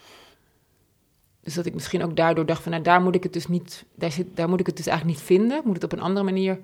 Dus 1.42 1.54
dat 1.54 1.66
ik 1.66 1.74
misschien 1.74 2.04
ook 2.04 2.16
daardoor 2.16 2.46
dacht 2.46 2.64
van, 2.64 2.72
nou, 2.72 2.84
daar 2.84 3.02
moet 3.02 3.16
ik 3.16 3.24
het 3.24 3.34
dus 3.34 3.48
niet, 3.48 3.86
daar, 3.96 4.12
zit, 4.12 4.36
daar 4.36 4.50
moet 4.50 4.60
ik 4.60 4.66
het 4.66 4.78
dus 4.78 4.88
eigenlijk 4.88 5.18
niet 5.18 5.28
vinden. 5.28 5.62
Moet 5.66 5.76
het 5.76 5.84
op 5.84 5.92
een 5.92 6.02
andere 6.02 6.26
manier. 6.26 6.60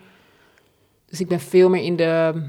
Dus 1.06 1.20
ik 1.20 1.28
ben 1.28 1.40
veel 1.40 1.70
meer 1.70 1.84
in 1.84 1.96
de, 1.96 2.44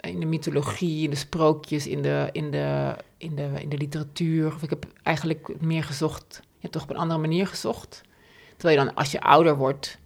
in 0.00 0.20
de 0.20 0.26
mythologie, 0.26 1.04
in 1.04 1.10
de 1.10 1.16
sprookjes, 1.16 1.86
in 1.86 2.02
de, 2.02 2.28
in 2.32 2.50
de, 2.50 2.96
in 3.16 3.34
de, 3.34 3.50
in 3.60 3.68
de 3.68 3.76
literatuur. 3.76 4.46
Of 4.46 4.62
ik 4.62 4.70
heb 4.70 4.86
eigenlijk 5.02 5.60
meer 5.60 5.84
gezocht, 5.84 6.42
ja, 6.58 6.68
toch 6.68 6.82
op 6.82 6.90
een 6.90 6.96
andere 6.96 7.20
manier 7.20 7.46
gezocht. 7.46 8.02
Terwijl 8.56 8.78
je 8.78 8.84
dan, 8.84 8.94
als 8.94 9.12
je 9.12 9.20
ouder 9.20 9.56
wordt, 9.56 9.98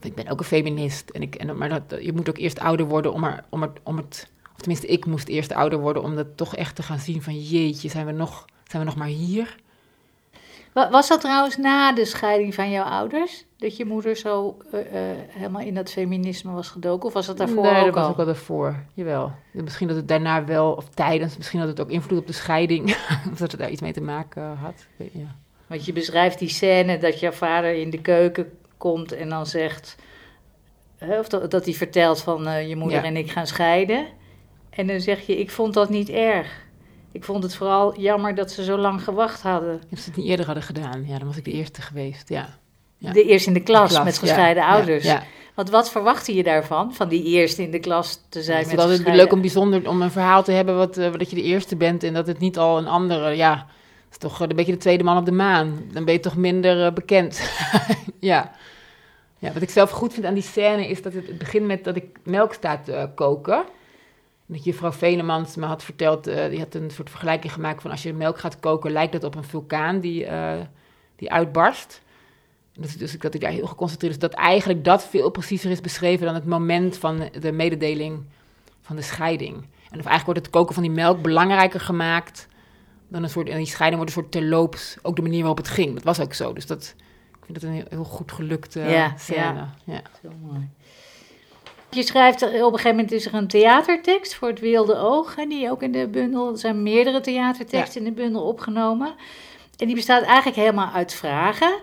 ik 0.00 0.14
ben 0.14 0.28
ook 0.28 0.38
een 0.38 0.44
feminist, 0.44 1.10
en 1.10 1.22
ik, 1.22 1.34
en, 1.34 1.58
maar 1.58 1.68
dat, 1.68 2.04
je 2.04 2.12
moet 2.12 2.28
ook 2.28 2.38
eerst 2.38 2.58
ouder 2.58 2.86
worden 2.86 3.12
om, 3.12 3.24
er, 3.24 3.44
om, 3.48 3.62
het, 3.62 3.80
om 3.82 3.96
het, 3.96 4.30
of 4.54 4.58
tenminste, 4.58 4.86
ik 4.86 5.06
moest 5.06 5.28
eerst 5.28 5.52
ouder 5.52 5.78
worden 5.78 6.02
om 6.02 6.14
dat 6.14 6.36
toch 6.36 6.56
echt 6.56 6.76
te 6.76 6.82
gaan 6.82 6.98
zien 6.98 7.22
van 7.22 7.40
jeetje, 7.40 7.88
zijn 7.88 8.06
we 8.06 8.12
nog 8.12 8.44
zijn 8.66 8.82
we 8.82 8.88
nog 8.88 8.96
maar 8.96 9.08
hier. 9.08 9.56
Was 10.90 11.08
dat 11.08 11.20
trouwens 11.20 11.56
na 11.56 11.92
de 11.92 12.04
scheiding 12.04 12.54
van 12.54 12.70
jouw 12.70 12.84
ouders? 12.84 13.44
Dat 13.56 13.76
je 13.76 13.84
moeder 13.84 14.16
zo 14.16 14.56
uh, 14.74 14.80
uh, 14.80 15.00
helemaal 15.28 15.62
in 15.62 15.74
dat 15.74 15.90
feminisme 15.90 16.52
was 16.52 16.68
gedoken? 16.68 17.06
Of 17.06 17.12
was 17.12 17.26
dat 17.26 17.36
daarvoor 17.36 17.62
nee, 17.62 17.78
ook 17.78 17.84
dat 17.84 17.94
was 17.94 18.04
al? 18.04 18.10
ook 18.10 18.18
al 18.18 18.24
daarvoor. 18.24 18.84
Jawel. 18.94 19.32
Misschien 19.52 19.86
dat 19.86 19.96
het 19.96 20.08
daarna 20.08 20.44
wel, 20.44 20.72
of 20.72 20.88
tijdens, 20.88 21.36
misschien 21.36 21.60
dat 21.60 21.68
het 21.68 21.80
ook 21.80 21.90
invloed 21.90 22.18
op 22.18 22.26
de 22.26 22.32
scheiding. 22.32 22.90
of 23.32 23.38
dat 23.38 23.50
het 23.50 23.60
daar 23.60 23.70
iets 23.70 23.80
mee 23.80 23.92
te 23.92 24.00
maken 24.00 24.56
had. 24.56 24.86
Ja. 24.96 25.34
Want 25.66 25.84
je 25.84 25.92
beschrijft 25.92 26.38
die 26.38 26.48
scène 26.48 26.98
dat 26.98 27.20
jouw 27.20 27.32
vader 27.32 27.74
in 27.74 27.90
de 27.90 28.00
keuken 28.00 28.58
komt 28.76 29.12
en 29.12 29.28
dan 29.28 29.46
zegt... 29.46 29.96
Hè, 30.98 31.18
of 31.18 31.28
dat, 31.28 31.50
dat 31.50 31.64
hij 31.64 31.74
vertelt 31.74 32.20
van 32.20 32.48
uh, 32.48 32.68
je 32.68 32.76
moeder 32.76 32.98
ja. 32.98 33.04
en 33.04 33.16
ik 33.16 33.30
gaan 33.30 33.46
scheiden. 33.46 34.06
En 34.70 34.86
dan 34.86 35.00
zeg 35.00 35.26
je, 35.26 35.38
ik 35.38 35.50
vond 35.50 35.74
dat 35.74 35.90
niet 35.90 36.08
erg. 36.08 36.65
Ik 37.16 37.24
vond 37.24 37.42
het 37.42 37.54
vooral 37.54 38.00
jammer 38.00 38.34
dat 38.34 38.50
ze 38.50 38.64
zo 38.64 38.76
lang 38.76 39.02
gewacht 39.04 39.42
hadden. 39.42 39.80
Als 39.90 40.02
ze 40.02 40.08
het 40.08 40.16
niet 40.16 40.26
eerder 40.26 40.46
hadden 40.46 40.64
gedaan, 40.64 41.04
ja, 41.06 41.18
dan 41.18 41.26
was 41.26 41.36
ik 41.36 41.44
de 41.44 41.52
eerste 41.52 41.82
geweest, 41.82 42.28
ja. 42.28 42.48
ja. 42.96 43.12
De 43.12 43.24
eerste 43.24 43.48
in 43.48 43.54
de 43.54 43.62
klas, 43.62 43.88
de 43.88 43.94
klas 43.94 44.04
met 44.04 44.18
gescheiden 44.18 44.62
ja, 44.62 44.68
ouders. 44.68 45.04
Ja, 45.04 45.22
Want 45.54 45.70
wat 45.70 45.90
verwachtte 45.90 46.34
je 46.34 46.42
daarvan, 46.42 46.94
van 46.94 47.08
die 47.08 47.24
eerste 47.24 47.62
in 47.62 47.70
de 47.70 47.78
klas 47.78 48.20
te 48.28 48.42
zijn 48.42 48.56
met 48.56 48.66
gescheiden... 48.66 48.98
Het 48.98 49.08
is 49.08 49.14
leuk 49.14 49.32
om 49.32 49.40
bijzonder 49.40 49.88
om 49.88 50.02
een 50.02 50.10
verhaal 50.10 50.42
te 50.42 50.52
hebben 50.52 50.76
wat, 50.76 50.98
uh, 50.98 51.12
dat 51.12 51.30
je 51.30 51.36
de 51.36 51.42
eerste 51.42 51.76
bent 51.76 52.02
en 52.02 52.14
dat 52.14 52.26
het 52.26 52.38
niet 52.38 52.58
al 52.58 52.78
een 52.78 52.88
andere, 52.88 53.36
ja... 53.36 53.66
Het 54.04 54.24
is 54.24 54.30
toch 54.30 54.40
een 54.40 54.56
beetje 54.56 54.72
de 54.72 54.78
tweede 54.78 55.04
man 55.04 55.16
op 55.16 55.24
de 55.24 55.32
maan. 55.32 55.82
Dan 55.92 56.04
ben 56.04 56.14
je 56.14 56.20
toch 56.20 56.36
minder 56.36 56.86
uh, 56.86 56.92
bekend. 56.92 57.50
ja. 58.20 58.52
ja. 59.38 59.52
Wat 59.52 59.62
ik 59.62 59.70
zelf 59.70 59.90
goed 59.90 60.12
vind 60.12 60.26
aan 60.26 60.34
die 60.34 60.42
scène 60.42 60.88
is 60.88 61.02
dat 61.02 61.12
het, 61.12 61.26
het 61.26 61.38
begint 61.38 61.66
met 61.66 61.84
dat 61.84 61.96
ik 61.96 62.18
melk 62.24 62.52
sta 62.52 62.78
te 62.78 62.92
uh, 62.92 63.04
koken 63.14 63.64
dat 64.46 64.64
juffrouw 64.64 64.92
Venemans 64.92 65.56
me 65.56 65.66
had 65.66 65.82
verteld, 65.82 66.28
uh, 66.28 66.48
die 66.48 66.58
had 66.58 66.74
een 66.74 66.90
soort 66.90 67.10
vergelijking 67.10 67.52
gemaakt 67.52 67.82
van 67.82 67.90
als 67.90 68.02
je 68.02 68.12
melk 68.12 68.38
gaat 68.38 68.60
koken, 68.60 68.92
lijkt 68.92 69.12
dat 69.12 69.24
op 69.24 69.34
een 69.34 69.44
vulkaan 69.44 70.00
die, 70.00 70.24
uh, 70.24 70.52
die 71.16 71.32
uitbarst. 71.32 72.02
Dus, 72.72 72.96
dus 72.96 73.18
dat 73.18 73.34
ik 73.34 73.40
daar 73.40 73.50
heel 73.50 73.66
geconcentreerd 73.66 74.12
is, 74.12 74.20
dat 74.20 74.32
eigenlijk 74.32 74.84
dat 74.84 75.04
veel 75.04 75.30
preciezer 75.30 75.70
is 75.70 75.80
beschreven 75.80 76.26
dan 76.26 76.34
het 76.34 76.46
moment 76.46 76.98
van 76.98 77.28
de 77.40 77.52
mededeling 77.52 78.24
van 78.80 78.96
de 78.96 79.02
scheiding. 79.02 79.54
En 79.90 79.98
of 79.98 80.06
eigenlijk 80.06 80.24
wordt 80.24 80.40
het 80.40 80.50
koken 80.50 80.74
van 80.74 80.82
die 80.82 80.92
melk 80.92 81.22
belangrijker 81.22 81.80
gemaakt 81.80 82.48
dan 83.08 83.22
een 83.22 83.30
soort, 83.30 83.48
en 83.48 83.56
die 83.56 83.66
scheiding 83.66 84.02
wordt 84.02 84.16
een 84.16 84.22
soort 84.22 84.32
terloops, 84.32 84.96
ook 85.02 85.16
de 85.16 85.22
manier 85.22 85.38
waarop 85.38 85.56
het 85.56 85.68
ging. 85.68 85.94
Dat 85.94 86.02
was 86.02 86.20
ook 86.20 86.34
zo, 86.34 86.52
dus 86.52 86.66
dat, 86.66 86.94
ik 87.30 87.44
vind 87.44 87.60
dat 87.60 87.62
een 87.62 87.76
heel, 87.76 87.86
heel 87.88 88.04
goed 88.04 88.32
gelukte 88.32 88.80
ja, 88.80 89.14
scène. 89.16 89.38
Ja, 89.38 89.74
ja. 89.84 90.02
Heel 90.20 90.32
mooi. 90.42 90.68
Je 91.90 92.02
schrijft 92.02 92.42
op 92.42 92.52
een 92.52 92.70
gegeven 92.70 92.90
moment 92.90 93.12
is 93.12 93.26
er 93.26 93.34
een 93.34 93.48
theatertekst 93.48 94.34
voor 94.34 94.48
het 94.48 94.60
Wilde 94.60 94.96
Oog. 94.96 95.36
En 95.36 95.48
die 95.48 95.70
ook 95.70 95.82
in 95.82 95.92
de 95.92 96.08
bundel. 96.08 96.50
Er 96.50 96.58
zijn 96.58 96.82
meerdere 96.82 97.20
theaterteksten 97.20 98.00
ja. 98.00 98.06
in 98.06 98.14
de 98.14 98.22
bundel 98.22 98.42
opgenomen. 98.42 99.14
En 99.76 99.86
die 99.86 99.94
bestaat 99.94 100.22
eigenlijk 100.22 100.56
helemaal 100.56 100.92
uit 100.92 101.14
vragen 101.14 101.74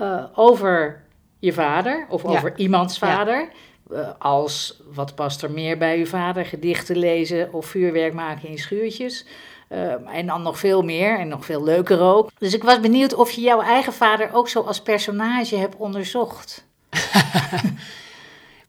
uh, 0.00 0.24
over 0.34 1.02
je 1.38 1.52
vader 1.52 2.06
of 2.08 2.22
ja. 2.22 2.28
over 2.28 2.52
iemands 2.56 2.98
vader. 2.98 3.48
Uh, 3.92 4.08
als 4.18 4.80
wat 4.94 5.14
past 5.14 5.42
er 5.42 5.50
meer 5.50 5.78
bij 5.78 5.98
uw 5.98 6.06
vader? 6.06 6.46
Gedichten 6.46 6.96
lezen 6.96 7.52
of 7.52 7.66
vuurwerk 7.66 8.12
maken 8.12 8.48
in 8.48 8.58
schuurtjes. 8.58 9.24
Uh, 9.68 10.16
en 10.16 10.26
dan 10.26 10.42
nog 10.42 10.58
veel 10.58 10.82
meer 10.82 11.18
en 11.18 11.28
nog 11.28 11.44
veel 11.44 11.64
leuker 11.64 12.00
ook. 12.00 12.30
Dus 12.38 12.54
ik 12.54 12.62
was 12.62 12.80
benieuwd 12.80 13.14
of 13.14 13.30
je 13.30 13.40
jouw 13.40 13.60
eigen 13.60 13.92
vader 13.92 14.30
ook 14.32 14.48
zo 14.48 14.60
als 14.60 14.82
personage 14.82 15.56
hebt 15.56 15.76
onderzocht. 15.76 16.64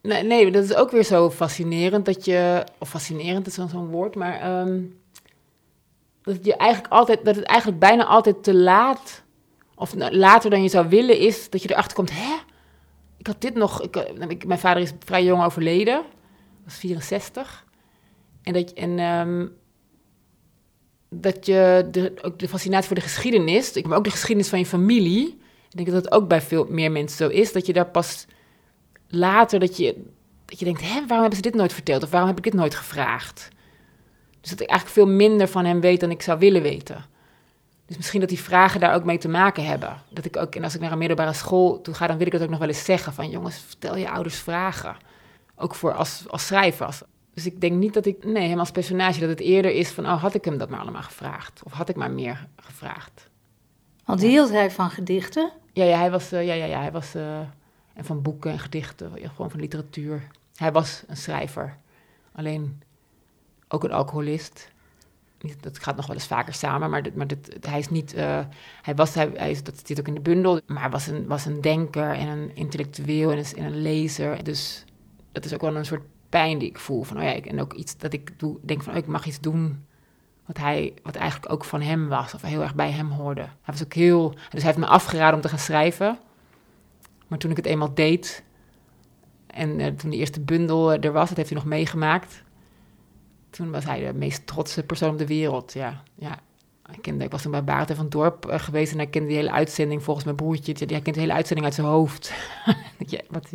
Nee, 0.02 0.24
nee, 0.24 0.52
dat 0.52 0.64
is 0.64 0.76
ook 0.76 0.92
weer 0.92 1.04
zo 1.04 1.30
fascinerend 1.30 2.06
dat 2.06 2.26
je, 2.26 2.64
of 2.78 2.90
fascinerend 2.90 3.48
is 3.48 3.54
zo'n 3.54 3.88
woord, 3.88 4.16
maar 4.16 4.62
um, 4.62 5.00
dat 6.22 6.46
je 6.46 6.56
eigenlijk 6.56 6.94
altijd, 6.94 7.26
dat 7.26 7.36
het 7.36 7.46
eigenlijk 7.46 7.80
bijna 7.80 8.06
altijd 8.06 8.44
te 8.44 8.54
laat, 8.54 9.24
of 9.76 9.94
later 9.96 10.50
dan 10.50 10.64
je 10.64 10.70
zou 10.70 10.90
willen, 10.90 11.20
is 11.20 11.50
dat 11.50 11.64
je 11.64 11.72
erachter 11.72 11.96
komt, 11.96 12.12
hè, 12.14 12.36
ik 13.18 13.28
had 13.28 13.42
dit 13.42 13.56
nog, 13.56 13.82
ik, 13.82 13.96
ik, 14.28 14.46
mijn 14.46 14.60
vader 14.60 14.82
is 14.82 14.92
vrij 15.00 15.24
jong 15.24 15.44
overleden, 15.44 16.04
was 16.64 16.76
64, 16.76 17.66
en 18.44 18.54
dat, 18.54 18.74
en, 18.74 19.00
um, 19.00 19.58
dat 21.10 21.46
je 21.46 21.88
de, 21.92 22.14
ook 22.22 22.40
de 22.40 22.48
fascinatie 22.48 22.88
voor 22.88 22.96
de 22.96 23.02
geschiedenis, 23.02 23.82
maar 23.82 23.98
ook 23.98 24.04
de 24.04 24.12
geschiedenis 24.12 24.50
van 24.50 24.60
je 24.60 24.66
familie, 24.66 25.28
ik 25.70 25.76
denk 25.76 25.92
dat 25.92 26.04
dat 26.04 26.14
ook 26.14 26.28
bij 26.28 26.42
veel 26.42 26.66
meer 26.70 26.92
mensen 26.92 27.18
zo 27.18 27.28
is, 27.28 27.52
dat 27.52 27.66
je 27.66 27.74
daar 27.74 27.90
pas 27.90 28.26
later 29.10 29.60
dat 29.60 29.78
je, 29.78 30.04
dat 30.45 30.60
je 30.60 30.65
denkt, 30.65 30.82
hè, 30.82 30.93
waarom 30.93 31.19
hebben 31.19 31.36
ze 31.36 31.41
dit 31.41 31.56
nooit 31.56 31.74
verteld? 31.74 32.04
Of 32.04 32.10
waarom 32.10 32.30
heb 32.30 32.38
ik 32.38 32.43
dit 32.43 32.54
nooit 32.54 32.76
gevraagd? 32.76 33.50
Dus 34.41 34.50
dat 34.50 34.60
ik 34.60 34.69
eigenlijk 34.69 35.00
veel 35.00 35.15
minder 35.15 35.48
van 35.48 35.65
hem 35.65 35.82
weet 35.82 36.00
dan 36.00 36.12
ik 36.12 36.22
zou 36.22 36.39
willen 36.39 36.62
weten. 36.62 37.06
Dus 37.86 37.98
misschien 37.98 38.19
dat 38.19 38.30
die 38.30 38.39
vragen 38.39 38.80
daar 38.80 38.95
ook 38.95 39.04
mee 39.04 39.17
te 39.17 39.28
maken 39.28 39.65
hebben. 39.65 40.02
Dat 40.10 40.26
ik 40.26 40.38
ook, 40.38 40.56
en 40.56 40.63
als 40.63 40.76
ik 40.76 40.82
naar 40.82 40.91
een 40.91 40.98
middelbare 40.98 41.34
school 41.34 41.82
toe 41.82 41.93
ga, 41.93 42.08
dan 42.08 42.17
wil 42.17 42.28
ik 42.28 42.34
het 42.34 42.41
ook 42.41 42.50
nog 42.50 42.60
wel 42.60 42.67
eens 42.67 42.86
zeggen. 42.86 43.13
Van 43.13 43.30
jongens, 43.30 43.58
vertel 43.67 43.95
je 43.95 44.10
ouders 44.10 44.36
vragen. 44.36 44.95
Ook 45.56 45.76
voor 45.76 45.93
als, 45.93 46.24
als 46.28 46.45
schrijver. 46.45 46.86
Als, 46.86 47.02
dus 47.34 47.45
ik 47.45 47.62
denk 47.62 47.74
niet 47.74 47.93
dat 47.93 48.06
ik, 48.06 48.24
nee, 48.24 48.41
helemaal 48.41 48.60
als 48.60 48.72
personage, 48.72 49.19
dat 49.19 49.30
het 49.30 49.39
eerder 49.39 49.72
is 49.72 49.89
van, 49.89 50.06
oh, 50.06 50.22
had 50.22 50.34
ik 50.34 50.45
hem 50.45 50.58
dat 50.58 50.69
maar 50.69 50.80
allemaal 50.80 51.02
gevraagd? 51.02 51.62
Of 51.63 51.72
had 51.72 51.89
ik 51.89 51.95
maar 51.95 52.12
meer 52.12 52.48
gevraagd? 52.56 53.30
Want 54.06 54.22
hield 54.22 54.50
hij 54.50 54.72
van 54.72 54.89
gedichten? 54.89 55.52
Ja, 55.74 55.84
ja 55.84 55.98
hij 55.98 56.12
was, 56.12 56.34
uh, 56.34 56.45
ja, 56.45 56.54
ja, 56.54 56.65
ja, 56.65 56.80
hij 56.80 56.91
was, 56.91 57.15
uh, 57.15 57.39
en 58.00 58.06
van 58.06 58.22
boeken 58.22 58.52
en 58.52 58.60
gedichten, 58.60 59.12
gewoon 59.16 59.52
van 59.52 59.60
literatuur. 59.60 60.28
Hij 60.56 60.72
was 60.72 61.04
een 61.08 61.18
schrijver. 61.18 61.78
Alleen 62.32 62.82
ook 63.68 63.84
een 63.84 63.92
alcoholist. 63.92 64.72
Dat 65.60 65.80
gaat 65.80 65.96
nog 65.96 66.08
wel 66.08 66.16
eens 66.16 66.28
vaker 66.28 66.54
samen, 66.54 66.90
maar, 66.90 67.06
maar 67.14 67.28
dit, 67.28 67.58
hij 67.62 67.80
is 67.80 67.90
niet. 67.90 68.16
Uh, 68.16 68.40
hij 68.82 68.96
was, 68.96 69.14
hij, 69.14 69.52
is, 69.52 69.64
dat 69.64 69.82
zit 69.88 70.00
ook 70.00 70.08
in 70.08 70.14
de 70.14 70.20
bundel, 70.20 70.60
maar 70.68 70.90
was 70.90 71.08
een, 71.08 71.28
was 71.28 71.46
een 71.46 71.62
denker 71.62 72.14
en 72.14 72.28
een 72.28 72.56
intellectueel 72.56 73.32
en 73.32 73.38
een, 73.38 73.56
en 73.56 73.64
een 73.64 73.82
lezer. 73.82 74.44
Dus 74.44 74.86
dat 75.32 75.46
is 75.46 75.54
ook 75.54 75.62
wel 75.62 75.76
een 75.76 75.86
soort 75.86 76.04
pijn 76.30 76.58
die 76.58 76.70
ik 76.70 76.80
voel. 76.80 77.04
Van, 77.04 77.18
oh 77.18 77.24
ja, 77.24 77.42
en 77.42 77.62
ook 77.62 77.74
iets 77.74 77.98
dat 77.98 78.14
ik 78.14 78.40
doe, 78.40 78.58
denk 78.62 78.84
van, 78.84 78.94
oh, 78.94 79.00
ik 79.00 79.08
mag 79.08 79.26
iets 79.26 79.40
doen 79.40 79.86
wat, 80.46 80.58
hij, 80.58 80.94
wat 81.04 81.16
eigenlijk 81.16 81.52
ook 81.52 81.66
van 81.66 81.82
hem 81.82 82.08
was, 82.08 82.34
of 82.34 82.42
heel 82.42 82.62
erg 82.62 82.76
bij 82.76 82.92
hem 82.92 83.10
hoorde. 83.10 83.42
Hij 83.42 83.74
was 83.74 83.84
ook 83.84 83.94
heel, 83.94 84.30
dus 84.30 84.52
hij 84.52 84.62
heeft 84.62 84.78
me 84.78 84.86
afgeraden 84.86 85.36
om 85.36 85.42
te 85.42 85.50
gaan 85.50 85.60
schrijven. 85.60 86.20
Maar 87.30 87.39
toen 87.39 87.52
ik 87.52 87.58
het 87.58 87.65
eenmaal 87.65 87.94
deed, 87.94 88.44
en 89.48 89.80
uh, 89.80 89.88
toen 89.88 90.10
de 90.10 90.18
eerste 90.18 90.39
bundel 90.39 90.94
er 90.94 91.12
was, 91.12 91.28
dat 91.28 91.38
heeft 91.38 91.50
hij 91.50 91.58
nog 91.58 91.68
meegemaakt. 91.68 92.44
Toen 93.50 93.72
was 93.72 93.86
hij 93.86 94.06
de 94.06 94.13
meest 94.13 94.48
trotse 94.48 94.84
persoon 94.84 95.10
op 95.10 95.18
de 95.18 95.28
wereld, 95.28 95.74
ja. 95.74 96.02
ja. 96.15 96.39
Ik, 96.92 97.02
kende, 97.02 97.24
ik 97.24 97.32
was 97.32 97.42
toen 97.42 97.52
bij 97.52 97.63
Baart 97.63 97.92
van 97.96 98.10
Dorp 98.10 98.46
uh, 98.48 98.60
geweest 98.60 98.92
en 98.92 98.98
hij 98.98 99.08
kende 99.08 99.28
die 99.28 99.38
hele 99.38 99.52
uitzending 99.52 100.04
volgens 100.04 100.26
mijn 100.26 100.38
broertje. 100.38 100.74
Ja, 100.78 100.86
hij 100.86 101.02
kent 101.02 101.15
de 101.15 101.22
hele 101.22 101.34
uitzending 101.34 101.68
uit 101.68 101.76
zijn 101.76 101.88
hoofd. 101.88 102.34
ja, 103.08 103.20
wat, 103.30 103.50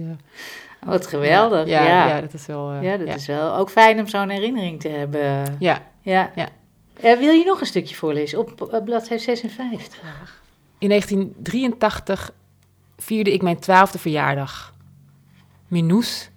wat 0.84 1.06
geweldig. 1.06 1.66
Ja, 1.66 1.84
ja, 1.84 2.08
ja. 2.08 2.20
dat 2.20 2.34
is 2.34 2.46
wel... 2.46 2.72
Ja, 2.72 2.96
dat 2.96 3.14
is 3.14 3.26
wel 3.26 3.56
ook 3.56 3.70
fijn 3.70 3.98
om 3.98 4.06
zo'n 4.06 4.28
herinnering 4.28 4.80
te 4.80 4.88
hebben. 4.88 5.56
Ja. 5.58 5.82
Ja. 6.00 6.30
ja. 6.34 6.48
Wil 7.00 7.32
je 7.32 7.44
nog 7.44 7.60
een 7.60 7.66
stukje 7.66 7.94
voorlezen 7.94 8.38
op 8.38 8.80
bladzijde 8.84 9.22
56? 9.22 10.42
In 10.78 10.88
1983 10.88 12.32
vierde 12.96 13.32
ik 13.32 13.42
mijn 13.42 13.58
twaalfde 13.58 13.98
verjaardag. 13.98 14.74
Minoes 15.68 16.30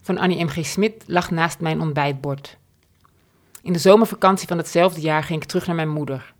van 0.00 0.18
Annie 0.18 0.44
M.G. 0.44 0.66
Smit 0.66 1.04
lag 1.06 1.30
naast 1.30 1.60
mijn 1.60 1.80
ontbijtbord. 1.80 2.58
In 3.62 3.72
de 3.72 3.78
zomervakantie 3.78 4.48
van 4.48 4.56
hetzelfde 4.56 5.00
jaar 5.00 5.22
ging 5.22 5.42
ik 5.42 5.48
terug 5.48 5.66
naar 5.66 5.76
mijn 5.76 5.88
moeder. 5.88 6.34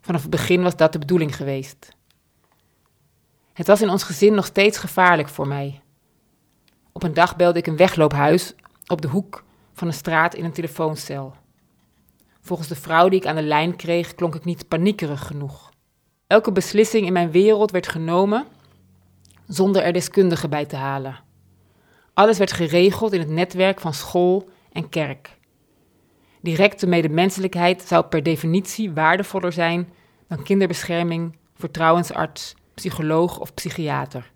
Vanaf 0.00 0.20
het 0.20 0.30
begin 0.30 0.62
was 0.62 0.76
dat 0.76 0.92
de 0.92 0.98
bedoeling 0.98 1.36
geweest. 1.36 1.92
Het 3.52 3.66
was 3.66 3.82
in 3.82 3.88
ons 3.88 4.02
gezin 4.02 4.34
nog 4.34 4.46
steeds 4.46 4.78
gevaarlijk 4.78 5.28
voor 5.28 5.48
mij. 5.48 5.82
Op 6.92 7.02
een 7.02 7.14
dag 7.14 7.36
belde 7.36 7.58
ik 7.58 7.66
een 7.66 7.76
wegloophuis 7.76 8.54
op 8.86 9.00
de 9.00 9.08
hoek 9.08 9.44
van 9.72 9.86
een 9.86 9.94
straat 9.94 10.34
in 10.34 10.44
een 10.44 10.52
telefooncel. 10.52 11.34
Volgens 12.40 12.68
de 12.68 12.74
vrouw 12.74 13.08
die 13.08 13.20
ik 13.20 13.26
aan 13.26 13.36
de 13.36 13.42
lijn 13.42 13.76
kreeg, 13.76 14.14
klonk 14.14 14.34
ik 14.34 14.44
niet 14.44 14.68
paniekerig 14.68 15.26
genoeg. 15.26 15.72
Elke 16.34 16.52
beslissing 16.52 17.06
in 17.06 17.12
mijn 17.12 17.30
wereld 17.30 17.70
werd 17.70 17.88
genomen 17.88 18.46
zonder 19.46 19.82
er 19.82 19.92
deskundigen 19.92 20.50
bij 20.50 20.64
te 20.64 20.76
halen. 20.76 21.18
Alles 22.14 22.38
werd 22.38 22.52
geregeld 22.52 23.12
in 23.12 23.20
het 23.20 23.28
netwerk 23.28 23.80
van 23.80 23.94
school 23.94 24.48
en 24.72 24.88
kerk. 24.88 25.36
Directe 26.40 26.86
medemenselijkheid 26.86 27.82
zou 27.82 28.04
per 28.04 28.22
definitie 28.22 28.92
waardevoller 28.92 29.52
zijn 29.52 29.92
dan 30.28 30.42
kinderbescherming, 30.42 31.36
vertrouwensarts, 31.56 32.54
psycholoog 32.74 33.40
of 33.40 33.54
psychiater. 33.54 34.32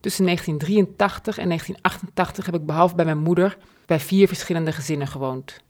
Tussen 0.00 0.24
1983 0.24 1.38
en 1.38 1.46
1988 1.46 2.46
heb 2.46 2.54
ik 2.54 2.66
behalve 2.66 2.94
bij 2.94 3.04
mijn 3.04 3.22
moeder 3.22 3.58
bij 3.86 4.00
vier 4.00 4.28
verschillende 4.28 4.72
gezinnen 4.72 5.06
gewoond. 5.06 5.60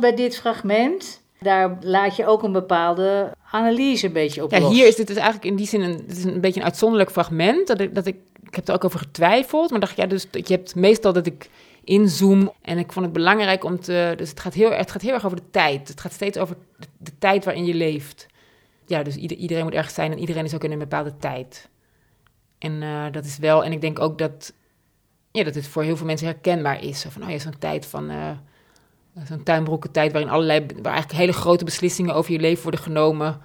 Bij 0.00 0.14
dit 0.14 0.36
fragment, 0.36 1.22
daar 1.40 1.76
laat 1.80 2.16
je 2.16 2.26
ook 2.26 2.42
een 2.42 2.52
bepaalde 2.52 3.32
analyse 3.50 4.06
een 4.06 4.12
beetje 4.12 4.42
op 4.44 4.50
Ja, 4.50 4.60
los. 4.60 4.72
hier 4.72 4.86
is 4.86 4.96
dit 4.96 5.06
dus 5.06 5.16
eigenlijk 5.16 5.46
in 5.46 5.56
die 5.56 5.66
zin 5.66 5.80
een, 5.80 6.04
het 6.06 6.16
is 6.16 6.24
een 6.24 6.40
beetje 6.40 6.60
een 6.60 6.66
uitzonderlijk 6.66 7.10
fragment. 7.10 7.66
Dat 7.66 7.80
ik, 7.80 7.94
dat 7.94 8.06
ik, 8.06 8.16
ik 8.42 8.54
heb 8.54 8.68
er 8.68 8.74
ook 8.74 8.84
over 8.84 8.98
getwijfeld, 8.98 9.70
maar 9.70 9.80
dacht 9.80 9.92
ik, 9.92 9.98
ja, 9.98 10.06
dus 10.06 10.26
je 10.30 10.54
hebt 10.54 10.74
meestal 10.74 11.12
dat 11.12 11.26
ik 11.26 11.48
inzoom 11.84 12.52
en 12.62 12.78
ik 12.78 12.92
vond 12.92 13.04
het 13.04 13.14
belangrijk 13.14 13.64
om 13.64 13.80
te, 13.80 14.14
dus 14.16 14.30
het 14.30 14.40
gaat 14.40 14.54
heel, 14.54 14.70
het 14.70 14.90
gaat 14.90 15.02
heel 15.02 15.12
erg 15.12 15.24
over 15.24 15.36
de 15.36 15.50
tijd. 15.50 15.88
Het 15.88 16.00
gaat 16.00 16.12
steeds 16.12 16.38
over 16.38 16.56
de, 16.78 16.86
de 16.98 17.12
tijd 17.18 17.44
waarin 17.44 17.64
je 17.64 17.74
leeft. 17.74 18.26
Ja, 18.86 19.02
dus 19.02 19.16
ieder, 19.16 19.36
iedereen 19.36 19.64
moet 19.64 19.74
ergens 19.74 19.94
zijn 19.94 20.12
en 20.12 20.18
iedereen 20.18 20.44
is 20.44 20.54
ook 20.54 20.64
in 20.64 20.72
een 20.72 20.78
bepaalde 20.78 21.16
tijd. 21.16 21.68
En 22.58 22.82
uh, 22.82 23.04
dat 23.10 23.24
is 23.24 23.38
wel, 23.38 23.64
en 23.64 23.72
ik 23.72 23.80
denk 23.80 23.98
ook 23.98 24.18
dat, 24.18 24.52
ja, 25.30 25.44
dat 25.44 25.54
het 25.54 25.66
voor 25.66 25.82
heel 25.82 25.96
veel 25.96 26.06
mensen 26.06 26.26
herkenbaar 26.26 26.82
is. 26.82 27.04
Van, 27.08 27.22
oh 27.22 27.30
ja, 27.30 27.38
zo'n 27.38 27.58
tijd 27.58 27.86
van, 27.86 28.10
uh, 28.10 28.30
zo'n 29.24 29.42
tuinbroekentijd 29.42 30.12
waarin 30.12 30.30
allerlei, 30.30 30.66
waar 30.82 30.92
eigenlijk 30.92 31.20
hele 31.20 31.32
grote 31.32 31.64
beslissingen 31.64 32.14
over 32.14 32.32
je 32.32 32.38
leven 32.38 32.62
worden 32.62 32.80
genomen. 32.80 33.40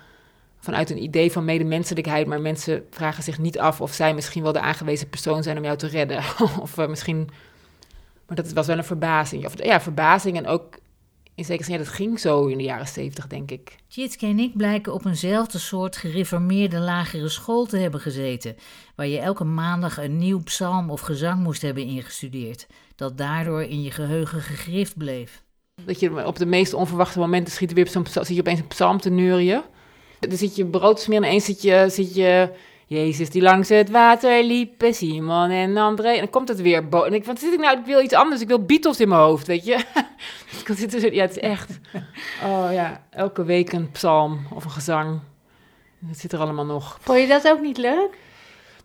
Vanuit 0.59 0.89
een 0.89 1.03
idee 1.03 1.31
van 1.31 1.45
medemenselijkheid, 1.45 2.27
maar 2.27 2.41
mensen 2.41 2.83
vragen 2.89 3.23
zich 3.23 3.39
niet 3.39 3.59
af 3.59 3.81
of 3.81 3.93
zij 3.93 4.13
misschien 4.13 4.43
wel 4.43 4.51
de 4.51 4.59
aangewezen 4.59 5.09
persoon 5.09 5.43
zijn 5.43 5.57
om 5.57 5.63
jou 5.63 5.77
te 5.77 5.87
redden. 5.87 6.17
of 6.61 6.77
uh, 6.77 6.87
misschien, 6.87 7.29
maar 8.27 8.35
dat 8.35 8.51
was 8.51 8.67
wel 8.67 8.77
een 8.77 8.83
verbazing. 8.83 9.45
Of, 9.45 9.63
ja, 9.63 9.81
verbazing 9.81 10.37
en 10.37 10.47
ook 10.47 10.79
in 11.35 11.45
zekere 11.45 11.65
zin, 11.65 11.77
dat 11.77 11.87
ging 11.87 12.19
zo 12.19 12.45
in 12.45 12.57
de 12.57 12.63
jaren 12.63 12.87
zeventig, 12.87 13.27
denk 13.27 13.51
ik. 13.51 13.75
Tjitske 13.87 14.25
en 14.25 14.39
ik 14.39 14.57
blijken 14.57 14.93
op 14.93 15.05
eenzelfde 15.05 15.57
soort 15.57 15.97
gereformeerde 15.97 16.79
lagere 16.79 17.29
school 17.29 17.65
te 17.65 17.77
hebben 17.77 17.99
gezeten, 17.99 18.55
waar 18.95 19.07
je 19.07 19.19
elke 19.19 19.43
maandag 19.43 19.97
een 19.97 20.17
nieuw 20.17 20.43
psalm 20.43 20.89
of 20.89 21.01
gezang 21.01 21.43
moest 21.43 21.61
hebben 21.61 21.83
ingestudeerd, 21.83 22.67
dat 22.95 23.17
daardoor 23.17 23.63
in 23.63 23.81
je 23.81 23.91
geheugen 23.91 24.41
gegrift 24.41 24.97
bleef. 24.97 25.43
Dat 25.85 25.99
je 25.99 26.25
op 26.25 26.37
de 26.37 26.45
meest 26.45 26.73
onverwachte 26.73 27.19
momenten 27.19 27.53
schiet 27.53 27.73
weer 27.73 27.85
op 27.85 27.89
zo'n 27.91 28.05
zit 28.07 28.27
je 28.27 28.39
opeens 28.39 28.59
een 28.59 28.67
psalm 28.67 28.99
te 28.99 29.09
neurien. 29.09 29.61
Dan 30.19 30.37
zit 30.37 30.55
je 30.55 30.65
brood 30.65 30.95
te 30.95 31.01
smeren 31.01 31.23
en 31.23 31.29
ineens 31.29 31.45
zit 31.45 31.61
je, 31.61 31.85
zit 31.89 32.15
je 32.15 32.49
Jezus 32.91 33.29
die 33.29 33.41
langs 33.41 33.69
het 33.69 33.89
water 33.89 34.43
liep, 34.43 34.83
Simon 34.89 35.49
en 35.49 35.77
André. 35.77 36.09
En 36.09 36.17
dan 36.17 36.29
komt 36.29 36.47
het 36.47 36.61
weer. 36.61 36.89
Bo 36.89 37.03
en 37.03 37.13
ik, 37.13 37.25
wat 37.25 37.39
zit 37.39 37.53
ik 37.53 37.59
nou? 37.59 37.79
Ik 37.79 37.85
wil 37.85 38.01
iets 38.01 38.13
anders. 38.13 38.41
Ik 38.41 38.47
wil 38.47 38.65
Beatles 38.65 38.99
in 38.99 39.07
mijn 39.07 39.21
hoofd, 39.21 39.47
weet 39.47 39.65
je. 39.65 39.71
ja, 41.11 41.21
het 41.21 41.37
is 41.37 41.39
echt. 41.39 41.79
Oh 42.43 42.67
ja, 42.71 43.03
elke 43.09 43.43
week 43.43 43.71
een 43.73 43.91
psalm 43.91 44.45
of 44.53 44.63
een 44.63 44.71
gezang. 44.71 45.19
Dat 45.99 46.17
zit 46.17 46.31
er 46.31 46.39
allemaal 46.39 46.65
nog. 46.65 46.97
Vond 47.01 47.19
je 47.19 47.27
dat 47.27 47.47
ook 47.47 47.61
niet 47.61 47.77
leuk? 47.77 48.17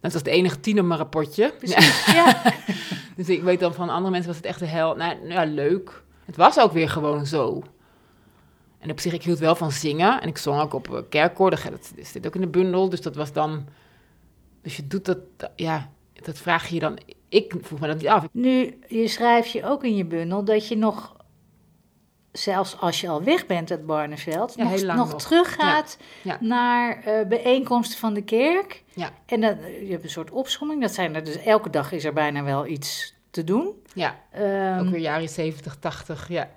Dat 0.00 0.12
was 0.12 0.22
het 0.22 0.26
enige 0.26 0.61
tien 0.61 0.80
op 0.80 0.87
mijn 0.87 0.98
rapportje. 0.98 1.52
Precies, 1.59 2.06
ja. 2.06 2.42
dus 3.16 3.28
ik 3.28 3.42
weet 3.42 3.61
dan 3.61 3.74
van 3.74 3.88
andere 3.88 4.11
mensen 4.11 4.28
was 4.28 4.37
het 4.37 4.46
echt 4.46 4.59
de 4.59 4.66
hel. 4.66 4.94
Nou, 4.94 5.14
ja, 5.28 5.44
leuk. 5.44 6.02
Het 6.27 6.37
was 6.37 6.59
ook 6.59 6.73
weer 6.73 6.89
gewoon 6.89 7.27
zo. 7.27 7.62
En 8.79 8.91
op 8.91 9.01
zich, 9.01 9.12
ik 9.12 9.23
hield 9.23 9.39
wel 9.39 9.55
van 9.55 9.71
zingen. 9.73 10.21
En 10.21 10.29
ik 10.29 10.39
zong 10.39 10.61
ook 10.61 10.75
op 10.75 11.05
kerkkoor. 11.09 11.51
Dat 11.51 11.61
zit 12.03 12.27
ook 12.27 12.35
in 12.35 12.41
de 12.41 12.47
bundel. 12.47 12.89
Dus 12.89 13.01
dat 13.01 13.17
was 13.17 13.33
dan... 13.33 13.67
Dus 14.62 14.77
je 14.77 14.87
doet 14.87 15.05
dat... 15.05 15.19
Ja, 15.57 15.91
dat 16.12 16.39
vraag 16.39 16.69
je 16.69 16.79
dan... 16.81 16.99
Ik 17.29 17.55
vroeg 17.61 17.81
me 17.81 17.87
dat 17.87 17.97
niet 17.97 18.09
af. 18.09 18.27
Nu, 18.33 18.79
je 18.89 19.09
schrijft 19.09 19.51
je 19.51 19.65
ook 19.65 19.85
in 19.85 19.97
je 19.97 20.05
bundel 20.05 20.45
dat 20.45 20.69
je 20.69 20.77
nog... 20.77 21.15
Zelfs 22.33 22.81
als 22.81 23.01
je 23.01 23.09
al 23.09 23.23
weg 23.23 23.47
bent 23.47 23.71
uit 23.71 23.87
Barneveld, 23.87 24.55
Ja, 24.57 24.62
nog, 24.62 24.73
heel 24.73 24.85
lang 24.85 24.99
nog 24.99 25.11
nog. 25.11 25.23
teruggaat 25.23 25.99
Ja. 26.23 26.39
naar 26.41 27.03
eh, 27.05 27.27
bijeenkomsten 27.29 27.99
van 27.99 28.15
de 28.15 28.23
kerk. 28.23 28.85
Ja, 28.95 29.11
En 29.27 29.41
dat, 29.41 29.57
je 29.81 29.91
hebt 29.91 30.05
een 30.05 30.11
soort 30.11 30.31
opsomming. 30.31 30.81
Dat 30.81 30.95
zijn 30.95 31.15
er 31.15 31.25
dus 31.25 31.37
elke 31.37 31.71
dag 31.71 31.93
is 31.93 32.05
er 32.05 32.12
bijna 32.12 32.43
wel 32.43 32.67
iets 32.67 33.14
te 33.37 33.45
doen. 33.45 33.82
ja. 33.95 34.18
Ehm, 34.30 34.78
Ook 34.78 34.89
weer 34.89 35.01
jaren 35.01 35.28
70, 35.28 35.76
80. 35.76 36.28
Ja, 36.28 36.51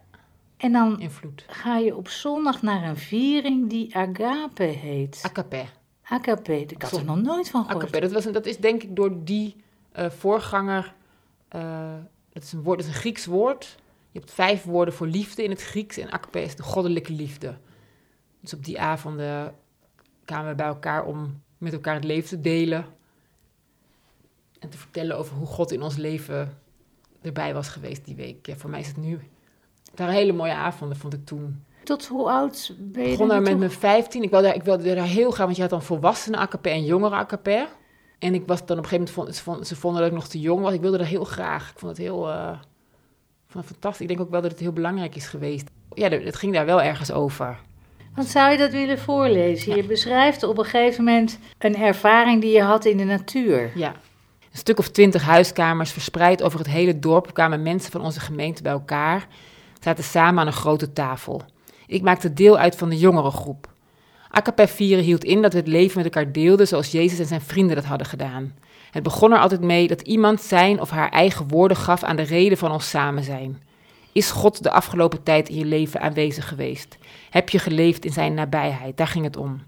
en 0.57 0.71
dan 0.71 0.99
invloed. 0.99 1.45
ga 1.47 1.77
je 1.77 1.95
op 1.95 2.07
zondag 2.07 2.61
naar 2.61 2.84
een 2.84 2.97
viering 2.97 3.69
die 3.69 3.95
Agape 3.95 4.63
heet. 4.63 5.19
Acapé. 5.23 5.65
Agape, 6.03 6.59
ik 6.59 6.82
had 6.82 6.91
er 6.91 7.05
nog 7.05 7.21
nooit 7.21 7.49
van 7.49 7.65
gehoord. 7.65 7.84
Acapé, 7.84 7.99
dat, 7.99 8.11
was 8.11 8.23
dat 8.23 8.45
is 8.45 8.57
denk 8.57 8.84
ik 8.84 8.95
door 8.95 9.23
die 9.23 9.55
eh, 9.91 10.09
voorganger... 10.09 10.93
eh, 11.47 11.93
dat, 12.30 12.43
is 12.43 12.51
een 12.51 12.61
woord, 12.61 12.77
dat 12.80 12.88
is 12.88 12.93
een 12.93 12.99
Grieks 12.99 13.25
woord. 13.25 13.77
Je 14.11 14.19
hebt 14.19 14.32
vijf 14.32 14.63
woorden 14.63 14.93
voor 14.93 15.07
liefde 15.07 15.43
in 15.43 15.49
het 15.49 15.61
Grieks. 15.63 15.97
En 15.97 16.09
acapé 16.09 16.39
is 16.39 16.55
de 16.55 16.63
goddelijke 16.63 17.13
liefde. 17.13 17.57
Dus 18.41 18.53
op 18.53 18.65
die 18.65 18.80
avonden 18.80 19.55
kwamen 20.25 20.49
we 20.49 20.55
bij 20.55 20.65
elkaar 20.65 21.05
om 21.05 21.41
met 21.57 21.73
elkaar 21.73 21.95
het 21.95 22.03
leven 22.03 22.30
te 22.30 22.41
delen. 22.41 22.86
En 24.59 24.69
te 24.69 24.77
vertellen 24.77 25.17
over 25.17 25.36
hoe 25.36 25.47
God 25.47 25.71
in 25.71 25.82
ons 25.82 25.95
leven 25.95 26.57
erbij 27.22 27.53
was 27.53 27.67
geweest 27.67 28.05
die 28.05 28.15
week. 28.15 28.45
Ja, 28.45 28.55
voor 28.55 28.70
mij 28.70 28.80
is 28.80 28.88
het 28.88 28.97
nu... 28.97 29.20
Het 29.89 29.99
waren 29.99 30.13
hele 30.13 30.34
mooie 30.34 30.53
avonden, 30.53 30.97
vond 30.97 31.13
ik 31.13 31.26
toen. 31.26 31.63
Tot 31.84 32.07
hoe 32.07 32.30
oud 32.30 32.74
ben 32.78 33.01
je 33.01 33.07
Ik 33.07 33.13
begon 33.13 33.28
daar 33.28 33.41
met 33.41 33.57
mijn 33.57 33.72
15. 33.72 34.24
Ik 34.24 34.30
wilde, 34.30 34.53
ik 34.53 34.63
wilde 34.63 34.95
daar 34.95 35.05
heel 35.05 35.32
graag, 35.32 35.45
want 35.45 35.55
je 35.55 35.61
had 35.61 35.72
dan 35.72 35.84
volwassenen 35.84 36.39
AKP 36.39 36.65
en 36.65 36.86
jongeren 36.86 37.17
AKP. 37.17 37.47
En 38.20 38.34
ik 38.34 38.43
was 38.45 38.65
dan 38.65 38.78
op 38.78 38.84
een 38.84 38.89
gegeven 38.89 38.97
moment, 38.97 39.09
vond, 39.09 39.36
ze, 39.36 39.43
vonden, 39.43 39.65
ze 39.65 39.76
vonden 39.76 40.01
dat 40.01 40.09
ik 40.09 40.17
nog 40.17 40.28
te 40.28 40.39
jong 40.39 40.61
was. 40.61 40.74
Ik 40.74 40.82
wilde 40.82 40.97
dat 40.97 41.07
heel 41.07 41.24
graag. 41.24 41.70
Ik 41.72 41.80
vond 41.80 41.91
het 41.91 42.01
heel 42.01 42.30
eh, 42.30 42.57
vond 43.47 43.63
het 43.65 43.74
fantastisch. 43.74 44.01
Ik 44.01 44.07
denk 44.07 44.20
ook 44.20 44.30
wel 44.30 44.41
dat 44.41 44.51
het 44.51 44.59
heel 44.59 44.74
belangrijk 44.74 45.15
is 45.15 45.28
geweest. 45.28 45.70
Ja, 45.93 46.09
het 46.09 46.36
ging 46.36 46.53
daar 46.53 46.65
wel 46.65 46.82
ergens 46.82 47.11
over. 47.11 47.59
Wat 48.15 48.26
zou 48.26 48.51
je 48.51 48.57
dat 48.57 48.72
willen 48.72 48.99
voorlezen? 48.99 49.76
Je 49.76 49.84
beschrijft 49.84 50.43
op 50.43 50.57
een 50.57 50.65
gegeven 50.65 51.03
moment 51.03 51.39
een 51.57 51.76
ervaring 51.76 52.41
die 52.41 52.51
je 52.51 52.61
had 52.61 52.86
in 52.86 52.97
de 52.97 53.03
natuur. 53.03 53.72
Ja. 53.76 53.95
Een 54.51 54.57
stuk 54.57 54.79
of 54.79 54.89
twintig 54.89 55.23
huiskamers 55.23 55.91
verspreid 55.91 56.43
over 56.43 56.59
het 56.59 56.67
hele 56.67 56.99
dorp 56.99 57.33
kwamen 57.33 57.63
mensen 57.63 57.91
van 57.91 58.01
onze 58.01 58.19
gemeente 58.19 58.61
bij 58.61 58.71
elkaar, 58.71 59.27
zaten 59.79 60.03
samen 60.03 60.39
aan 60.39 60.47
een 60.47 60.53
grote 60.53 60.93
tafel. 60.93 61.41
Ik 61.87 62.01
maakte 62.01 62.33
deel 62.33 62.57
uit 62.57 62.75
van 62.75 62.89
de 62.89 62.97
jongere 62.97 63.31
groep. 63.31 63.67
Akapé 64.31 64.67
vieren 64.67 65.03
hield 65.03 65.23
in 65.23 65.41
dat 65.41 65.53
we 65.53 65.59
het 65.59 65.67
leven 65.67 65.97
met 65.97 66.05
elkaar 66.05 66.31
deelden 66.31 66.67
zoals 66.67 66.91
Jezus 66.91 67.19
en 67.19 67.25
zijn 67.25 67.41
vrienden 67.41 67.75
dat 67.75 67.85
hadden 67.85 68.07
gedaan. 68.07 68.53
Het 68.91 69.03
begon 69.03 69.31
er 69.31 69.39
altijd 69.39 69.61
mee 69.61 69.87
dat 69.87 70.01
iemand 70.01 70.41
zijn 70.41 70.81
of 70.81 70.89
haar 70.89 71.09
eigen 71.09 71.47
woorden 71.47 71.77
gaf 71.77 72.03
aan 72.03 72.15
de 72.15 72.21
reden 72.21 72.57
van 72.57 72.71
ons 72.71 72.89
samen 72.89 73.23
zijn. 73.23 73.61
Is 74.11 74.31
God 74.31 74.63
de 74.63 74.71
afgelopen 74.71 75.23
tijd 75.23 75.49
in 75.49 75.55
je 75.55 75.65
leven 75.65 76.01
aanwezig 76.01 76.47
geweest? 76.47 76.97
Heb 77.29 77.49
je 77.49 77.59
geleefd 77.59 78.05
in 78.05 78.11
zijn 78.11 78.33
nabijheid? 78.33 78.97
Daar 78.97 79.07
ging 79.07 79.25
het 79.25 79.37
om. 79.37 79.61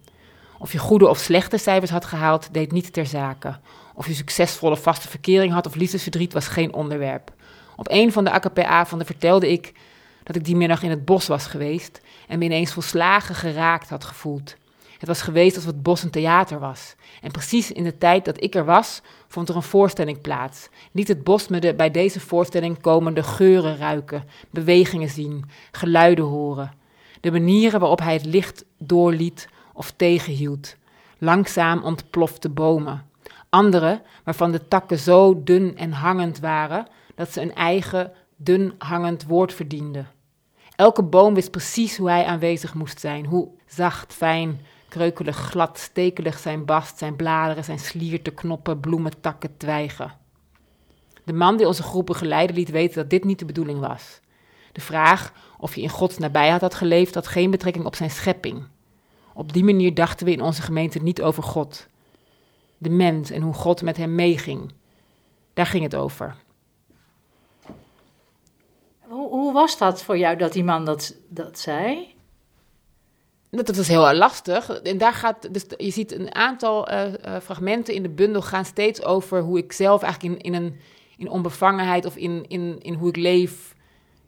Of 0.59 0.71
je 0.71 0.77
goede 0.77 1.09
of 1.09 1.17
slechte 1.17 1.57
cijfers 1.57 1.91
had 1.91 2.05
gehaald, 2.05 2.53
deed 2.53 2.71
niet 2.71 2.93
ter 2.93 3.05
zake. 3.05 3.59
Of 4.01 4.07
je 4.07 4.13
succesvolle 4.13 4.77
vaste 4.77 5.07
verkering 5.07 5.53
had 5.53 5.65
of 5.65 5.75
liefdesverdriet 5.75 6.33
was 6.33 6.47
geen 6.47 6.73
onderwerp. 6.73 7.33
Op 7.75 7.87
een 7.89 8.11
van 8.11 8.23
de 8.23 8.31
AKP-avonden 8.31 9.07
vertelde 9.07 9.51
ik 9.51 9.73
dat 10.23 10.35
ik 10.35 10.45
die 10.45 10.55
middag 10.55 10.83
in 10.83 10.89
het 10.89 11.05
bos 11.05 11.27
was 11.27 11.45
geweest 11.45 12.01
en 12.27 12.39
me 12.39 12.45
ineens 12.45 12.73
volslagen 12.73 13.35
geraakt 13.35 13.89
had 13.89 14.03
gevoeld. 14.03 14.55
Het 14.97 15.07
was 15.07 15.21
geweest 15.21 15.55
alsof 15.55 15.71
het 15.71 15.83
bos 15.83 16.03
een 16.03 16.09
theater 16.09 16.59
was. 16.59 16.95
En 17.21 17.31
precies 17.31 17.71
in 17.71 17.83
de 17.83 17.97
tijd 17.97 18.25
dat 18.25 18.43
ik 18.43 18.55
er 18.55 18.65
was, 18.65 19.01
vond 19.27 19.49
er 19.49 19.55
een 19.55 19.63
voorstelling 19.63 20.21
plaats. 20.21 20.69
Liet 20.91 21.07
het 21.07 21.23
bos 21.23 21.47
me 21.47 21.59
de 21.59 21.75
bij 21.75 21.91
deze 21.91 22.19
voorstelling 22.19 22.81
komende 22.81 23.23
geuren 23.23 23.77
ruiken, 23.77 24.27
bewegingen 24.49 25.09
zien, 25.09 25.45
geluiden 25.71 26.25
horen. 26.25 26.73
De 27.19 27.31
manieren 27.31 27.79
waarop 27.79 27.99
hij 27.99 28.13
het 28.13 28.25
licht 28.25 28.65
doorliet 28.77 29.49
of 29.73 29.91
tegenhield. 29.95 30.75
Langzaam 31.17 31.83
ontplofte 31.83 32.49
bomen. 32.49 33.09
Andere, 33.51 34.01
waarvan 34.23 34.51
de 34.51 34.67
takken 34.67 34.99
zo 34.99 35.43
dun 35.43 35.77
en 35.77 35.91
hangend 35.91 36.39
waren, 36.39 36.87
dat 37.15 37.31
ze 37.31 37.41
een 37.41 37.55
eigen 37.55 38.11
dun 38.35 38.73
hangend 38.77 39.23
woord 39.23 39.53
verdienden. 39.53 40.07
Elke 40.75 41.03
boom 41.03 41.33
wist 41.33 41.51
precies 41.51 41.97
hoe 41.97 42.09
hij 42.09 42.25
aanwezig 42.25 42.73
moest 42.73 42.99
zijn, 42.99 43.25
hoe 43.25 43.49
zacht, 43.67 44.13
fijn, 44.13 44.61
kreukelig, 44.89 45.37
glad, 45.37 45.79
stekelig 45.79 46.39
zijn 46.39 46.65
bast, 46.65 46.97
zijn 46.97 47.15
bladeren, 47.15 47.63
zijn 47.63 47.79
slierten, 47.79 48.33
knoppen, 48.33 48.79
bloemen, 48.79 49.21
takken, 49.21 49.57
twijgen. 49.57 50.13
De 51.23 51.33
man 51.33 51.57
die 51.57 51.67
onze 51.67 51.83
groepen 51.83 52.15
geleidde 52.15 52.53
liet 52.53 52.69
weten 52.69 52.95
dat 52.95 53.09
dit 53.09 53.23
niet 53.23 53.39
de 53.39 53.45
bedoeling 53.45 53.79
was. 53.79 54.19
De 54.71 54.81
vraag 54.81 55.33
of 55.57 55.75
je 55.75 55.81
in 55.81 55.89
Gods 55.89 56.17
nabijheid 56.17 56.61
had 56.61 56.75
geleefd 56.75 57.13
had 57.13 57.27
geen 57.27 57.51
betrekking 57.51 57.85
op 57.85 57.95
zijn 57.95 58.11
schepping. 58.11 58.63
Op 59.33 59.53
die 59.53 59.63
manier 59.63 59.93
dachten 59.93 60.25
we 60.25 60.31
in 60.31 60.41
onze 60.41 60.61
gemeente 60.61 60.99
niet 60.99 61.21
over 61.21 61.43
God. 61.43 61.87
De 62.81 62.89
mens 62.89 63.29
en 63.29 63.41
hoe 63.41 63.53
God 63.53 63.81
met 63.81 63.97
hem 63.97 64.15
meeging. 64.15 64.71
Daar 65.53 65.65
ging 65.65 65.83
het 65.83 65.95
over. 65.95 66.35
Hoe, 68.99 69.29
hoe 69.29 69.53
was 69.53 69.77
dat 69.77 70.03
voor 70.03 70.17
jou 70.17 70.37
dat 70.37 70.53
die 70.53 70.63
man 70.63 70.85
dat, 70.85 71.15
dat 71.27 71.59
zei? 71.59 72.13
Dat 73.49 73.75
was 73.75 73.87
heel 73.87 74.13
lastig. 74.13 74.81
En 74.81 74.97
daar 74.97 75.13
gaat, 75.13 75.53
dus 75.53 75.65
je 75.77 75.91
ziet 75.91 76.11
een 76.11 76.35
aantal 76.35 76.91
uh, 76.91 77.05
uh, 77.07 77.37
fragmenten 77.39 77.93
in 77.93 78.03
de 78.03 78.09
bundel 78.09 78.41
gaan 78.41 78.65
steeds 78.65 79.03
over 79.03 79.41
hoe 79.41 79.57
ik 79.57 79.71
zelf 79.71 80.01
eigenlijk 80.01 80.33
in, 80.33 80.53
in 80.53 80.61
een 80.61 80.79
in 81.21 81.29
onbevangenheid 81.29 82.05
of 82.05 82.15
in, 82.15 82.45
in, 82.47 82.77
in 82.81 82.93
hoe 82.93 83.09
ik 83.09 83.15
leef, 83.15 83.75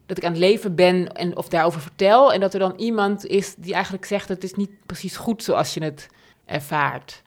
dat 0.06 0.16
ik 0.16 0.24
aan 0.24 0.30
het 0.30 0.40
leven 0.40 0.74
ben 0.74 1.12
en 1.12 1.36
of 1.36 1.48
daarover 1.48 1.80
vertel. 1.80 2.32
En 2.32 2.40
dat 2.40 2.52
er 2.52 2.60
dan 2.60 2.74
iemand 2.76 3.26
is 3.26 3.54
die 3.54 3.74
eigenlijk 3.74 4.04
zegt: 4.04 4.28
het 4.28 4.44
is 4.44 4.54
niet 4.54 4.70
precies 4.86 5.16
goed 5.16 5.42
zoals 5.42 5.74
je 5.74 5.82
het 5.82 6.08
ervaart. 6.44 7.22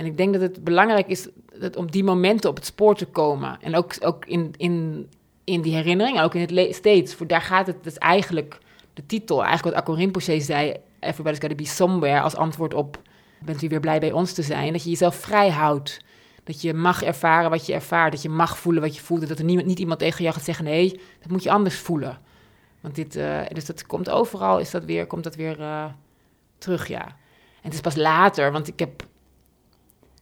En 0.00 0.06
ik 0.06 0.16
denk 0.16 0.32
dat 0.32 0.42
het 0.42 0.64
belangrijk 0.64 1.06
is 1.06 1.28
dat 1.58 1.76
om 1.76 1.90
die 1.90 2.04
momenten 2.04 2.50
op 2.50 2.56
het 2.56 2.64
spoor 2.64 2.94
te 2.94 3.06
komen. 3.06 3.58
En 3.60 3.76
ook, 3.76 3.92
ook 4.00 4.24
in, 4.24 4.54
in, 4.56 5.06
in 5.44 5.60
die 5.60 5.74
herinnering, 5.74 6.20
ook 6.20 6.34
in 6.34 6.40
het 6.40 6.74
steeds. 6.74 7.14
Voor 7.14 7.26
daar 7.26 7.40
gaat 7.40 7.66
het, 7.66 7.76
dat 7.76 7.92
is 7.92 7.98
eigenlijk 7.98 8.58
de 8.94 9.06
titel, 9.06 9.44
eigenlijk 9.44 9.64
wat 9.64 9.84
Akko 9.84 9.92
Rinpoche 9.92 10.40
zei, 10.40 10.76
Everybody's 11.00 11.40
Gotta 11.40 11.56
Be 11.56 11.66
Somewhere, 11.66 12.20
als 12.20 12.36
antwoord 12.36 12.74
op, 12.74 13.02
bent 13.40 13.62
u 13.62 13.68
weer 13.68 13.80
blij 13.80 14.00
bij 14.00 14.12
ons 14.12 14.32
te 14.32 14.42
zijn? 14.42 14.72
Dat 14.72 14.82
je 14.82 14.90
jezelf 14.90 15.14
vrij 15.14 15.50
houdt. 15.50 16.04
Dat 16.44 16.62
je 16.62 16.74
mag 16.74 17.02
ervaren 17.02 17.50
wat 17.50 17.66
je 17.66 17.72
ervaart, 17.72 18.12
dat 18.12 18.22
je 18.22 18.28
mag 18.28 18.58
voelen 18.58 18.82
wat 18.82 18.94
je 18.94 19.00
voelt. 19.00 19.28
Dat 19.28 19.38
er 19.38 19.44
niet 19.44 19.78
iemand 19.78 19.98
tegen 19.98 20.22
jou 20.22 20.34
gaat 20.34 20.44
zeggen, 20.44 20.64
nee, 20.64 21.00
dat 21.20 21.30
moet 21.30 21.42
je 21.42 21.50
anders 21.50 21.78
voelen. 21.78 22.18
Want 22.80 22.94
dit, 22.94 23.16
uh, 23.16 23.40
dus 23.52 23.64
dat 23.66 23.86
komt 23.86 24.10
overal, 24.10 24.58
is 24.58 24.70
dat 24.70 24.84
weer, 24.84 25.06
komt 25.06 25.24
dat 25.24 25.34
weer 25.34 25.60
uh, 25.60 25.84
terug, 26.58 26.88
ja. 26.88 27.04
En 27.06 27.66
het 27.66 27.74
is 27.74 27.80
pas 27.80 27.96
later, 27.96 28.52
want 28.52 28.68
ik 28.68 28.78
heb 28.78 29.08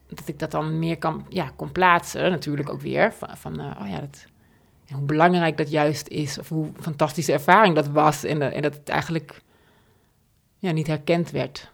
dat 0.08 0.28
ik 0.28 0.38
dat 0.38 0.50
dan 0.50 0.78
meer 0.78 0.98
kan, 0.98 1.26
ja, 1.28 1.52
kon 1.56 1.72
plaatsen, 1.72 2.30
natuurlijk 2.30 2.70
ook 2.70 2.80
weer. 2.80 3.12
Van, 3.12 3.28
van 3.36 3.60
uh, 3.60 3.66
oh 3.82 3.88
ja, 3.88 4.00
dat, 4.00 4.26
hoe 4.92 5.02
belangrijk 5.02 5.56
dat 5.56 5.70
juist 5.70 6.08
is, 6.08 6.38
of 6.38 6.48
hoe 6.48 6.68
fantastische 6.80 7.32
ervaring 7.32 7.74
dat 7.74 7.88
was. 7.88 8.24
En, 8.24 8.52
en 8.52 8.62
dat 8.62 8.74
het 8.74 8.88
eigenlijk 8.88 9.40
ja, 10.58 10.70
niet 10.72 10.86
herkend 10.86 11.30
werd. 11.30 11.70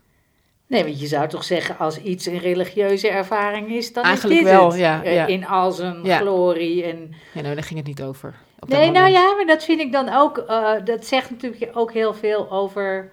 Nee, 0.67 0.85
want 0.85 1.01
je 1.01 1.07
zou 1.07 1.29
toch 1.29 1.45
zeggen, 1.45 1.79
als 1.79 1.99
iets 1.99 2.27
een 2.27 2.39
religieuze 2.39 3.09
ervaring 3.09 3.69
is, 3.71 3.93
dan 3.93 4.05
Eigenlijk 4.05 4.41
is 4.41 4.45
dit 4.47 4.55
wel, 4.55 4.71
het. 4.71 4.79
ja, 4.81 5.03
ja. 5.03 5.27
In 5.27 5.47
al 5.47 5.73
zijn 5.73 6.05
Ja. 6.05 6.19
glorie 6.19 6.85
en... 6.85 7.15
Ja, 7.33 7.41
nou, 7.41 7.55
daar 7.55 7.65
ging 7.65 7.79
het 7.79 7.89
niet 7.89 8.03
over. 8.03 8.35
Nee, 8.67 8.91
nou 8.91 9.11
ja, 9.11 9.35
maar 9.35 9.47
dat 9.47 9.65
vind 9.65 9.81
ik 9.81 9.93
dan 9.93 10.09
ook... 10.15 10.39
eh, 10.39 10.73
dat 10.85 11.07
zegt 11.07 11.31
natuurlijk 11.31 11.71
ook 11.75 11.93
heel 11.93 12.15
veel 12.15 12.51
over 12.51 13.11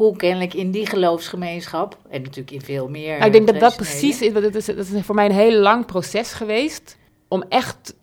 hoe 0.00 0.16
kennelijk 0.16 0.54
in 0.54 0.70
die 0.70 0.86
geloofsgemeenschap... 0.86 1.98
en 2.08 2.22
natuurlijk 2.22 2.50
in 2.50 2.60
veel 2.60 2.88
meer... 2.88 3.12
Nou, 3.12 3.24
ik 3.24 3.32
denk 3.32 3.46
dat 3.46 3.60
dat 3.60 3.76
precies 3.76 4.22
is, 4.22 4.32
het 4.32 4.54
is, 4.54 4.64
dat 4.66 4.76
is 4.76 5.04
voor 5.04 5.14
mij 5.14 5.26
een 5.26 5.32
heel 5.32 5.60
lang 5.60 5.86
proces 5.86 6.32
geweest. 6.32 6.96
Om 7.28 7.44
echt, 7.48 7.94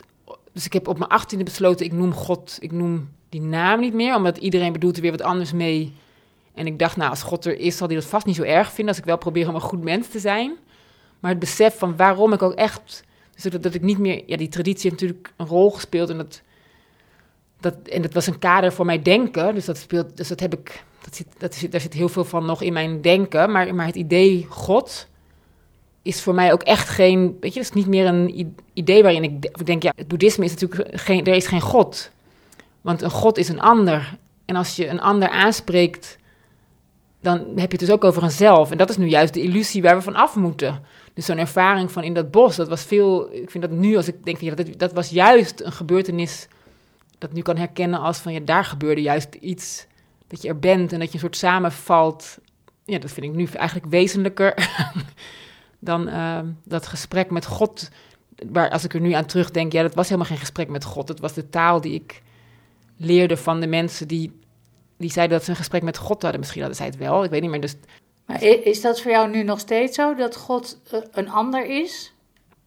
dus 0.54 0.66
ik 0.66 0.74
heb 0.74 0.88
op 0.88 0.98
mijn 0.98 1.10
achttiende 1.10 1.44
besloten, 1.44 1.86
ik 1.86 1.92
noem 1.92 2.14
God, 2.14 2.58
ik 2.60 2.72
noem 2.72 3.10
die 3.30 3.42
naam 3.42 3.80
niet 3.80 3.94
meer, 3.94 4.16
omdat 4.16 4.38
iedereen 4.38 4.72
bedoelt 4.72 4.96
er 4.96 5.02
weer 5.02 5.12
wat 5.12 5.22
anders 5.22 5.52
mee. 5.52 5.94
En 6.54 6.68
ik 6.68 6.80
dacht, 6.80 6.98
nou, 6.98 7.10
als 7.10 7.24
God 7.24 7.46
er 7.46 7.60
is, 7.60 7.78
zal 7.78 7.88
hij 7.88 7.96
dat 7.96 8.06
vast 8.06 8.26
niet 8.26 8.36
zo 8.36 8.44
erg 8.44 8.68
vinden 8.68 8.88
als 8.88 8.98
ik 8.98 9.06
wel 9.06 9.18
probeer 9.18 9.48
om 9.48 9.56
een 9.56 9.62
goed 9.62 9.84
mens 9.84 10.08
te 10.08 10.20
zijn. 10.20 10.56
Maar 11.20 11.32
het 11.32 11.40
besef 11.40 11.78
van 11.78 11.96
waarom 11.96 12.34
ik 12.34 12.42
ook 12.42 12.54
echt, 12.54 13.04
dus 13.34 13.44
dat, 13.44 13.64
dat 13.64 13.74
ik 13.74 13.82
niet 13.82 13.98
meer, 13.98 14.24
ja, 14.26 14.38
die 14.38 14.50
traditie 14.50 14.90
heeft 14.90 15.02
natuurlijk 15.02 15.34
een 15.38 15.48
rol 15.48 15.72
gespeeld 15.72 16.10
en 16.10 16.18
dat, 16.18 16.42
dat, 17.60 17.76
en 17.84 18.02
dat 18.02 18.14
was 18.14 18.28
een 18.28 18.40
kader 18.40 18.74
voor 18.74 18.86
mijn 18.86 19.04
denken. 19.04 19.56
Dus 19.56 19.66
dat 19.66 19.78
speelt, 19.78 20.18
dus 20.18 20.28
dat 20.28 20.40
heb 20.40 20.54
ik, 20.54 20.84
zit, 21.16 21.28
dat 21.38 21.66
daar 21.70 21.82
zit 21.82 21.94
heel 21.94 22.10
veel 22.10 22.24
van 22.26 22.46
nog 22.46 22.62
in 22.62 22.74
mijn 22.74 23.02
denken. 23.02 23.52
Maar, 23.52 23.76
maar 23.76 23.86
het 23.86 23.96
idee 23.96 24.46
God 24.50 25.08
is 26.02 26.22
voor 26.22 26.34
mij 26.34 26.52
ook 26.52 26.64
echt 26.64 26.90
geen, 26.90 27.38
weet 27.40 27.54
je, 27.54 27.60
dat 27.60 27.70
is 27.70 27.76
niet 27.76 27.88
meer 27.88 28.06
een 28.06 28.56
idee 28.74 29.02
waarin 29.04 29.24
ik, 29.24 29.42
de- 29.42 29.52
ik 29.54 29.66
denk, 29.66 29.84
ja, 29.84 29.94
het 29.96 30.08
boeddhisme 30.08 30.46
is 30.46 30.54
natuurlijk 30.56 31.00
geen, 31.02 31.26
er 31.26 31.36
is 31.36 31.48
geen 31.48 31.62
God. 31.62 32.12
Want 32.82 33.02
een 33.02 33.10
God 33.10 33.38
is 33.38 33.50
een 33.50 33.62
ander. 33.62 34.18
En 34.46 34.56
als 34.56 34.76
je 34.76 34.88
een 34.88 35.02
ander 35.02 35.30
aanspreekt, 35.30 36.18
dan 37.22 37.38
heb 37.38 37.72
je 37.72 37.78
het 37.78 37.80
dus 37.80 37.92
ook 37.92 38.04
over 38.04 38.24
een 38.24 38.32
zelf. 38.32 38.72
En 38.72 38.78
dat 38.78 38.90
is 38.90 38.98
nu 38.98 39.08
juist 39.08 39.34
de 39.34 39.42
illusie 39.42 39.82
waar 39.82 39.96
we 39.96 40.02
van 40.02 40.16
af 40.16 40.36
moeten. 40.36 40.82
Dus 41.14 41.26
zo'n 41.26 41.38
ervaring 41.38 41.92
van 41.92 42.04
in 42.04 42.14
dat 42.14 42.32
bos, 42.32 42.56
dat 42.56 42.68
was 42.68 42.84
veel, 42.84 43.34
ik 43.34 43.50
vind 43.50 43.64
dat 43.64 43.72
nu 43.72 43.96
als 43.96 44.08
ik 44.08 44.26
denk, 44.26 44.38
ja, 44.38 44.56
dat, 44.56 44.68
dat 44.78 44.94
was 44.94 45.10
juist 45.10 45.62
een 45.62 45.72
gebeurtenis 45.72 46.48
dat 47.18 47.34
nu 47.34 47.42
kan 47.42 47.58
herkennen 47.58 48.00
als 48.00 48.18
van, 48.18 48.34
ja, 48.34 48.40
daar 48.40 48.66
gebeurde 48.66 49.02
juist 49.02 49.36
iets, 49.36 49.88
dat 50.28 50.42
je 50.42 50.48
er 50.48 50.60
bent 50.60 50.94
en 50.94 51.00
dat 51.00 51.08
je 51.08 51.14
een 51.14 51.20
soort 51.20 51.38
samenvalt. 51.38 52.38
Ja, 52.86 53.00
dat 53.00 53.12
vind 53.12 53.26
ik 53.26 53.34
nu 53.34 53.46
eigenlijk 53.46 53.92
wezenlijker 53.92 54.70
dan 55.80 56.08
eh, 56.08 56.40
dat 56.64 56.88
gesprek 56.88 57.30
met 57.32 57.46
God. 57.46 57.90
Waar 58.52 58.70
als 58.70 58.84
ik 58.84 58.94
er 58.94 59.00
nu 59.02 59.12
aan 59.12 59.26
terugdenk, 59.26 59.72
ja, 59.72 59.82
dat 59.82 59.96
was 59.96 60.06
helemaal 60.06 60.30
geen 60.30 60.38
gesprek 60.38 60.68
met 60.70 60.84
God. 60.84 61.08
Het 61.08 61.20
was 61.20 61.34
de 61.34 61.50
taal 61.50 61.82
die 61.82 61.94
ik 61.94 62.22
leerde 62.98 63.38
van 63.38 63.60
de 63.60 63.68
mensen 63.68 64.08
die, 64.08 64.40
die 64.98 65.12
zeiden 65.12 65.36
dat 65.36 65.46
ze 65.46 65.52
een 65.52 65.58
gesprek 65.58 65.82
met 65.82 65.98
God 65.98 66.22
hadden. 66.22 66.40
Misschien 66.40 66.62
hadden 66.62 66.80
zij 66.80 66.88
het 66.88 66.98
wel, 66.98 67.24
ik 67.24 67.30
weet 67.30 67.42
niet 67.42 67.50
meer. 67.50 67.62
Dus 67.62 67.76
Maar 68.26 68.44
is 68.44 68.82
dat 68.82 69.02
voor 69.02 69.12
jou 69.12 69.30
nu 69.30 69.44
nog 69.44 69.60
steeds 69.60 69.96
zo, 69.96 70.16
dat 70.16 70.36
God 70.36 70.80
eh, 70.92 71.00
een 71.12 71.30
ander 71.30 71.66
is? 71.82 72.12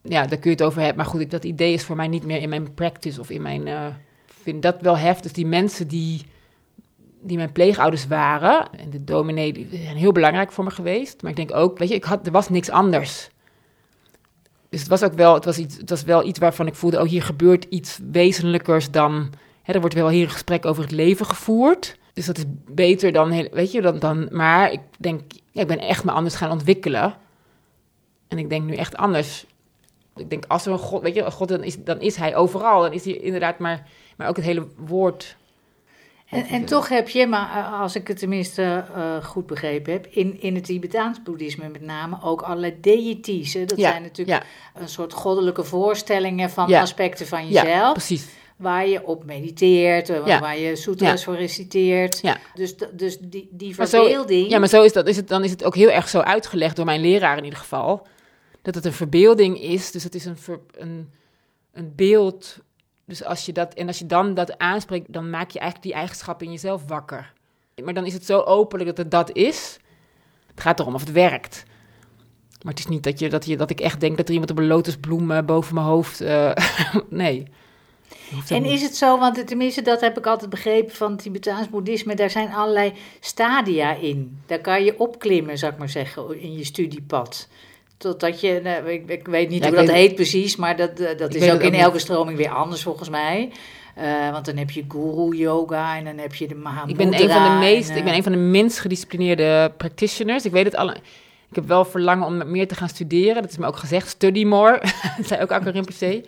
ja, 0.03 0.25
daar 0.27 0.37
kun 0.39 0.49
je 0.51 0.55
het 0.57 0.65
over 0.65 0.79
hebben. 0.79 0.97
Maar 0.97 1.13
goed, 1.13 1.31
dat 1.31 1.43
idee 1.43 1.73
is 1.73 1.83
voor 1.83 1.95
mij 1.95 2.07
niet 2.07 2.25
meer 2.25 2.41
in 2.41 2.49
mijn 2.49 2.73
practice 2.73 3.19
of 3.19 3.29
in 3.29 3.41
mijn. 3.41 3.67
eh, 3.67 3.85
ik 4.27 4.33
vind 4.43 4.61
dat 4.61 4.81
wel 4.81 4.97
heftig. 4.97 5.31
Die 5.31 5.45
mensen 5.45 5.87
die, 5.87 6.25
die 7.21 7.37
mijn 7.37 7.51
pleegouders 7.51 8.07
waren 8.07 8.71
en 8.71 8.89
de 8.89 9.03
dominee, 9.03 9.53
die 9.53 9.67
zijn 9.71 9.97
heel 9.97 10.11
belangrijk 10.11 10.51
voor 10.51 10.63
me 10.63 10.71
geweest. 10.71 11.21
Maar 11.21 11.31
ik 11.31 11.37
denk 11.37 11.55
ook, 11.55 11.77
weet 11.77 11.89
je, 11.89 11.95
ik 11.95 12.03
had, 12.03 12.25
er 12.25 12.31
was 12.31 12.49
niks 12.49 12.69
anders. 12.69 13.29
Dus 14.69 14.79
het 14.79 14.89
was 14.89 15.03
ook 15.03 15.13
wel, 15.13 15.33
het 15.33 15.45
was, 15.45 15.57
iets, 15.57 15.77
het 15.77 15.89
was 15.89 16.03
wel 16.03 16.25
iets 16.25 16.39
waarvan 16.39 16.67
ik 16.67 16.75
voelde, 16.75 17.01
oh, 17.01 17.07
hier 17.07 17.23
gebeurt 17.23 17.63
iets 17.69 17.99
wezenlijkers 18.11 18.91
dan. 18.91 19.33
Hè, 19.61 19.73
er 19.73 19.79
wordt 19.79 19.95
wel 19.95 20.09
hier 20.09 20.23
een 20.23 20.29
gesprek 20.29 20.65
over 20.65 20.83
het 20.83 20.91
leven 20.91 21.25
gevoerd. 21.25 21.97
Dus 22.13 22.25
dat 22.25 22.37
is 22.37 22.43
beter 22.67 23.11
dan, 23.11 23.47
weet 23.51 23.71
je, 23.71 23.81
dan, 23.81 23.99
dan. 23.99 24.27
Maar 24.31 24.71
ik 24.71 24.79
denk, 24.97 25.21
ik 25.51 25.67
ben 25.67 25.79
echt 25.79 26.03
me 26.03 26.11
anders 26.11 26.35
gaan 26.35 26.51
ontwikkelen. 26.51 27.13
En 28.27 28.37
ik 28.37 28.49
denk 28.49 28.65
nu 28.65 28.75
echt 28.75 28.97
anders. 28.97 29.45
Ik 30.15 30.29
denk, 30.29 30.45
als 30.47 30.65
er 30.65 30.71
een 30.71 30.77
God, 30.79 31.01
weet 31.01 31.15
je, 31.15 31.31
God, 31.31 31.47
dan 31.47 31.63
is, 31.63 31.83
dan 31.83 31.99
is 31.99 32.15
hij 32.15 32.35
overal. 32.35 32.81
Dan 32.81 32.93
is 32.93 33.05
hij 33.05 33.13
inderdaad, 33.13 33.59
maar, 33.59 33.87
maar 34.17 34.27
ook 34.27 34.35
het 34.35 34.45
hele 34.45 34.67
woord. 34.77 35.37
En, 36.31 36.45
en 36.45 36.65
toch 36.65 36.89
heb 36.89 37.09
je, 37.09 37.27
maar 37.27 37.49
eh, 37.57 37.81
als 37.81 37.95
ik 37.95 38.07
het 38.07 38.19
tenminste 38.19 38.83
uh, 38.95 39.23
goed 39.23 39.45
begrepen 39.47 39.91
heb, 39.93 40.07
in, 40.09 40.41
in 40.41 40.55
het 40.55 40.63
Tibetaans 40.63 41.23
boeddhisme 41.23 41.69
met 41.69 41.81
name 41.81 42.17
ook 42.23 42.41
allerlei 42.41 42.77
deities. 42.81 43.53
Hè? 43.53 43.65
Dat 43.65 43.77
Ja, 43.77 43.89
zijn 43.89 44.01
natuurlijk 44.01 44.43
ja. 44.75 44.81
een 44.81 44.89
soort 44.89 45.13
goddelijke 45.13 45.63
voorstellingen 45.63 46.49
van 46.49 46.67
Ja. 46.69 46.81
aspecten 46.81 47.27
van 47.27 47.47
Ja, 47.49 47.63
jezelf. 47.63 47.91
precies. 47.93 48.25
waar 48.55 48.87
je 48.87 49.05
op 49.05 49.23
mediteert, 49.25 50.09
eh, 50.09 50.39
waar 50.39 50.57
je 50.57 50.75
sutras 50.75 51.23
voor 51.23 51.35
reciteert. 51.35 52.19
Ja. 52.21 52.37
Dus, 52.55 52.75
dus 52.93 53.17
die, 53.19 53.47
die 53.51 53.73
zo- 53.73 53.85
verbeelding... 53.85 54.49
Ja, 54.49 54.59
maar 54.59 54.67
zo 54.67 54.83
is 54.83 54.93
dat, 54.93 55.07
is 55.07 55.15
het, 55.15 55.27
dan 55.27 55.43
is 55.43 55.51
het 55.51 55.63
ook 55.63 55.75
heel 55.75 55.89
erg 55.91 56.09
zo 56.09 56.19
uitgelegd 56.19 56.75
door 56.75 56.85
mijn 56.85 57.01
leraar 57.01 57.37
in 57.37 57.43
ieder 57.43 57.59
geval. 57.59 58.07
Dat 58.61 58.75
het 58.75 58.85
een 58.85 58.93
verbeelding 58.93 59.61
is. 59.61 59.91
Dus 59.91 60.03
het 60.03 60.15
is 60.15 60.25
een, 60.25 60.37
ver- 60.37 60.59
een, 60.71 61.09
een 61.73 61.93
beeld. 61.95 62.57
Dus 63.05 63.23
als 63.23 63.45
je 63.45 63.51
dat, 63.51 63.73
en 63.73 63.87
als 63.87 63.99
je 63.99 64.05
dan 64.05 64.33
dat 64.33 64.57
aanspreekt, 64.57 65.13
dan 65.13 65.29
maak 65.29 65.51
je 65.51 65.59
eigenlijk 65.59 65.89
die 65.89 65.99
eigenschappen 65.99 66.45
in 66.45 66.51
jezelf 66.51 66.87
wakker. 66.87 67.33
Maar 67.83 67.93
dan 67.93 68.05
is 68.05 68.13
het 68.13 68.25
zo 68.25 68.39
openlijk 68.39 68.89
dat 68.89 68.97
het 68.97 69.11
dat 69.11 69.35
is. 69.35 69.79
Het 70.47 70.61
gaat 70.61 70.79
erom 70.79 70.93
of 70.93 70.99
het 70.99 71.11
werkt. 71.11 71.63
Maar 72.61 72.73
het 72.73 72.79
is 72.79 72.87
niet 72.87 73.03
dat, 73.03 73.19
je, 73.19 73.29
dat, 73.29 73.45
je, 73.45 73.57
dat 73.57 73.69
ik 73.69 73.79
echt 73.79 73.99
denk 73.99 74.17
dat 74.17 74.27
er 74.27 74.31
iemand 74.33 74.51
op 74.51 74.57
een 74.57 74.67
lotusbloem 74.67 75.31
eh, 75.31 75.43
boven 75.43 75.73
mijn 75.73 75.85
hoofd... 75.85 76.21
eh, 76.21 76.51
nee. 77.09 77.47
En 78.49 78.65
is 78.65 78.81
het 78.81 78.95
zo, 78.95 79.17
want 79.19 79.47
tenminste 79.47 79.81
dat 79.81 80.01
heb 80.01 80.17
ik 80.17 80.25
altijd 80.25 80.49
begrepen 80.49 80.95
van 80.95 81.11
het 81.11 81.21
Tibetaans 81.21 81.69
boeddhisme, 81.69 82.15
daar 82.15 82.29
zijn 82.29 82.53
allerlei 82.53 82.93
stadia 83.19 83.95
in. 83.95 84.39
Daar 84.45 84.59
kan 84.59 84.83
je 84.83 84.99
opklimmen, 84.99 85.57
zou 85.57 85.71
ik 85.71 85.77
maar 85.77 85.89
zeggen, 85.89 86.41
in 86.41 86.53
je 86.53 86.63
studiepad. 86.63 87.47
Totdat 88.01 88.41
je, 88.41 88.59
nou, 88.63 88.89
ik, 88.89 89.09
ik 89.09 89.27
weet 89.27 89.49
niet 89.49 89.63
Ja, 89.63 89.67
hoe 89.69 89.77
dat 89.77 89.85
weet- 89.85 89.95
heet 89.95 90.15
precies, 90.15 90.55
maar 90.55 90.75
dat, 90.77 90.99
eh, 90.99 91.17
dat 91.17 91.35
Ik 91.35 91.41
is 91.41 91.51
ook 91.51 91.61
in 91.61 91.71
niet. 91.71 91.81
elke 91.81 91.99
stroming 91.99 92.37
weer 92.37 92.49
anders 92.49 92.83
volgens 92.83 93.09
mij. 93.09 93.51
Eh, 93.95 94.31
want 94.31 94.45
dan 94.45 94.57
heb 94.57 94.69
je 94.71 94.83
guru 94.87 95.35
yoga 95.35 95.97
en 95.97 96.03
dan 96.03 96.17
heb 96.17 96.33
je 96.35 96.47
de 96.47 96.55
Mahamudra. 96.55 97.03
Ik 97.03 97.11
ben 97.11 97.21
een 97.21 97.29
van 97.29 97.43
de 97.43 97.59
meest, 97.59 97.89
en, 97.89 97.97
ik 97.97 98.03
ben 98.03 98.11
eh, 98.11 98.17
een 98.17 98.23
van 98.23 98.31
de 98.31 98.37
minst 98.37 98.79
gedisciplineerde 98.79 99.71
practitioners. 99.77 100.45
Ik 100.45 100.51
weet 100.51 100.65
het 100.65 100.75
alle. 100.75 100.95
Ik 101.49 101.55
heb 101.55 101.67
wel 101.67 101.85
verlangen 101.85 102.25
om 102.27 102.51
meer 102.51 102.67
te 102.67 102.75
gaan 102.75 102.89
studeren. 102.89 103.41
Dat 103.41 103.51
is 103.51 103.57
me 103.57 103.65
ook 103.67 103.75
gezegd. 103.77 104.07
Study 104.07 104.43
more. 104.45 104.79
dat 105.17 105.27
zei 105.27 105.41
ook 105.41 105.51
Anke 105.51 105.69
Rinpoche. 105.69 106.23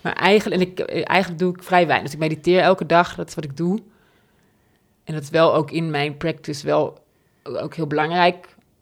Maar 0.00 0.12
eigenlijk, 0.12 0.60
en 0.62 0.68
ik, 0.68 0.80
eigenlijk 1.02 1.38
doe 1.40 1.54
ik 1.56 1.62
vrij 1.62 1.86
weinig. 1.86 2.04
Dus 2.10 2.14
ik 2.14 2.28
mediteer 2.28 2.60
elke 2.60 2.86
dag. 2.86 3.14
Dat 3.14 3.28
is 3.28 3.34
wat 3.34 3.44
ik 3.44 3.56
doe. 3.56 3.78
En 5.04 5.14
dat 5.14 5.22
is 5.22 5.30
wel 5.30 5.54
ook 5.54 5.70
in 5.70 5.90
mijn 5.90 6.16
practice 6.16 6.66
wel 6.66 6.98
ook 7.42 7.74
heel 7.74 7.86
belangrijk. 7.86 8.36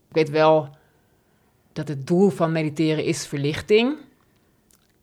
Ik 0.08 0.14
weet 0.14 0.30
wel 0.30 0.68
dat 1.72 1.88
het 1.88 2.06
doel 2.06 2.28
van 2.30 2.52
mediteren 2.52 3.04
is 3.04 3.26
verlichting. 3.26 3.96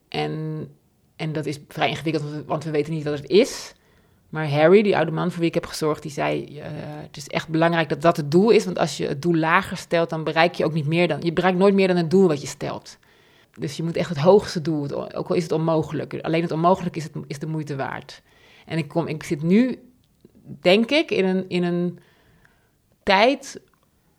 En, 0.07 0.67
en 1.15 1.31
dat 1.33 1.45
is 1.45 1.59
vrij 1.67 1.89
ingewikkeld, 1.89 2.45
want 2.45 2.63
we- 2.63 2.71
weten 2.71 2.93
niet 2.93 3.03
wat 3.03 3.17
het 3.19 3.29
is. 3.29 3.73
Maar 4.29 4.49
Harry, 4.49 4.81
die 4.81 4.95
oude 4.97 5.11
man 5.11 5.29
voor 5.31 5.39
wie 5.39 5.47
ik 5.47 5.53
heb 5.53 5.65
gezorgd, 5.65 6.01
die 6.01 6.11
zei: 6.11 6.59
eh, 6.59 6.65
Het 7.01 7.17
is 7.17 7.27
echt 7.27 7.47
belangrijk 7.47 7.89
dat 7.89 8.01
dat 8.01 8.17
het 8.17 8.31
doel 8.31 8.49
is. 8.49 8.65
Want 8.65 8.79
als 8.79 8.97
je 8.97 9.07
het 9.07 9.21
doel 9.21 9.35
lager 9.35 9.77
stelt, 9.77 10.09
dan 10.09 10.23
bereik 10.23 10.53
je 10.55 10.65
ook 10.65 10.73
niet 10.73 10.87
meer 10.87 11.07
dan. 11.07 11.21
Je 11.21 11.33
bereikt 11.33 11.57
nooit 11.57 11.73
meer 11.73 11.87
dan 11.87 11.97
het 11.97 12.11
doel 12.11 12.27
wat 12.27 12.41
je 12.41 12.47
stelt. 12.47 12.97
Dus 13.59 13.77
je 13.77 13.83
moet 13.83 13.95
echt 13.95 14.09
het 14.09 14.17
hoogste 14.17 14.61
doel, 14.61 15.13
ook 15.15 15.29
al 15.29 15.35
is 15.35 15.43
het 15.43 15.51
onmogelijk. 15.51 16.19
Alleen 16.21 16.41
het 16.41 16.51
onmogelijk 16.51 16.95
is, 16.95 17.03
het, 17.03 17.13
is 17.27 17.39
de 17.39 17.47
moeite 17.47 17.75
waard. 17.75 18.21
En 18.65 18.77
ik, 18.77 18.87
kom, 18.87 19.07
ik 19.07 19.23
zit 19.23 19.41
nu, 19.43 19.79
denk 20.61 20.89
ik, 20.91 21.11
in 21.11 21.25
een, 21.25 21.45
in 21.49 21.63
een 21.63 21.99
tijd. 23.03 23.61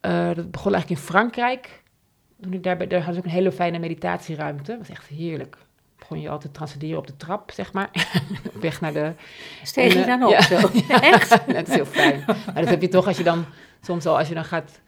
eh, 0.01 0.35
dat 0.35 0.51
begon 0.51 0.73
eigenlijk 0.75 1.01
in 1.03 1.07
Frankrijk. 1.07 1.83
Toen 2.43 2.53
ik 2.53 2.63
daar, 2.63 2.77
ze 3.13 3.19
ook 3.19 3.25
een 3.25 3.31
hele 3.31 3.53
fijne 3.53 3.79
meditatieruimte. 3.79 4.71
Dat 4.71 4.79
was 4.79 4.89
echt 4.89 5.07
heerlijk. 5.07 5.57
Begon 5.99 6.21
je 6.21 6.29
altijd 6.29 6.53
te 6.53 6.59
transcenderen 6.59 6.99
op 6.99 7.07
de 7.07 7.17
trap, 7.17 7.51
zeg 7.51 7.73
maar. 7.73 7.91
Op 8.55 8.63
weg 8.63 8.81
naar 8.81 8.93
de 8.93 9.13
Steeg 9.63 9.95
je 9.95 10.05
dan 10.05 10.25
op 10.25 10.31
ja. 10.31 10.43
zo? 10.43 10.57
Echt? 10.89 11.31
dat 11.55 11.69
is 11.69 11.75
heel 11.75 11.87
fijn. 11.87 12.23
Maar 12.27 12.55
dat 12.55 12.69
heb 12.69 12.81
je 12.81 12.89
toch 12.89 13.07
als 13.07 13.17
je 13.17 13.25
dan 13.25 13.45
soms 13.81 14.07
al, 14.07 14.19
als 14.19 14.29
je 14.29 14.35
dan 14.35 14.45
gaat 14.45 14.81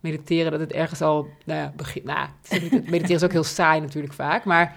mediteren, 0.00 0.50
dat 0.50 0.60
het 0.60 0.72
ergens 0.72 1.00
al, 1.00 1.26
nou 1.44 1.60
ja, 1.60 1.72
begint. 1.76 2.04
Nou, 2.04 2.28
mediteren 2.70 3.16
is 3.16 3.22
ook 3.22 3.32
heel 3.32 3.44
saai 3.44 3.80
natuurlijk 3.80 4.12
vaak, 4.12 4.44
maar 4.44 4.76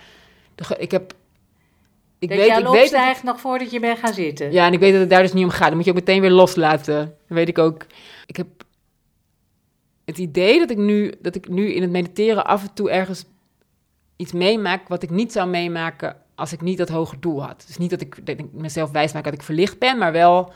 ik 0.77 0.91
heb, 0.91 1.13
ik 2.19 2.29
dat 2.29 2.37
weet, 2.37 2.47
je 2.47 2.53
al 2.53 2.75
ik 2.75 2.79
weet 2.79 2.91
dat, 2.91 3.23
nog 3.23 3.39
voordat 3.39 3.71
je 3.71 3.79
bent 3.79 3.99
gaan 3.99 4.13
zitten. 4.13 4.51
ja, 4.51 4.65
en 4.65 4.73
ik 4.73 4.79
weet 4.79 4.91
dat 4.91 5.01
het 5.01 5.09
daar 5.09 5.21
dus 5.21 5.33
niet 5.33 5.43
om 5.43 5.49
gaat. 5.49 5.67
Dan 5.67 5.75
moet 5.75 5.85
je 5.85 5.91
ook 5.91 5.97
meteen 5.97 6.21
weer 6.21 6.31
loslaten. 6.31 6.97
Dat 6.97 7.37
weet 7.37 7.47
ik 7.47 7.57
ook. 7.57 7.85
Ik 8.25 8.37
heb 8.37 8.47
het 10.07 10.17
idee 10.17 10.59
dat 10.59 10.69
ik 10.69 10.77
nu, 10.77 11.13
dat 11.21 11.35
ik 11.35 11.49
nu 11.49 11.73
in 11.73 11.81
het 11.81 11.91
mediteren 11.91 12.45
af 12.45 12.61
en 12.61 12.73
toe 12.73 12.89
ergens 12.89 13.25
iets 14.15 14.31
meemaak 14.31 14.87
wat 14.87 15.03
ik 15.03 15.09
niet 15.09 15.31
zou 15.31 15.49
meemaken 15.49 16.15
als 16.35 16.53
ik 16.53 16.61
niet 16.61 16.77
dat 16.77 16.89
hoger 16.89 17.19
doel 17.19 17.43
had. 17.43 17.63
Dus 17.67 17.77
niet 17.77 17.89
dat 17.89 18.01
ik, 18.01 18.25
dat 18.25 18.39
ik 18.39 18.53
mezelf 18.53 18.91
wijs 18.91 19.13
maak 19.13 19.23
dat 19.23 19.33
ik 19.33 19.41
verlicht 19.41 19.79
ben, 19.79 19.97
maar 19.97 20.11
wel 20.11 20.51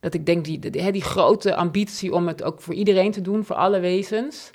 dat 0.00 0.14
ik 0.14 0.26
denk 0.26 0.44
die, 0.44 0.58
die, 0.58 0.92
die 0.92 1.02
grote 1.02 1.54
ambitie 1.54 2.12
om 2.14 2.26
het 2.26 2.42
ook 2.42 2.60
voor 2.60 2.74
iedereen 2.74 3.12
te 3.12 3.20
doen, 3.20 3.44
voor 3.44 3.56
alle 3.56 3.80
wezens. 3.80 4.50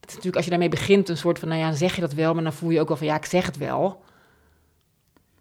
Dat 0.00 0.08
is 0.08 0.14
natuurlijk 0.14 0.36
als 0.36 0.44
je 0.44 0.50
daarmee 0.50 0.68
begint 0.68 1.08
een 1.08 1.16
soort 1.16 1.38
van, 1.38 1.48
nou 1.48 1.60
ja, 1.60 1.72
zeg 1.72 1.94
je 1.94 2.00
dat 2.00 2.12
wel, 2.12 2.34
maar 2.34 2.42
dan 2.42 2.52
voel 2.52 2.70
je 2.70 2.80
ook 2.80 2.88
wel 2.88 2.96
van, 2.96 3.06
ja, 3.06 3.16
ik 3.16 3.24
zeg 3.24 3.46
het 3.46 3.56
wel. 3.56 4.02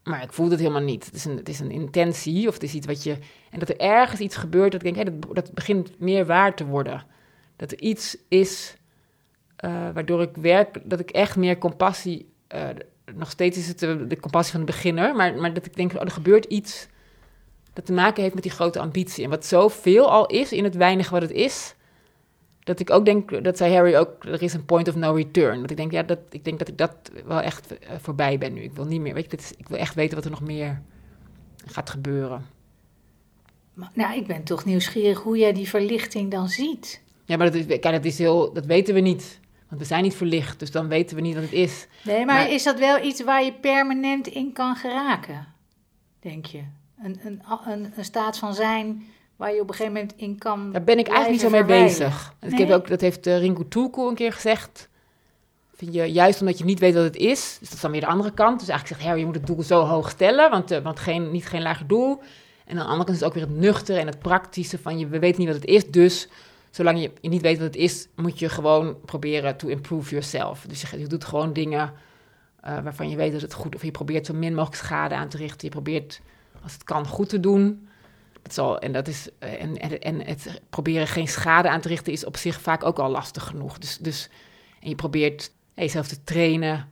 Maar 0.04 0.24
ik 0.24 0.34
voel 0.34 0.50
het 0.50 0.60
helemaal 0.60 0.82
niet. 0.82 1.06
Het 1.06 1.16
is 1.16 1.26
een, 1.26 1.38
het 1.38 1.50
is 1.50 1.60
een 1.60 1.72
intentie 1.72 2.47
of 2.47 2.54
het 2.54 2.64
is 2.64 2.74
iets 2.74 2.88
wat 2.88 3.04
je... 3.04 3.18
En 3.50 3.60
dat 3.60 3.70
er 3.70 3.80
ergens 3.80 4.20
iets 4.20 4.36
gebeurt 4.36 4.72
dat 4.72 4.86
ik 4.86 4.95
denk, 4.95 5.08
hé, 5.08 5.14
dat, 5.14 5.36
dat 5.36 5.54
begint 5.54 6.00
meer 6.00 6.26
waar 6.26 6.56
te 6.56 6.66
worden. 6.66 7.06
Dat 7.60 7.72
er 7.72 7.80
iets 7.80 8.18
is 8.28 8.76
eh, 9.55 9.89
waardoor 9.93 10.22
ik 10.22 10.36
werk, 10.36 10.80
dat 10.84 10.99
ik 10.99 11.10
echt 11.10 11.36
meer 11.36 11.57
compassie... 11.57 12.30
eh, 12.47 12.68
nog 13.16 13.30
steeds 13.30 13.57
is 13.57 13.68
het 13.68 13.80
de, 13.80 14.18
compassie 14.20 14.51
van 14.51 14.66
de 14.66 14.72
beginner, 14.72 15.16
maar, 15.16 15.36
maar 15.36 15.53
dat 15.53 15.66
ik 15.66 15.76
denk, 15.76 15.93
oh, 15.93 16.01
er 16.01 16.12
gebeurt 16.12 16.45
iets 16.45 16.88
dat 17.74 17.86
te 17.86 17.93
maken 17.93 18.22
heeft 18.22 18.34
met 18.34 18.43
die 18.43 18.51
grote 18.51 18.80
ambitie. 18.80 19.24
En 19.24 19.30
wat 19.30 19.45
zoveel 19.45 20.12
al 20.12 20.26
is 20.26 20.51
in 20.51 20.64
het 20.64 20.76
weinige 20.76 21.12
wat 21.12 21.22
het 21.22 21.32
is, 21.32 21.76
dat 22.60 22.80
ik 22.80 22.89
ook 22.89 23.05
denk, 23.05 23.43
dat 23.43 23.57
zei 23.57 23.74
Harry 23.74 23.95
ook, 23.95 24.24
er 24.24 24.41
is 24.41 24.53
een 24.53 24.66
point 24.66 24.88
of 24.88 24.95
no 24.95 25.14
return. 25.14 25.62
Dat 25.62 25.72
ik 25.72 25.78
denk, 25.78 25.91
ja, 25.91 26.03
dat, 26.03 26.20
ik 26.30 26.43
denk 26.43 26.60
dat 26.60 26.68
ik 26.68 26.78
dat 26.78 26.95
wel 27.26 27.41
echt 27.41 27.78
eh, 27.80 27.95
voorbij 27.99 28.38
ben 28.38 28.53
nu. 28.53 28.62
Ik 28.62 28.74
wil 28.74 28.86
niet 28.86 29.01
meer, 29.01 29.14
weet 29.14 29.32
je, 29.32 29.55
ik 29.57 29.68
wil 29.68 29.78
echt 29.78 29.95
weten 29.95 30.16
wat 30.16 30.26
er 30.26 30.32
nog 30.32 30.41
meer 30.41 30.82
gaat 31.66 31.89
gebeuren. 31.89 32.45
Nou, 33.93 34.16
ik 34.16 34.28
ben 34.28 34.43
toch 34.43 34.66
nieuwsgierig 34.66 35.20
hoe 35.20 35.38
jij 35.38 35.53
die 35.53 35.70
verlichting 35.70 36.32
dan 36.32 36.49
ziet. 36.49 37.01
Ja, 37.30 37.38
maar 37.38 37.52
dat, 37.52 37.56
is, 37.56 37.66
kijk, 37.66 37.82
dat, 37.96 38.06
is 38.06 38.18
heel, 38.18 38.54
dat 38.54 38.66
weten 38.66 38.94
we 38.94 39.00
niet. 39.00 39.40
Want 39.68 39.82
we 39.82 39.88
zijn 39.88 40.04
niet 40.04 40.16
verlicht, 40.16 40.60
dus 40.60 40.72
dan 40.72 40.88
weten 40.88 41.16
we 41.16 41.22
niet 41.22 41.34
wat 41.34 41.44
het 41.44 41.52
is. 41.52 41.88
Nee, 42.04 42.16
maar, 42.26 42.26
Maar- 42.26 42.52
is 42.52 42.64
dat 42.64 42.80
wel 42.80 43.04
iets 43.04 43.24
waar 43.24 43.44
je 43.44 43.54
permanent 43.54 44.28
in 44.28 44.54
kan 44.54 44.76
geraken? 44.76 45.48
Denk 46.20 46.46
je? 46.46 46.62
Een, 47.04 47.20
een, 47.26 47.42
een, 47.66 47.94
een 47.96 48.04
staat 48.06 48.38
van 48.38 48.54
zijn 48.54 49.04
waar 49.36 49.54
je 49.54 49.62
op 49.62 49.70
een 49.70 49.76
gegeven 49.76 49.94
moment 49.94 50.14
in 50.16 50.38
kan. 50.38 50.72
Daar 50.72 50.84
ben 50.84 51.00
ik 51.00 51.08
eigenlijk 51.08 51.42
niet 51.42 51.52
zo 51.52 51.58
mee 51.58 51.66
bezig. 51.84 52.34
En 52.40 52.50
Ik 52.52 52.58
Nee? 52.58 52.68
heb 52.68 52.76
ook, 52.78 52.88
dat 52.88 53.02
heeft 53.02 53.28
uh, 53.28 53.38
Rinko 53.38 53.68
Tulku 53.68 54.02
een 54.08 54.16
keer 54.16 54.34
gezegd. 54.34 54.90
Vind 55.74 55.94
je, 55.94 56.12
juist 56.12 56.40
omdat 56.40 56.58
je 56.58 56.64
niet 56.66 56.80
weet 56.80 56.94
wat 56.94 57.04
het 57.04 57.16
is, 57.16 57.58
dus 57.60 57.68
dat 57.68 57.78
is 57.78 57.82
dan 57.82 57.92
weer 57.92 58.02
de 58.02 58.08
andere 58.08 58.32
kant. 58.34 58.60
Dus 58.60 58.70
eigenlijk 58.70 59.02
zegt 59.02 59.18
je 59.20 59.26
moet 59.26 59.36
het 59.36 59.48
doel 59.48 59.64
zo 59.64 59.84
hoog 59.86 60.10
stellen, 60.10 60.50
want, 60.50 60.72
eh, 60.72 60.82
want 60.82 61.00
geen, 61.00 61.32
niet 61.32 61.46
geen 61.46 61.62
lager 61.62 61.88
doel. 61.88 62.20
En 62.66 62.78
aan 62.78 62.84
de 62.86 62.92
andere 62.92 63.04
kant 63.04 63.10
is 63.10 63.16
het 63.16 63.24
ook 63.28 63.34
weer 63.34 63.44
het 63.48 63.56
nuchtere 63.58 64.00
en 64.00 64.08
het 64.08 64.20
praktische 64.20 64.78
van, 64.78 65.00
je, 65.00 65.08
we 65.08 65.20
weten 65.20 65.40
niet 65.40 65.48
wat 65.52 65.62
het 65.62 65.70
is, 65.70 65.86
dus 65.86 66.28
zolang 66.70 67.02
je, 67.02 67.12
niet 67.22 67.42
weet 67.42 67.58
wat 67.58 67.68
het 67.68 67.76
is, 67.76 68.08
moet 68.16 68.40
je 68.40 68.50
gewoon 68.50 69.02
proberen 69.06 69.58
to 69.58 69.68
improve 69.68 70.10
yourself. 70.10 70.66
Dus 70.68 70.82
je, 70.82 71.00
je 71.00 71.08
doet 71.08 71.26
gewoon 71.26 71.54
dingen 71.54 71.94
uh, 72.66 72.80
waarvan 72.84 73.10
je 73.10 73.16
weet 73.16 73.32
dat 73.32 73.42
het 73.42 73.54
goed, 73.54 73.76
of 73.76 73.84
je 73.84 73.92
probeert 73.92 74.26
zo 74.26 74.34
min 74.34 74.54
mogelijk 74.54 74.82
schade 74.82 75.16
aan 75.16 75.30
te 75.30 75.38
richten. 75.38 75.68
Je 75.68 75.74
probeert, 75.74 76.22
als 76.64 76.74
het 76.74 76.84
kan, 76.84 77.08
goed 77.08 77.30
te 77.30 77.40
doen. 77.40 77.88
Dat 78.42 78.54
zal, 78.54 78.80
en, 78.80 78.92
dat 78.92 79.08
is, 79.08 79.30
uh, 79.44 79.62
en, 79.62 80.02
en, 80.02 80.26
het 80.26 80.62
proberen 80.70 81.08
geen 81.08 81.28
schade 81.28 81.70
aan 81.70 81.82
te 81.82 81.88
richten 81.88 82.14
is 82.14 82.26
op 82.26 82.38
zich 82.38 82.62
vaak 82.62 82.84
ook 82.84 83.00
al 83.00 83.10
lastig 83.10 83.44
genoeg. 83.44 83.78
Dus, 83.78 83.98
dus 83.98 84.30
en 84.80 84.90
je 84.90 84.96
probeert 84.96 85.52
hey, 85.74 85.84
jezelf 85.84 86.08
te 86.08 86.24
trainen. 86.24 86.90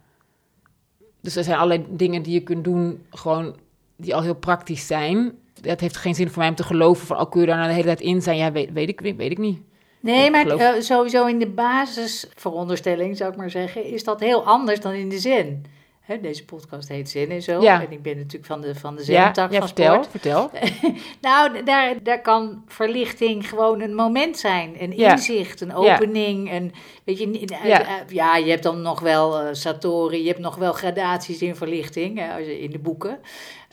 Dus 1.22 1.36
er 1.36 1.44
zijn 1.44 1.58
allerlei 1.58 1.86
dingen 1.90 2.24
die 2.24 2.34
je 2.34 2.44
kunt 2.44 2.64
doen, 2.64 3.06
gewoon 3.10 3.56
die 3.96 4.16
al 4.16 4.22
heel 4.22 4.36
praktisch 4.36 4.88
zijn. 4.88 5.32
Het 5.62 5.82
heeft 5.82 5.97
geen 5.97 6.16
zin 6.16 6.30
voor 6.30 6.39
mij 6.39 6.49
om 6.49 6.55
te 6.55 6.64
geloven 6.64 7.08
van, 7.08 7.20
oh, 7.20 7.30
kun 7.32 7.41
je 7.41 7.47
daar 7.47 7.55
nou 7.55 7.68
de 7.68 7.74
hele 7.74 7.86
tijd 7.88 8.01
in 8.01 8.22
zijn? 8.22 8.38
Ja, 8.38 8.51
weet, 8.51 8.72
weet, 8.74 8.89
ik, 8.89 8.99
weet 8.99 9.32
ik 9.32 9.38
niet. 9.38 9.60
Nee, 9.99 10.26
Ik 10.26 10.32
maar 10.32 10.41
geloof- 10.41 10.62
uh, 10.62 10.82
sowieso 10.82 11.26
in 11.26 11.39
de 11.39 11.47
basisveronderstelling, 11.47 13.18
zou 13.18 13.32
ik 13.32 13.38
maar 13.38 13.49
zeggen, 13.49 13.84
is 13.86 14.03
dat 14.03 14.20
heel 14.20 14.43
anders 14.45 14.80
dan 14.80 14.91
in 14.93 15.10
de 15.10 15.20
zen. 15.20 15.64
Hè, 16.01 16.20
deze 16.22 16.45
podcast 16.45 16.88
heet 16.89 17.10
Zen 17.10 17.30
en 17.30 17.41
zo. 17.41 17.62
Ja. 17.62 17.82
En 17.82 17.91
ik 17.91 18.01
ben 18.01 18.16
natuurlijk 18.18 18.45
van 18.45 18.62
de, 18.62 18.76
van 18.76 18.95
de 18.95 19.01
Ja, 19.05 19.24
zen-tak 19.24 19.51
ja 19.51 19.62
vertel, 19.62 19.93
sport. 19.93 20.08
vertel. 20.12 20.51
Nou, 21.22 21.64
daar, 21.64 22.03
daar 22.03 22.22
kan 22.22 22.64
verlichting 22.68 23.49
gewoon 23.49 23.82
een 23.82 23.95
moment 23.95 24.38
zijn. 24.38 24.76
Een 24.80 24.93
inzicht, 24.97 25.62
een 25.62 25.74
opening. 25.76 26.51
Een, 26.51 26.74
weet 27.03 27.18
je, 27.20 27.39
eh, 27.62 27.66
Ja. 27.68 27.82
eh, 27.82 27.93
ja, 28.10 28.36
je 28.38 28.49
hebt 28.49 28.64
dan 28.64 28.82
nog 28.82 28.99
wel 28.99 29.39
eh, 29.39 29.47
Satori, 29.51 30.22
je 30.22 30.28
hebt 30.28 30.39
nog 30.39 30.55
wel 30.55 30.74
gradaties 30.74 31.41
in 31.41 31.55
verlichting 31.55 32.20
je- 32.38 32.60
in 32.60 32.72
de 32.72 32.80
boeken. 32.80 33.20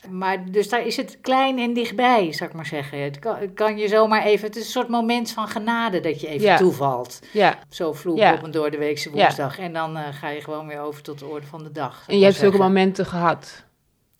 Maar 0.09 0.51
dus 0.51 0.69
daar 0.69 0.85
is 0.85 0.97
het 0.97 1.17
klein 1.21 1.59
en 1.59 1.73
dichtbij, 1.73 2.31
zou 2.33 2.49
ik 2.49 2.55
maar 2.55 2.65
zeggen. 2.65 2.99
Het 2.99 3.19
kan, 3.19 3.35
het 3.37 3.53
kan 3.53 3.77
je 3.77 3.87
zomaar 3.87 4.23
even, 4.23 4.47
het 4.47 4.55
is 4.55 4.63
een 4.65 4.71
soort 4.71 4.87
moment 4.89 5.31
van 5.31 5.47
genade 5.47 5.99
dat 5.99 6.21
je 6.21 6.27
even 6.27 6.45
Ja. 6.47 6.57
toevalt. 6.57 7.19
Ja, 7.33 7.59
Zo 7.69 7.93
vloek 7.93 8.17
Ja. 8.17 8.33
op 8.33 8.43
een 8.43 8.51
doordeweekse 8.51 9.11
woensdag. 9.11 9.59
En 9.59 9.73
dan 9.73 9.97
eh, 9.97 10.03
ga 10.11 10.29
je 10.29 10.41
gewoon 10.41 10.67
weer 10.67 10.79
over 10.79 11.01
tot 11.01 11.19
de 11.19 11.25
orde 11.25 11.45
van 11.47 11.63
de 11.63 11.71
dag. 11.71 12.03
en 12.07 12.17
je 12.17 12.23
hebt 12.23 12.35
zulke 12.37 12.57
momenten 12.57 13.05
gehad. 13.05 13.63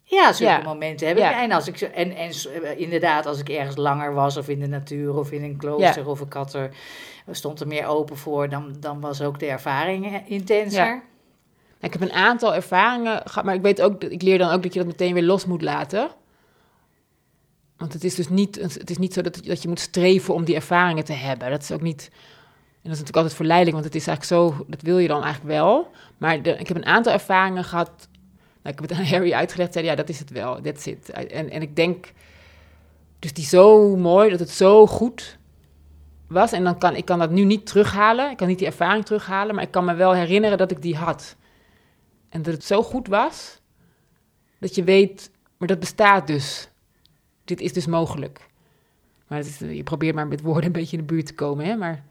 Ja, 0.07 0.33
zulke 0.33 0.63
momenten 0.63 1.07
heb 1.07 1.17
ik. 1.17 1.23
En, 1.23 1.51
als 1.51 1.67
ik, 1.67 1.77
zo- 1.77 1.85
en, 1.85 2.15
en 2.15 2.29
eh, 2.63 2.79
inderdaad, 2.79 3.25
als 3.25 3.39
ik 3.39 3.49
ergens 3.49 3.75
langer 3.75 4.13
was, 4.13 4.37
of 4.37 4.47
in 4.49 4.59
de 4.59 4.67
natuur, 4.67 5.15
of 5.17 5.31
in 5.31 5.43
een 5.43 5.57
klooster, 5.57 6.07
of 6.09 6.21
ik 6.21 6.33
had 6.33 6.53
er, 6.53 6.69
stond 7.31 7.59
er 7.59 7.67
meer 7.67 7.85
open 7.87 8.17
voor, 8.17 8.49
dan, 8.49 8.75
dan 8.79 9.01
was 9.01 9.21
ook 9.21 9.39
de 9.39 9.45
ervaring 9.45 10.05
eh, 10.05 10.13
intenser. 10.31 11.03
Ja. 11.79 11.87
Ik 11.87 11.93
heb 11.93 12.01
een 12.01 12.11
aantal 12.11 12.55
ervaringen 12.55 13.21
gehad, 13.25 13.43
maar 13.43 13.55
ik 13.55 13.61
weet 13.61 13.81
ook, 13.81 14.01
dat- 14.01 14.11
ik 14.11 14.21
leer 14.21 14.37
dan 14.37 14.51
ook 14.51 14.63
dat 14.63 14.73
je 14.73 14.79
dat 14.79 14.87
meteen 14.87 15.13
weer 15.13 15.23
los 15.23 15.45
moet 15.45 15.61
laten. 15.61 16.09
Want 17.77 17.93
het 17.93 18.03
is 18.03 18.15
dus 18.15 18.29
niet, 18.29 18.55
het 18.55 18.89
is 18.89 18.97
niet 18.97 19.13
zo 19.13 19.21
dat, 19.21 19.39
dat 19.45 19.61
je 19.61 19.67
moet 19.67 19.79
streven 19.79 20.33
om 20.33 20.43
die 20.43 20.55
ervaringen 20.55 21.03
te 21.03 21.13
hebben. 21.13 21.49
Dat 21.49 21.61
is 21.61 21.71
ook 21.71 21.81
niet, 21.81 22.09
en 22.11 22.11
dat 22.81 22.91
is 22.91 22.99
natuurlijk 22.99 23.15
altijd 23.15 23.35
verleidelijk, 23.35 23.75
want 23.77 23.93
het 23.93 23.95
is 24.01 24.07
eigenlijk 24.07 24.41
zo, 24.41 24.65
dat 24.67 24.81
wil 24.81 24.97
je 24.97 25.07
dan 25.07 25.23
eigenlijk 25.23 25.53
wel. 25.55 25.91
Maar 26.17 26.35
ik 26.35 26.67
heb 26.67 26.75
een 26.77 26.85
aantal 26.85 27.13
ervaringen 27.13 27.63
gehad, 27.63 27.89
nou, 28.61 28.75
ik 28.75 28.79
heb 28.81 28.89
het 28.89 28.91
aan 28.91 29.05
Harry 29.13 29.33
uitgelegd, 29.33 29.73
zei 29.73 29.85
ja, 29.85 29.95
dat 29.95 30.09
is 30.09 30.19
het 30.19 30.29
wel, 30.29 30.61
that's 30.61 30.85
it. 30.85 31.09
En, 31.09 31.49
en 31.49 31.61
ik 31.61 31.75
denk, 31.75 32.11
dus 33.19 33.33
die 33.33 33.45
zo 33.45 33.95
mooi, 33.95 34.29
dat 34.29 34.39
het 34.39 34.49
zo 34.49 34.87
goed 34.87 35.37
was. 36.27 36.51
En 36.51 36.63
dan 36.63 36.77
kan 36.77 36.95
ik 36.95 37.05
kan 37.05 37.19
dat 37.19 37.31
nu 37.31 37.43
niet 37.43 37.65
terughalen, 37.65 38.31
ik 38.31 38.37
kan 38.37 38.47
niet 38.47 38.57
die 38.57 38.67
ervaring 38.67 39.05
terughalen, 39.05 39.55
maar 39.55 39.63
ik 39.63 39.71
kan 39.71 39.85
me 39.85 39.93
wel 39.93 40.13
herinneren 40.13 40.57
dat 40.57 40.71
ik 40.71 40.81
die 40.81 40.95
had. 40.95 41.35
En 42.35 42.41
dat 42.41 42.53
het 42.53 42.63
zo 42.63 42.83
goed 42.83 43.07
was, 43.07 43.59
dat 44.59 44.75
je 44.75 44.83
weet, 44.83 45.29
maar 45.57 45.67
dat 45.67 45.79
bestaat 45.79 46.27
dus. 46.27 46.69
Dit 47.43 47.61
is 47.61 47.73
dus 47.73 47.85
mogelijk. 47.85 48.39
Maar 49.27 49.39
is, 49.39 49.59
je 49.59 49.83
probeert 49.83 50.15
maar 50.15 50.27
met 50.27 50.41
woorden 50.41 50.65
een 50.65 50.71
beetje 50.71 50.97
in 50.97 51.05
de 51.05 51.13
buurt 51.13 51.25
te 51.25 51.33
komen, 51.33 51.65
hè? 51.65 51.75
Maar, 51.75 52.03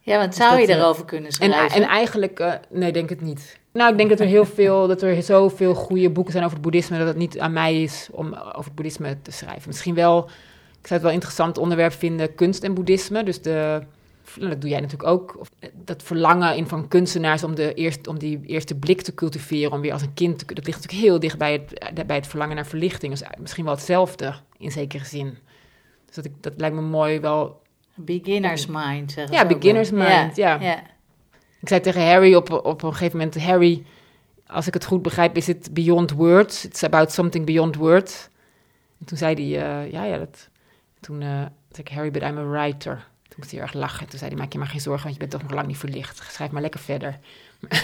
Ja, 0.00 0.18
want 0.18 0.28
Dus 0.28 0.36
zou 0.36 0.60
je 0.60 0.66
eh, 0.66 0.76
erover 0.76 1.04
kunnen 1.04 1.30
en, 1.30 1.34
schrijven? 1.34 1.82
en 1.82 1.88
eigenlijk, 1.88 2.40
eh, 2.40 2.52
nee, 2.70 2.92
denk 2.92 3.08
het 3.08 3.20
niet. 3.20 3.58
Nou, 3.72 3.90
ik 3.90 3.96
denk 3.96 4.10
dat 4.10 4.20
er 4.20 4.26
heel 4.26 4.44
veel, 4.44 4.86
dat 4.86 5.02
er 5.02 5.22
zoveel 5.22 5.74
goede 5.74 6.10
boeken 6.10 6.32
zijn 6.32 6.44
over 6.44 6.56
het 6.56 6.64
boeddhisme, 6.64 6.98
dat 6.98 7.06
het 7.06 7.16
niet 7.16 7.38
aan 7.38 7.52
mij 7.52 7.82
is 7.82 8.08
om 8.12 8.34
over 8.34 8.64
het 8.64 8.74
boeddhisme 8.74 9.22
te 9.22 9.30
schrijven. 9.30 9.68
Misschien 9.68 9.94
wel, 9.94 10.24
ik 10.80 10.86
zou 10.86 10.92
het 10.92 11.00
wel 11.00 11.08
een 11.08 11.14
interessant 11.14 11.58
onderwerp 11.58 11.92
vinden, 11.92 12.34
kunst 12.34 12.64
en 12.64 12.74
boeddhisme. 12.74 13.24
Dus 13.24 13.42
de, 13.42 13.82
nou, 14.36 14.50
dat 14.50 14.60
doe 14.60 14.70
jij 14.70 14.80
natuurlijk 14.80 15.08
ook. 15.08 15.36
Of, 15.40 15.50
eh, 15.58 15.70
dat 15.84 16.02
verlangen 16.02 16.56
in 16.56 16.66
van 16.66 16.88
kunstenaars 16.88 17.44
om, 17.44 17.54
de 17.54 17.74
eerst, 17.74 18.06
om 18.06 18.18
die 18.18 18.40
eerste 18.46 18.74
blik 18.74 19.02
te 19.02 19.14
cultiveren, 19.14 19.72
om 19.72 19.80
weer 19.80 19.92
als 19.92 20.02
een 20.02 20.14
kind 20.14 20.38
te 20.38 20.54
Dat 20.54 20.66
ligt 20.66 20.78
natuurlijk 20.82 21.04
heel 21.04 21.20
dicht 21.20 21.38
bij 21.38 21.52
het, 21.52 21.78
eh, 21.78 22.04
bij 22.06 22.16
het 22.16 22.26
verlangen 22.26 22.56
naar 22.56 22.66
verlichting. 22.66 23.12
Dus 23.18 23.28
misschien 23.38 23.64
wel 23.64 23.74
hetzelfde 23.74 24.34
in 24.58 24.70
zekere 24.70 25.04
zin. 25.04 25.38
Dus 26.06 26.14
dat, 26.14 26.24
ik, 26.24 26.32
dat 26.40 26.52
lijkt 26.56 26.74
me 26.74 26.80
mooi 26.80 27.20
wel. 27.20 27.62
Beginner's 27.94 28.66
mind, 28.66 29.12
zeggen 29.12 29.34
Ja, 29.34 29.46
beginner's 29.46 29.90
wel. 29.90 30.08
mind, 30.08 30.36
ja. 30.36 30.60
ja. 30.60 30.82
Ik 31.60 31.68
zei 31.68 31.80
tegen 31.80 32.06
Harry 32.06 32.34
op, 32.34 32.50
op 32.50 32.82
een 32.82 32.92
gegeven 32.92 33.18
moment: 33.18 33.42
Harry, 33.42 33.84
als 34.46 34.66
ik 34.66 34.74
het 34.74 34.84
goed 34.84 35.02
begrijp, 35.02 35.36
is 35.36 35.46
het 35.46 35.68
beyond 35.72 36.10
words. 36.10 36.64
It's 36.64 36.82
about 36.82 37.12
something 37.12 37.46
beyond 37.46 37.76
words. 37.76 38.28
En 39.00 39.06
toen 39.06 39.18
zei 39.18 39.34
hij: 39.34 39.44
Ja, 39.90 40.04
ja, 40.04 40.18
dat. 40.18 40.48
Toen 41.00 41.20
zei 41.20 41.50
ik: 41.70 41.88
Harry, 41.88 42.10
but 42.10 42.22
I'm 42.22 42.38
a 42.38 42.48
writer. 42.48 43.06
Toen 43.36 43.44
moest 43.44 43.56
hij 43.56 43.66
heel 43.66 43.80
erg 43.80 43.90
lachen. 43.90 44.08
Toen 44.08 44.18
zei 44.18 44.30
hij: 44.30 44.38
Maak 44.38 44.52
je 44.52 44.58
maar 44.58 44.68
geen 44.68 44.80
zorgen, 44.80 45.02
want 45.02 45.14
je 45.14 45.20
bent 45.20 45.30
toch 45.30 45.42
nog 45.42 45.50
lang 45.50 45.66
niet 45.66 45.78
verlicht. 45.78 46.22
Schrijf 46.30 46.50
maar 46.50 46.62
lekker 46.62 46.80
verder. 46.80 47.18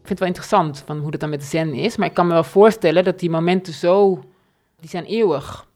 Ik 0.00 0.16
vind 0.16 0.18
het 0.18 0.18
wel 0.18 0.28
interessant 0.28 0.82
van 0.86 0.98
hoe 0.98 1.10
dat 1.10 1.20
dan 1.20 1.30
met 1.30 1.44
zen 1.44 1.74
is. 1.74 1.96
Maar 1.96 2.06
ik 2.06 2.14
kan 2.14 2.26
me 2.26 2.32
wel 2.32 2.44
voorstellen 2.44 3.04
dat 3.04 3.18
die 3.18 3.30
momenten 3.30 3.72
zo... 3.72 4.24
Die 4.80 4.90
zijn 4.90 5.04
eeuwig. 5.04 5.66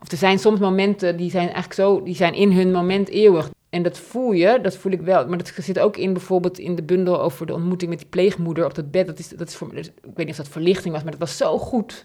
Of 0.00 0.10
er 0.10 0.16
zijn 0.16 0.38
soms 0.38 0.60
momenten 0.60 1.16
die 1.16 1.30
zijn 1.30 1.44
eigenlijk 1.44 1.74
zo... 1.74 2.02
Die 2.02 2.14
zijn 2.14 2.34
in 2.34 2.52
hun 2.52 2.72
moment 2.72 3.08
eeuwig. 3.08 3.50
En 3.70 3.82
dat 3.82 3.98
voel 3.98 4.32
je, 4.32 4.58
dat 4.62 4.76
voel 4.76 4.92
ik 4.92 5.00
wel. 5.00 5.26
Maar 5.28 5.38
dat 5.38 5.52
zit 5.56 5.78
ook 5.78 5.96
in 5.96 6.12
bijvoorbeeld 6.12 6.58
in 6.58 6.74
de 6.74 6.82
bundel 6.82 7.20
over 7.20 7.46
de 7.46 7.54
ontmoeting 7.54 7.90
met 7.90 7.98
die 7.98 8.08
pleegmoeder 8.08 8.64
op 8.64 8.74
dat 8.74 8.90
bed. 8.90 9.06
Dat 9.06 9.18
is, 9.18 9.28
dat 9.28 9.48
is 9.48 9.56
voor, 9.56 9.74
ik 9.74 9.92
weet 10.02 10.16
niet 10.16 10.28
of 10.28 10.36
dat 10.36 10.48
verlichting 10.48 10.94
was, 10.94 11.02
maar 11.02 11.12
dat 11.12 11.20
was 11.20 11.36
zo 11.36 11.58
goed. 11.58 12.04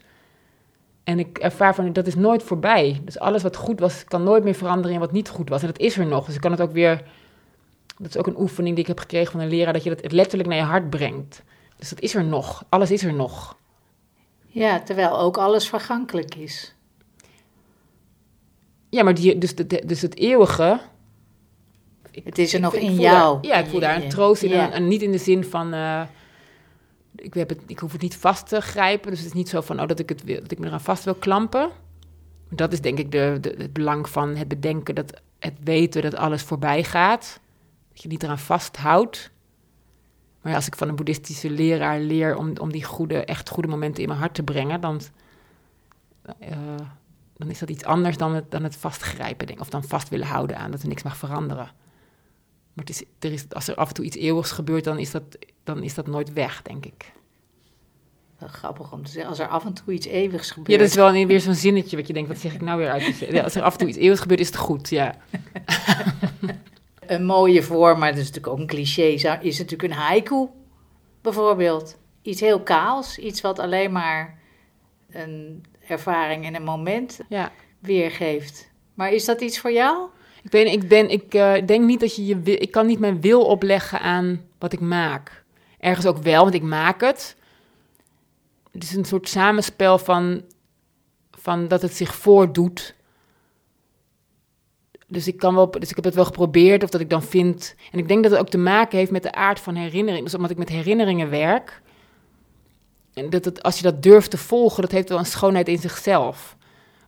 En 1.04 1.20
ik 1.20 1.38
ervaar 1.38 1.76
van, 1.76 1.94
dat 1.94 2.08
is 2.08 2.16
nooit 2.16 2.44
voorbij. 2.44 3.02
Dus 3.06 3.20
alles 3.20 3.44
wat 3.44 3.56
goed 3.56 3.80
was, 3.80 4.04
kan 4.04 4.24
nooit 4.24 4.44
meer 4.44 4.54
veranderen 4.54 4.94
in 4.94 5.00
wat 5.00 5.12
niet 5.12 5.30
goed 5.30 5.50
was. 5.50 5.62
En 5.62 5.68
dat 5.68 5.80
is 5.80 5.98
er 5.98 6.06
nog. 6.06 6.26
Dus 6.26 6.36
ik 6.36 6.42
kan 6.42 6.52
het 6.52 6.62
ook 6.62 6.72
weer... 6.72 7.04
Dat 7.98 8.10
is 8.10 8.18
ook 8.18 8.28
een 8.28 8.40
oefening 8.40 8.76
die 8.76 8.84
ik 8.84 8.90
heb 8.90 9.00
gekregen 9.00 9.32
van 9.32 9.42
een 9.42 9.50
leraar, 9.50 9.74
dat 9.74 9.84
je 9.84 9.96
dat 9.96 10.12
letterlijk 10.12 10.50
naar 10.50 10.58
je 10.58 10.64
hart 10.64 10.90
brengt. 10.90 11.44
Dus 11.78 11.90
dat 11.90 12.00
is 12.00 12.16
er 12.16 12.24
nog. 12.24 12.66
Alles 12.70 12.92
is 12.92 13.04
er 13.04 13.14
nog. 13.14 13.58
Ja, 14.48 14.80
terwijl 14.80 15.20
ook 15.20 15.38
alles 15.38 15.70
vergankelijk 15.70 16.36
is. 16.36 16.76
Ja, 18.90 19.04
maar 19.04 19.14
die, 19.14 19.38
dus, 19.38 19.56
de, 19.56 19.84
dus 19.86 20.02
het 20.02 20.16
eeuwige... 20.16 20.80
Het 22.24 22.38
is 22.38 22.54
er 22.54 22.60
nog 22.60 22.74
ik 22.74 22.82
in 22.82 22.96
jou. 22.96 23.42
daar- 23.42 23.52
ja, 23.52 23.64
ik 23.64 23.70
voel 23.70 23.80
daar 23.80 24.02
een 24.04 24.10
troost 24.10 24.44
in. 24.44 24.52
En, 24.52 24.88
niet 24.88 25.02
in 25.02 25.12
de 25.12 25.18
zin 25.18 25.44
van... 25.44 25.74
eh, 25.74 26.02
ik, 27.16 27.34
heb 27.34 27.50
het, 27.50 27.60
ik 27.68 27.80
hoef 27.80 27.92
het 27.92 28.02
niet 28.02 28.16
vast 28.16 28.48
te 28.48 28.62
grijpen. 28.62 29.10
Dus 29.10 29.20
het 29.20 29.28
is 29.28 29.34
niet 29.34 29.50
zo 29.50 29.62
van 29.62 29.82
oh, 29.82 29.88
dat, 29.88 30.00
ik 30.00 30.10
het 30.10 30.24
wil, 30.24 30.42
dat 30.42 30.52
ik 30.52 30.60
me 30.60 30.66
eraan 30.68 30.82
vast 30.82 31.04
wil 31.04 31.16
klampen. 31.16 31.70
Dat 32.50 32.74
is 32.74 32.82
denk 32.82 32.98
ik 33.00 33.12
de, 33.12 33.38
de, 33.42 33.56
het 33.58 33.74
belang 33.74 34.10
van 34.10 34.36
het 34.36 34.48
bedenken... 34.48 34.96
Dat 34.96 35.22
het 35.40 35.54
weten 35.64 36.02
dat 36.02 36.16
alles 36.16 36.42
voorbij 36.44 36.84
gaat. 36.84 37.40
Dat 37.94 38.02
je 38.02 38.08
niet 38.08 38.24
eraan 38.24 38.40
vasthoudt. 38.40 39.32
Maar 40.42 40.52
ja, 40.52 40.58
als 40.58 40.68
ik 40.68 40.76
van 40.76 40.88
een 40.90 40.96
boeddhistische 40.96 41.50
leraar 41.50 42.00
leer... 42.00 42.36
om, 42.36 42.54
om 42.58 42.72
die 42.72 42.84
goede, 42.84 43.26
echt 43.26 43.50
goede 43.50 43.68
momenten 43.68 44.02
in 44.02 44.08
mijn 44.08 44.20
hart 44.20 44.34
te 44.34 44.44
brengen... 44.44 44.82
dan, 44.82 45.02
eh, 46.40 46.58
dan 47.38 47.50
is 47.50 47.60
dat 47.60 47.70
iets 47.70 47.84
anders 47.84 48.18
dan 48.18 48.34
het, 48.36 48.52
dan 48.52 48.64
het 48.64 48.76
vastgrijpen. 48.76 49.48
Denk, 49.48 49.60
of 49.60 49.70
dan 49.70 49.84
vast 49.84 50.10
willen 50.10 50.28
houden 50.28 50.58
aan 50.58 50.72
dat 50.72 50.82
er 50.82 50.88
niks 50.88 51.04
mag 51.04 51.18
veranderen. 51.18 51.70
Maar 52.74 52.86
het 52.86 52.90
is, 52.90 53.04
er 53.20 53.32
is, 53.32 53.46
als 53.50 53.68
er 53.68 53.76
af 53.76 53.88
en 53.88 53.94
toe 53.94 54.06
iets 54.06 54.16
eeuwigs 54.18 54.52
gebeurt, 54.52 54.84
dan 54.84 55.00
is, 55.00 55.12
dat, 55.12 55.24
dan 55.64 55.84
is 55.84 55.94
dat 55.94 56.08
nooit 56.08 56.34
weg, 56.34 56.62
denk 56.62 56.86
ik. 56.86 57.12
Wel 58.38 58.50
grappig 58.50 58.92
om 58.92 59.04
te 59.06 59.12
zeggen, 59.12 59.30
als 59.30 59.40
er 59.40 59.48
af 59.48 59.66
en 59.66 59.74
toe 59.74 59.94
iets 59.94 60.06
eeuwigs 60.08 60.48
Ja, 60.48 60.54
gebeurt. 60.54 60.80
dat 60.80 60.88
is 60.90 60.96
wel 60.96 61.16
een- 61.16 61.28
weer 61.28 61.40
zo'n 61.42 61.54
zinnetje 61.56 61.98
wat 61.98 62.08
je 62.08 62.14
denkt, 62.14 62.30
wat 62.30 62.38
zeg 62.38 62.54
ik 62.54 62.62
nou 62.62 62.78
weer 62.80 62.90
uit? 62.90 63.18
Ja, 63.18 63.44
als 63.44 63.56
er 63.56 63.62
af 63.62 63.72
en 63.74 63.80
toe 63.80 63.88
iets 63.88 63.98
eeuwigs 63.98 64.22
gebeurt, 64.22 64.40
is 64.40 64.48
het 64.48 64.56
goed, 64.56 64.90
ja. 64.90 65.16
Een 67.08 67.26
mooie 67.26 67.64
vorm, 67.64 68.00
maar 68.00 68.10
dat 68.10 68.20
is 68.20 68.26
natuurlijk 68.28 68.54
ook 68.54 68.60
een 68.60 68.68
cliché, 68.68 69.04
is 69.42 69.58
natuurlijk 69.58 69.84
een 69.84 69.92
haiku, 69.92 70.48
bijvoorbeeld. 71.22 71.98
Iets 72.22 72.40
heel 72.42 72.62
kaals, 72.62 73.18
iets 73.18 73.42
wat 73.42 73.60
alleen 73.60 73.92
maar 73.92 74.40
een 75.10 75.66
ervaring 75.88 76.46
en 76.46 76.56
een 76.56 76.64
moment 76.64 77.20
ja. 77.30 77.52
weergeeft. 77.80 78.70
Maar 78.94 79.12
is 79.12 79.26
dat 79.26 79.42
iets 79.42 79.60
voor 79.60 79.72
jou? 79.72 80.10
Ik, 80.44 80.50
ben, 80.50 80.72
ik, 80.72 80.88
ben, 80.88 81.10
ik 81.10 81.34
eh, 81.34 81.66
denk 81.66 81.86
niet 81.86 82.00
dat 82.00 82.16
je 82.16 82.26
je 82.26 82.40
wil, 82.40 82.56
ik 82.60 82.72
kan 82.72 82.86
niet 82.86 83.00
mijn 83.00 83.22
wil 83.22 83.42
opleggen 83.46 84.00
aan 84.00 84.42
wat 84.60 84.74
ik 84.74 84.80
maak. 84.80 85.44
Ergens 85.80 86.06
ook 86.06 86.18
wel, 86.18 86.44
want 86.44 86.56
ik 86.56 86.62
maak 86.62 87.02
het. 87.02 87.36
Het 88.72 88.84
is 88.84 88.96
een 88.96 89.06
soort 89.06 89.30
samenspel 89.30 89.98
van, 89.98 90.42
van 91.32 91.68
dat 91.68 91.82
het 91.82 91.96
zich 91.96 92.16
voordoet. 92.16 92.96
Dus 95.08 95.28
ik, 95.28 95.38
kan 95.38 95.56
wel, 95.56 95.72
dus 95.72 95.90
ik 95.90 95.96
heb 95.96 96.06
het 96.06 96.16
wel 96.16 96.26
geprobeerd, 96.26 96.84
of 96.84 96.90
dat 96.90 97.02
ik 97.02 97.10
dan 97.10 97.24
vind... 97.24 97.76
En 97.92 98.00
ik 98.00 98.08
denk 98.08 98.24
dat 98.24 98.32
het 98.32 98.42
ook 98.42 98.50
te 98.50 98.58
maken 98.58 98.98
heeft 98.98 99.12
met 99.12 99.24
de 99.24 99.32
aard 99.32 99.60
van 99.60 99.76
herinnering. 99.76 100.24
Dus 100.24 100.36
omdat 100.36 100.52
ik 100.52 100.58
met 100.58 100.70
herinneringen 100.70 101.30
werk... 101.30 101.82
En 103.14 103.30
dat 103.30 103.46
het, 103.46 103.64
als 103.64 103.78
je 103.78 103.84
dat 103.84 104.04
durft 104.04 104.32
te 104.32 104.38
volgen, 104.38 104.82
dat 104.82 104.92
heeft 104.92 105.10
wel 105.10 105.18
een 105.18 105.26
schoonheid 105.26 105.68
in 105.68 105.78
zichzelf. 105.78 106.58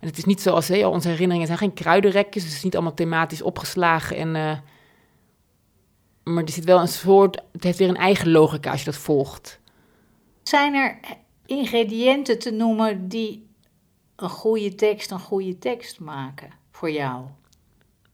En 0.03 0.09
het 0.09 0.17
is 0.17 0.25
niet 0.25 0.41
zoals 0.41 0.67
hè, 0.67 0.87
onze 0.87 1.07
herinneringen 1.07 1.47
zijn 1.47 1.59
geen 1.59 1.73
kruidenrekjes, 1.73 2.43
dus 2.43 2.43
het 2.43 2.53
is 2.53 2.63
niet 2.63 2.75
allemaal 2.75 2.93
thematisch 2.93 3.41
opgeslagen. 3.41 4.17
En, 4.17 4.35
eh, 4.35 4.57
maar 6.23 6.43
er 6.43 6.49
zit 6.49 6.63
wel 6.63 6.79
een 6.79 6.87
soort, 6.87 7.41
het 7.51 7.63
heeft 7.63 7.77
weer 7.77 7.89
een 7.89 7.95
eigen 7.95 8.31
logica 8.31 8.71
als 8.71 8.79
je 8.79 8.85
dat 8.85 8.95
volgt. 8.95 9.59
Zijn 10.41 10.73
er 10.73 10.99
ingrediënten 11.45 12.39
te 12.39 12.51
noemen 12.51 13.07
die 13.07 13.47
een 14.15 14.29
goede 14.29 14.75
tekst 14.75 15.11
een 15.11 15.19
goede 15.19 15.57
tekst 15.57 15.99
maken 15.99 16.49
voor 16.71 16.91
jou? 16.91 17.25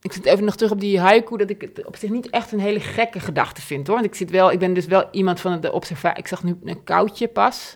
Ik 0.02 0.14
zit 0.14 0.26
even 0.26 0.46
nog 0.46 0.56
terug 0.56 0.72
op 0.72 0.80
die 0.80 1.00
haiku, 1.00 1.38
dat 1.38 1.50
ik 1.50 1.62
het 1.62 1.86
op 1.86 1.96
zich 1.96 2.10
niet 2.10 2.30
echt 2.30 2.52
een 2.52 2.60
hele 2.60 2.80
gekke 2.80 3.20
gedachte 3.20 3.62
vind 3.62 3.88
hoor. 3.88 3.96
Want 3.96 4.08
ik, 4.08 4.16
zit 4.16 4.30
wel, 4.30 4.52
ik 4.52 4.60
ben 4.60 4.74
dus 4.74 4.86
wel 4.86 5.08
iemand 5.12 5.40
van 5.40 5.62
de 5.62 5.72
observatie. 5.72 6.20
Ik 6.20 6.28
zag 6.28 6.44
nu 6.44 6.58
een 6.64 6.84
koutje 6.84 7.28
pas, 7.28 7.76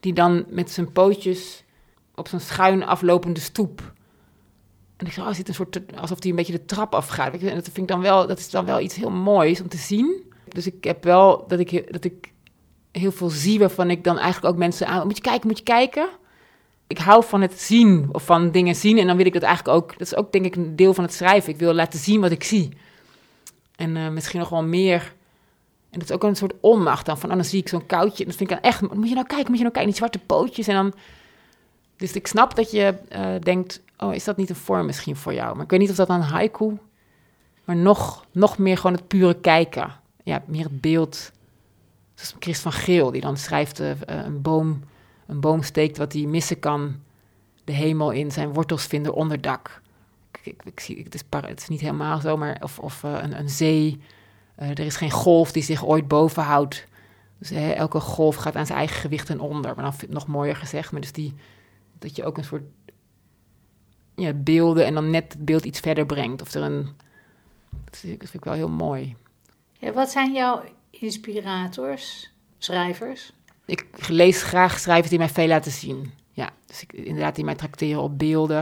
die 0.00 0.12
dan 0.12 0.44
met 0.48 0.70
zijn 0.70 0.92
pootjes 0.92 1.61
op 2.22 2.28
zo'n 2.28 2.40
schuin 2.40 2.84
aflopende 2.84 3.40
stoep. 3.40 3.92
En 4.96 5.06
ik 5.06 5.12
zag, 5.12 5.28
oh, 5.28 5.34
zit 5.34 5.48
een 5.48 5.54
soort, 5.54 5.80
alsof 5.96 6.20
hij 6.20 6.30
een 6.30 6.36
beetje 6.36 6.52
de 6.52 6.64
trap 6.64 6.94
afgaat. 6.94 7.32
En 7.32 7.54
dat 7.54 7.64
vind 7.64 7.78
ik 7.78 7.88
dan 7.88 8.00
wel, 8.00 8.26
dat 8.26 8.38
is 8.38 8.50
dan 8.50 8.64
wel 8.64 8.80
iets 8.80 8.94
heel 8.94 9.10
moois 9.10 9.60
om 9.60 9.68
te 9.68 9.76
zien. 9.76 10.32
Dus 10.48 10.66
ik 10.66 10.84
heb 10.84 11.04
wel 11.04 11.44
dat 11.48 11.58
ik, 11.58 11.92
dat 11.92 12.04
ik 12.04 12.32
heel 12.92 13.12
veel 13.12 13.30
zie 13.30 13.58
waarvan 13.58 13.90
ik 13.90 14.04
dan 14.04 14.18
eigenlijk 14.18 14.54
ook 14.54 14.60
mensen 14.60 14.86
aan, 14.86 15.06
moet 15.06 15.16
je 15.16 15.22
kijken, 15.22 15.48
moet 15.48 15.58
je 15.58 15.64
kijken. 15.64 16.08
Ik 16.86 16.98
hou 16.98 17.24
van 17.24 17.40
het 17.40 17.60
zien 17.60 18.08
of 18.12 18.24
van 18.24 18.50
dingen 18.50 18.74
zien 18.74 18.98
en 18.98 19.06
dan 19.06 19.16
wil 19.16 19.26
ik 19.26 19.32
dat 19.32 19.42
eigenlijk 19.42 19.76
ook, 19.76 19.90
dat 19.90 20.06
is 20.06 20.16
ook 20.16 20.32
denk 20.32 20.44
ik 20.44 20.56
een 20.56 20.76
deel 20.76 20.94
van 20.94 21.04
het 21.04 21.12
schrijven. 21.12 21.52
Ik 21.52 21.58
wil 21.58 21.74
laten 21.74 21.98
zien 21.98 22.20
wat 22.20 22.30
ik 22.30 22.44
zie. 22.44 22.68
En 23.76 23.96
eh, 23.96 24.08
misschien 24.08 24.40
nog 24.40 24.48
wel 24.48 24.62
meer. 24.62 25.14
En 25.90 25.98
dat 25.98 26.08
is 26.08 26.14
ook 26.14 26.22
een 26.22 26.36
soort 26.36 26.54
onmacht 26.60 27.06
dan. 27.06 27.18
Van, 27.18 27.30
oh, 27.30 27.34
dan 27.34 27.44
zie 27.44 27.60
ik 27.60 27.68
zo'n 27.68 27.86
koutje. 27.86 28.22
En 28.24 28.28
dat 28.28 28.38
vind 28.38 28.50
ik 28.50 28.56
dan 28.56 28.70
echt... 28.70 28.80
Moet 28.80 29.08
je 29.08 29.14
nou 29.14 29.26
kijken, 29.26 29.48
moet 29.48 29.56
je 29.56 29.62
nou 29.62 29.74
kijken. 29.74 29.90
Die 29.90 29.94
zwarte 29.94 30.18
pootjes. 30.18 30.66
En 30.66 30.74
dan... 30.74 30.92
Dus 32.02 32.12
ik 32.12 32.26
snap 32.26 32.54
dat 32.54 32.70
je 32.70 32.94
eh, 33.08 33.34
denkt... 33.40 33.80
Oh, 33.98 34.14
is 34.14 34.24
dat 34.24 34.36
niet 34.36 34.50
een 34.50 34.56
vorm 34.56 34.86
misschien 34.86 35.16
voor 35.16 35.34
jou? 35.34 35.54
Maar 35.54 35.64
ik 35.64 35.70
weet 35.70 35.80
niet 35.80 35.90
of 35.90 35.96
dat 35.96 36.06
dan 36.06 36.20
haiku... 36.20 36.78
maar 37.64 37.76
nog, 37.76 38.26
nog 38.32 38.58
meer 38.58 38.76
gewoon 38.76 38.96
het 38.96 39.08
pure 39.08 39.34
kijken. 39.34 39.92
Ja, 40.22 40.42
meer 40.46 40.64
het 40.64 40.80
beeld. 40.80 41.32
Zoals 42.14 42.34
Chris 42.38 42.60
van 42.60 42.72
Geel, 42.72 43.10
die 43.10 43.20
dan 43.20 43.36
schrijft 43.36 43.80
uh, 43.80 43.90
een, 44.00 44.42
boom, 44.42 44.82
een 45.26 45.40
boom 45.40 45.62
steekt 45.62 45.96
wat 45.96 46.12
hij 46.12 46.22
missen 46.22 46.58
kan. 46.58 46.96
De 47.64 47.72
hemel 47.72 48.10
in, 48.10 48.30
zijn 48.30 48.52
wortels 48.52 48.86
vinden 48.86 49.14
onderdak. 49.14 49.82
Ik, 50.42 50.62
ik, 50.64 50.80
zie, 50.80 51.02
het, 51.02 51.14
is 51.14 51.22
het 51.30 51.60
is 51.60 51.68
niet 51.68 51.80
helemaal 51.80 52.20
zo, 52.20 52.36
maar 52.36 52.58
of, 52.62 52.78
of 52.78 53.02
een, 53.02 53.38
een 53.38 53.50
zee. 53.50 54.00
Er 54.56 54.80
is 54.80 54.96
geen 54.96 55.10
golf 55.10 55.52
die 55.52 55.62
zich 55.62 55.84
ooit 55.84 56.08
boven 56.08 56.42
houdt. 56.42 56.86
Dus 57.38 57.50
elke 57.50 58.00
golf 58.00 58.36
gaat 58.36 58.56
aan 58.56 58.66
zijn 58.66 58.78
eigen 58.78 58.96
gewicht 58.96 59.30
en 59.30 59.40
onder. 59.40 59.74
Maar 59.74 59.84
dan 59.84 59.94
ik 60.00 60.08
nog 60.08 60.26
mooier 60.26 60.56
gezegd. 60.56 60.92
Maar 60.92 61.00
dus 61.00 61.12
die, 61.12 61.34
dat 62.02 62.16
je 62.16 62.24
ook 62.24 62.38
een 62.38 62.44
soort 62.44 62.64
ja, 64.14 64.32
beelden 64.32 64.86
en 64.86 64.94
dan 64.94 65.10
net 65.10 65.32
het 65.32 65.44
beeld 65.44 65.64
iets 65.64 65.80
verder 65.80 66.06
brengt. 66.06 66.42
Of 66.42 66.54
er 66.54 66.62
een. 66.62 66.88
Dat 67.84 67.96
vind 67.98 68.34
ik 68.34 68.44
wel 68.44 68.54
heel 68.54 68.68
mooi. 68.68 69.16
Ja, 69.78 69.92
wat 69.92 70.10
zijn 70.10 70.32
jouw 70.32 70.62
inspirators, 70.90 72.32
schrijvers? 72.58 73.32
Ik 73.64 74.08
lees 74.08 74.42
graag 74.42 74.78
schrijvers 74.78 75.08
die 75.08 75.18
mij 75.18 75.28
veel 75.28 75.46
laten 75.46 75.72
zien. 75.72 76.12
Ja, 76.30 76.50
dus 76.66 76.82
ik, 76.82 76.92
inderdaad, 76.92 77.34
die 77.34 77.44
mij 77.44 77.54
tracteren 77.54 78.02
op 78.02 78.18
beelden. 78.18 78.60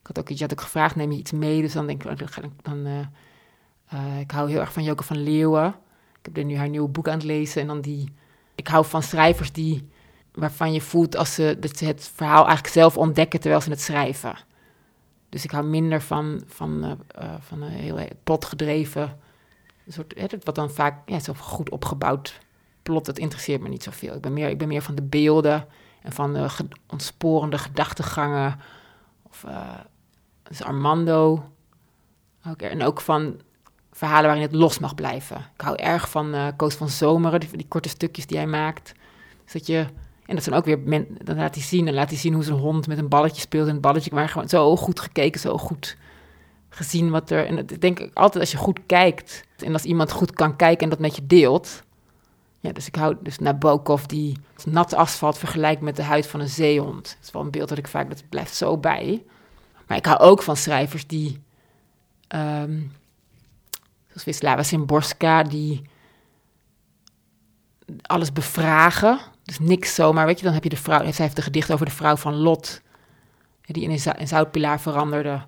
Ik 0.00 0.06
had 0.06 0.18
ook, 0.18 0.28
je 0.28 0.42
had 0.42 0.52
ook 0.52 0.60
gevraagd, 0.60 0.96
neem 0.96 1.12
je 1.12 1.18
iets 1.18 1.32
mee? 1.32 1.60
Dus 1.60 1.72
dan 1.72 1.86
denk 1.86 2.04
ik, 2.04 2.10
oh, 2.10 2.44
dan, 2.62 2.86
uh, 2.86 2.98
uh, 3.94 4.20
ik 4.20 4.30
hou 4.30 4.50
heel 4.50 4.60
erg 4.60 4.72
van 4.72 4.82
Joke 4.82 5.02
van 5.02 5.22
Leeuwen. 5.22 5.74
Ik 6.22 6.32
ben 6.32 6.46
nu 6.46 6.56
haar 6.56 6.68
nieuwe 6.68 6.88
boek 6.88 7.08
aan 7.08 7.14
het 7.14 7.24
lezen. 7.24 7.60
En 7.60 7.66
dan 7.66 7.80
die, 7.80 8.12
ik 8.54 8.68
hou 8.68 8.84
van 8.84 9.02
schrijvers 9.02 9.52
die, 9.52 9.88
waarvan 10.36 10.72
je 10.72 10.80
voelt 10.80 11.16
als 11.16 11.34
ze, 11.34 11.58
het 11.60 12.10
verhaal 12.14 12.44
eigenlijk 12.44 12.74
zelf 12.74 12.96
ontdekken 12.96 13.40
terwijl 13.40 13.62
ze 13.62 13.70
het 13.70 13.80
schrijven. 13.80 14.36
Dus 15.28 15.44
ik 15.44 15.50
hou 15.50 15.64
minder 15.64 16.00
van, 16.00 16.42
van, 16.46 16.84
uh, 16.84 16.90
uh, 17.22 17.34
van 17.40 17.62
een 17.62 17.70
heel 17.70 17.98
plotgedreven 18.24 19.18
soort, 19.88 20.14
hè, 20.16 20.26
wat 20.44 20.54
dan 20.54 20.70
vaak 20.70 21.08
ja, 21.08 21.18
zo 21.18 21.32
goed 21.34 21.70
opgebouwd 21.70 22.40
plot, 22.82 23.04
dat 23.04 23.18
interesseert 23.18 23.60
me 23.60 23.68
niet 23.68 23.82
zoveel. 23.82 24.14
Ik 24.14 24.20
ben 24.20 24.32
meer, 24.32 24.48
ik 24.48 24.58
ben 24.58 24.68
meer 24.68 24.82
van 24.82 24.94
de 24.94 25.02
beelden 25.02 25.66
en 26.02 26.12
van 26.12 26.32
de 26.32 26.48
ontsporende 26.86 27.58
gedachtegangen. 27.58 28.60
Of 29.22 29.44
uh, 29.46 29.74
dus 30.42 30.62
Armando. 30.62 31.50
Ook, 32.48 32.62
en 32.62 32.82
ook 32.82 33.00
van 33.00 33.40
verhalen 33.92 34.24
waarin 34.24 34.42
het 34.42 34.54
los 34.54 34.78
mag 34.78 34.94
blijven. 34.94 35.36
Ik 35.36 35.60
hou 35.60 35.76
erg 35.76 36.10
van 36.10 36.34
uh, 36.34 36.46
Koos 36.56 36.74
van 36.74 36.88
Zomeren, 36.88 37.40
die, 37.40 37.56
die, 37.56 37.68
korte 37.68 37.88
stukjes 37.88 38.26
die 38.26 38.36
hij 38.36 38.46
maakt. 38.46 38.92
Dus 39.44 39.52
dat 39.52 39.66
je, 39.66 39.86
en 40.26 40.34
dat 40.34 40.44
zijn 40.44 40.56
ook 40.56 40.64
weer, 40.64 40.78
men, 40.78 41.06
dan 41.24 41.36
laat 41.36 41.54
hij 41.54 41.64
zien, 41.64 41.84
dan 41.84 41.94
laat 41.94 42.08
hij 42.08 42.18
zien 42.18 42.34
hoe 42.34 42.44
zijn 42.44 42.58
hond 42.58 42.86
met 42.86 42.98
een 42.98 43.08
balletje 43.08 43.40
speelt. 43.40 43.66
En 43.66 43.72
het 43.72 43.80
balletje, 43.80 44.10
maar 44.14 44.28
gewoon 44.28 44.48
zo 44.48 44.76
goed 44.76 45.00
gekeken, 45.00 45.40
zo 45.40 45.58
goed 45.58 45.96
gezien 46.68 47.10
wat 47.10 47.30
er. 47.30 47.46
En 47.46 47.58
ik 47.58 47.80
denk 47.80 48.08
altijd 48.14 48.40
als 48.40 48.50
je 48.50 48.56
goed 48.56 48.80
kijkt, 48.86 49.44
en 49.56 49.72
als 49.72 49.84
iemand 49.84 50.10
goed 50.12 50.32
kan 50.32 50.56
kijken 50.56 50.82
en 50.82 50.90
dat 50.90 50.98
met 50.98 51.16
je 51.16 51.26
deelt. 51.26 51.82
Ja, 52.60 52.72
dus 52.72 52.86
ik 52.86 52.94
hou 52.94 53.16
dus 53.20 53.38
Nabokov 53.38 54.02
die 54.02 54.36
nat 54.64 54.94
asfalt 54.94 55.38
vergelijkt 55.38 55.80
met 55.80 55.96
de 55.96 56.02
huid 56.02 56.26
van 56.26 56.40
een 56.40 56.48
zeehond. 56.48 57.04
Dat 57.04 57.26
is 57.26 57.30
wel 57.30 57.42
een 57.42 57.50
beeld 57.50 57.68
dat 57.68 57.78
ik 57.78 57.88
vaak, 57.88 58.08
dat 58.08 58.28
blijft 58.28 58.54
zo 58.54 58.78
bij. 58.78 59.24
Maar 59.86 59.96
ik 59.96 60.06
hou 60.06 60.18
ook 60.18 60.42
van 60.42 60.56
schrijvers 60.56 61.06
die, 61.06 61.42
um, 62.34 62.92
zoals 64.06 64.24
Wisława 64.24 64.62
Szymborska, 64.62 65.42
die 65.42 65.82
alles 68.02 68.32
bevragen. 68.32 69.20
Dus 69.46 69.58
niks 69.58 69.94
zomaar, 69.94 70.26
weet 70.26 70.38
je, 70.38 70.44
dan 70.44 70.54
heb 70.54 70.62
je 70.62 70.68
de 70.68 70.76
vrouw, 70.76 71.12
zij 71.12 71.24
heeft 71.24 71.36
een 71.36 71.42
gedicht 71.42 71.72
over 71.72 71.86
de 71.86 71.92
vrouw 71.92 72.16
van 72.16 72.34
Lot, 72.34 72.82
die 73.60 73.82
in 73.82 73.90
een 73.90 74.28
zoutpilaar 74.28 74.80
veranderde. 74.80 75.46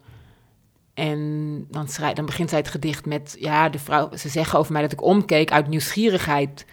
En 0.94 1.66
dan, 1.70 1.88
schrijf, 1.88 2.14
dan 2.14 2.26
begint 2.26 2.48
zij 2.48 2.58
het 2.58 2.68
gedicht 2.68 3.06
met: 3.06 3.36
Ja, 3.38 3.68
de 3.68 3.78
vrouw, 3.78 4.16
ze 4.16 4.28
zeggen 4.28 4.58
over 4.58 4.72
mij 4.72 4.82
dat 4.82 4.92
ik 4.92 5.02
omkeek 5.02 5.52
uit 5.52 5.68
nieuwsgierigheid. 5.68 6.66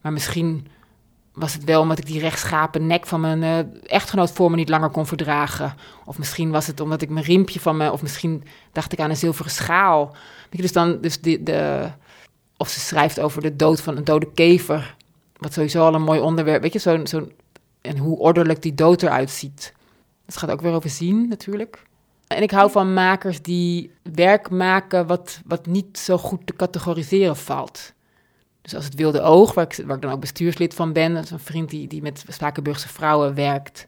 Maar 0.00 0.12
misschien 0.12 0.66
was 1.32 1.52
het 1.52 1.64
wel 1.64 1.80
omdat 1.80 1.98
ik 1.98 2.06
die 2.06 2.20
rechtschapen 2.20 2.86
nek 2.86 3.06
van 3.06 3.20
mijn 3.20 3.42
uh, 3.42 3.58
echtgenoot 3.92 4.30
voor 4.30 4.50
me 4.50 4.56
niet 4.56 4.68
langer 4.68 4.90
kon 4.90 5.06
verdragen. 5.06 5.74
Of 6.04 6.18
misschien 6.18 6.50
was 6.50 6.66
het 6.66 6.80
omdat 6.80 7.02
ik 7.02 7.08
mijn 7.08 7.24
riempje 7.24 7.60
van 7.60 7.76
me. 7.76 7.92
Of 7.92 8.02
misschien 8.02 8.44
dacht 8.72 8.92
ik 8.92 9.00
aan 9.00 9.10
een 9.10 9.16
zilveren 9.16 9.50
schaal. 9.50 10.16
Dus 10.50 10.72
dan, 10.72 11.00
dus 11.00 11.20
de, 11.20 11.90
of 12.56 12.68
ze 12.68 12.80
schrijft 12.80 13.20
over 13.20 13.42
de 13.42 13.56
dood 13.56 13.80
van 13.80 13.96
een 13.96 14.04
dode 14.04 14.32
kever. 14.32 14.96
Wat 15.42 15.52
sowieso 15.52 15.84
al 15.84 15.94
een 15.94 16.02
mooi 16.02 16.20
onderwerp. 16.20 16.62
Weet 16.62 16.72
je, 16.72 16.78
zo, 16.78 17.04
zo, 17.04 17.28
en 17.80 17.98
hoe 17.98 18.18
ordelijk 18.18 18.62
die 18.62 18.74
dood 18.74 19.02
eruit 19.02 19.30
ziet. 19.30 19.74
Dat 20.26 20.36
gaat 20.36 20.50
ook 20.50 20.60
weer 20.60 20.72
over 20.72 20.90
zien, 20.90 21.28
natuurlijk. 21.28 21.82
En 22.26 22.42
ik 22.42 22.50
hou 22.50 22.70
van 22.70 22.94
makers 22.94 23.42
die 23.42 23.90
werk 24.02 24.50
maken 24.50 25.06
wat, 25.06 25.40
wat 25.46 25.66
niet 25.66 25.98
zo 25.98 26.18
goed 26.18 26.46
te 26.46 26.52
categoriseren 26.52 27.36
valt. 27.36 27.92
Dus 28.62 28.74
als 28.74 28.84
het 28.84 28.94
Wilde 28.94 29.20
Oog, 29.20 29.54
waar 29.54 29.64
ik, 29.64 29.86
waar 29.86 29.96
ik 29.96 30.02
dan 30.02 30.12
ook 30.12 30.20
bestuurslid 30.20 30.74
van 30.74 30.92
ben, 30.92 31.14
dat 31.14 31.24
is 31.24 31.30
een 31.30 31.38
vriend 31.38 31.70
die, 31.70 31.86
die 31.86 32.02
met 32.02 32.24
Spakenburgse 32.28 32.88
vrouwen 32.88 33.34
werkt. 33.34 33.86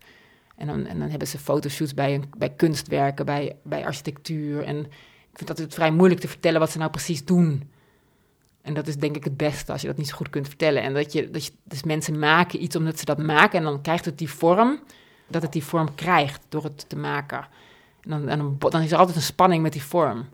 En 0.56 0.66
dan, 0.66 0.86
en 0.86 0.98
dan 0.98 1.08
hebben 1.08 1.28
ze 1.28 1.38
fotoshoots 1.38 1.94
bij, 1.94 2.20
bij 2.36 2.50
kunstwerken, 2.50 3.24
bij, 3.24 3.56
bij 3.62 3.84
architectuur. 3.84 4.62
En 4.62 4.76
ik 5.30 5.36
vind 5.40 5.48
dat 5.48 5.58
het 5.58 5.74
vrij 5.74 5.90
moeilijk 5.90 6.20
te 6.20 6.28
vertellen 6.28 6.60
wat 6.60 6.70
ze 6.70 6.78
nou 6.78 6.90
precies 6.90 7.24
doen. 7.24 7.70
En 8.64 8.74
dat 8.74 8.86
is 8.86 8.96
denk 8.96 9.16
ik 9.16 9.24
het 9.24 9.36
beste 9.36 9.72
als 9.72 9.80
je 9.80 9.86
dat 9.86 9.96
niet 9.96 10.08
zo 10.08 10.16
goed 10.16 10.30
kunt 10.30 10.46
vertellen. 10.46 10.82
En 10.82 10.94
dat 10.94 11.12
je, 11.12 11.30
dat 11.30 11.44
je 11.44 11.52
dus 11.64 11.82
mensen 11.82 12.18
maken 12.18 12.62
iets 12.62 12.76
omdat 12.76 12.98
ze 12.98 13.04
dat 13.04 13.18
maken 13.18 13.58
en 13.58 13.64
dan 13.64 13.82
krijgt 13.82 14.04
het 14.04 14.18
die 14.18 14.30
vorm, 14.30 14.80
dat 15.26 15.42
het 15.42 15.52
die 15.52 15.64
vorm 15.64 15.94
krijgt 15.94 16.40
door 16.48 16.64
het 16.64 16.88
te 16.88 16.96
maken. 16.96 17.46
En 18.00 18.26
dan, 18.26 18.56
dan, 18.58 18.82
is 18.82 18.92
er 18.92 18.98
altijd 18.98 19.16
een 19.16 19.22
spanning 19.22 19.62
met 19.62 19.72
die 19.72 19.82
vorm. 19.82 20.28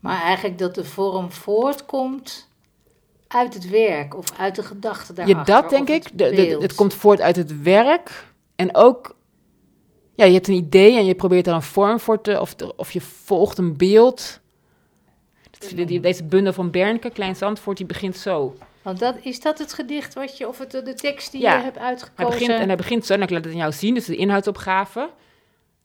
Maar 0.00 0.22
eigenlijk 0.22 0.58
dat 0.58 0.74
de 0.74 0.84
vorm 0.84 1.32
voortkomt 1.32 2.48
uit 3.28 3.54
het 3.54 3.68
werk 3.68 4.16
of 4.16 4.38
uit 4.38 4.54
de 4.54 4.62
gedachte 4.62 5.12
daarachter. 5.12 5.54
Ja, 5.54 5.60
dat 5.60 5.70
denk 5.70 5.88
ik. 5.88 6.18
De, 6.18 6.58
het 6.60 6.74
komt 6.74 6.94
voort 6.94 7.20
uit 7.20 7.36
het 7.36 7.62
werk. 7.62 8.26
En 8.56 8.74
ook, 8.74 9.16
ja, 10.14 10.24
je 10.24 10.32
hebt 10.32 10.48
een 10.48 10.54
idee 10.54 10.96
en 10.96 11.04
je 11.04 11.14
probeert 11.14 11.46
er 11.46 11.54
een 11.54 11.62
vorm 11.62 12.00
voor 12.00 12.20
te... 12.20 12.40
Of, 12.40 12.54
of 12.76 12.92
je 12.92 13.00
volgt 13.00 13.58
een 13.58 13.76
beeld. 13.76 14.40
Deze 16.00 16.24
bundel 16.24 16.52
van 16.52 16.70
Bernke, 16.70 17.10
Klein 17.10 17.36
Zandvoort, 17.36 17.76
die 17.76 17.86
begint 17.86 18.16
zo. 18.16 18.56
Want 18.82 18.98
dat, 18.98 19.14
is 19.22 19.40
dat 19.40 19.58
het 19.58 19.72
gedicht 19.72 20.14
wat 20.14 20.38
je, 20.38 20.48
of 20.48 20.58
het, 20.58 20.70
de 20.70 20.94
tekst 20.94 21.32
die 21.32 21.40
je 21.40 21.48
hebt 21.48 21.78
uitgekozen? 21.78 22.30
Hij 22.30 22.38
begint, 22.38 22.60
en 22.60 22.66
hij 22.66 22.76
begint 22.76 23.06
zo, 23.06 23.12
en 23.12 23.22
ik 23.22 23.30
laat 23.30 23.44
het 23.44 23.52
aan 23.52 23.58
jou 23.58 23.72
zien, 23.72 23.94
dus 23.94 24.04
de 24.04 24.16
inhoudsopgave. 24.16 25.10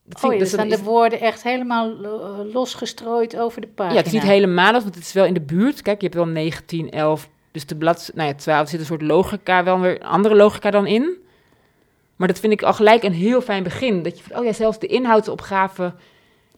Dat 0.04 0.24
oh, 0.24 0.38
ja, 0.38 0.46
staan 0.46 0.70
de 0.70 0.84
woorden 0.84 1.20
echt 1.20 1.44
helemaal 1.44 2.04
eh, 2.04 2.54
losgestrooid 2.54 3.38
over 3.38 3.62
de 3.62 3.68
pagina. 3.68 3.94
Ja, 3.94 3.98
het 3.98 4.08
is 4.08 4.14
niet 4.14 4.32
helemaal, 4.32 4.72
want 4.72 4.84
het 4.84 4.98
is 4.98 5.14
wel 5.14 5.26
in 5.26 5.34
de 5.34 5.42
buurt. 5.42 5.82
Kijk, 5.82 5.98
je 6.02 6.04
hebt 6.04 6.18
wel 6.18 6.28
19, 6.28 6.90
11, 6.90 7.30
dus 7.52 7.66
de 7.66 7.76
blad, 7.76 8.12
nou 8.14 8.28
ja, 8.28 8.36
12 8.36 8.70
zit 8.70 8.80
een 8.80 8.86
soort 8.86 9.02
logica, 9.02 9.64
wel 9.64 9.80
weer 9.80 10.02
een 10.02 10.08
andere 10.08 10.36
logica 10.36 10.72
dan 10.72 10.88
in. 10.88 11.18
Maar 12.16 12.28
dat 12.28 12.40
vind 12.40 12.54
ik 12.54 12.62
al 12.62 12.74
gelijk 12.74 13.04
een 13.04 13.14
heel 13.14 13.42
fijn 13.42 13.64
begin. 13.64 14.04
Dat 14.04 14.18
je, 14.20 14.38
oh 14.38 14.46
ja, 14.46 14.54
zelfs 14.54 14.80
de 14.80 14.88
inhoudsopgave 14.88 15.94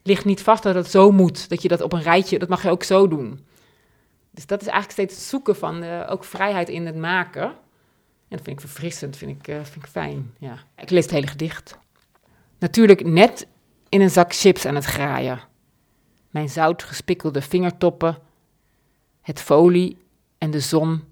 ligt 0.06 0.26
niet 0.26 0.41
vast 0.41 0.64
dat 0.64 0.76
het 0.76 0.91
zo 0.91 1.12
moet. 1.12 1.49
Dat 1.49 1.62
je 1.62 1.68
dat 1.68 1.82
op 1.82 1.93
een 1.93 2.01
rijtje, 2.01 2.39
dat 2.39 2.49
mag 2.49 2.64
je 2.64 2.70
ook 2.70 2.84
zo 2.84 3.08
doen. 3.08 3.45
Dus 4.32 4.45
dat 4.45 4.62
is 4.62 4.68
eigenlijk 4.68 4.99
steeds 4.99 5.16
het 5.16 5.30
zoeken 5.30 5.56
van 5.56 5.84
uh, 5.84 6.08
ook 6.10 6.24
vrijheid 6.24 6.70
in 6.70 6.86
het 6.86 6.95
maken. 6.95 7.43
En 7.43 8.38
dat 8.38 8.41
vind 8.41 8.60
ik 8.60 8.68
verfrissend, 8.68 9.18
vind 9.18 9.32
ik, 9.32 9.47
uh, 9.47 9.56
vind 9.56 9.86
ik 9.86 9.89
fijn. 9.91 10.34
Ja. 10.38 10.58
Ik 10.78 10.89
lees 10.89 11.03
het 11.03 11.14
hele 11.14 11.28
gedicht. 11.28 11.78
Natuurlijk 12.60 13.06
net 13.06 13.47
in 13.89 14.01
een 14.01 14.10
zak 14.10 14.34
chips 14.34 14.66
aan 14.66 14.76
het 14.76 14.86
graaien. 14.86 15.39
Mijn 16.30 16.49
zout 16.49 16.84
gespikkelde 16.84 17.41
vingertoppen, 17.41 18.18
het 19.22 19.41
folie 19.41 19.97
en 20.38 20.51
de 20.51 20.60
zon 20.60 21.03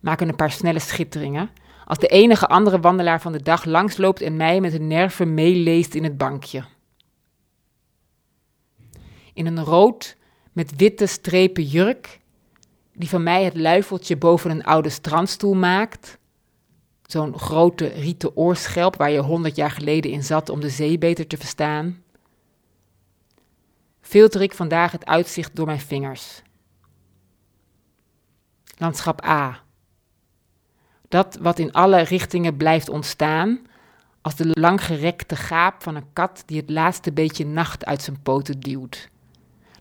maken 0.00 0.28
een 0.28 0.36
paar 0.36 0.50
snelle 0.50 0.78
schitteringen. 0.78 1.50
Als 1.84 1.98
de 1.98 2.06
enige 2.06 2.46
andere 2.46 2.80
wandelaar 2.80 3.20
van 3.20 3.32
de 3.32 3.42
dag 3.42 3.64
langsloopt 3.64 4.20
en 4.20 4.36
mij 4.36 4.60
met 4.60 4.72
een 4.72 4.86
nerven 4.86 5.34
meeleest 5.34 5.94
in 5.94 6.04
het 6.04 6.16
bankje. 6.16 6.64
In 9.36 9.46
een 9.46 9.64
rood 9.64 10.16
met 10.52 10.76
witte 10.76 11.06
strepen 11.06 11.64
jurk, 11.64 12.20
die 12.92 13.08
van 13.08 13.22
mij 13.22 13.44
het 13.44 13.56
luifeltje 13.56 14.16
boven 14.16 14.50
een 14.50 14.64
oude 14.64 14.88
strandstoel 14.88 15.54
maakt, 15.54 16.18
Zo'n 17.06 17.38
grote 17.38 17.86
rieten 17.86 18.36
oorschelp 18.36 18.96
waar 18.96 19.10
je 19.10 19.20
honderd 19.20 19.56
jaar 19.56 19.70
geleden 19.70 20.10
in 20.10 20.22
zat 20.22 20.48
om 20.48 20.60
de 20.60 20.70
zee 20.70 20.98
beter 20.98 21.26
te 21.26 21.36
verstaan. 21.36 22.02
Filter 24.00 24.42
ik 24.42 24.54
vandaag 24.54 24.92
het 24.92 25.06
uitzicht 25.06 25.56
door 25.56 25.66
mijn 25.66 25.80
vingers. 25.80 26.42
Landschap 28.78 29.24
A. 29.24 29.62
Dat 31.08 31.38
wat 31.40 31.58
in 31.58 31.72
alle 31.72 32.00
richtingen 32.00 32.56
blijft 32.56 32.88
ontstaan, 32.88 33.66
als 34.20 34.36
de 34.36 34.48
langgerekte 34.52 35.36
gaap 35.36 35.82
van 35.82 35.94
een 35.94 36.12
kat 36.12 36.42
die 36.46 36.60
het 36.60 36.70
laatste 36.70 37.12
beetje 37.12 37.46
nacht 37.46 37.84
uit 37.84 38.02
zijn 38.02 38.22
poten 38.22 38.60
duwt. 38.60 39.08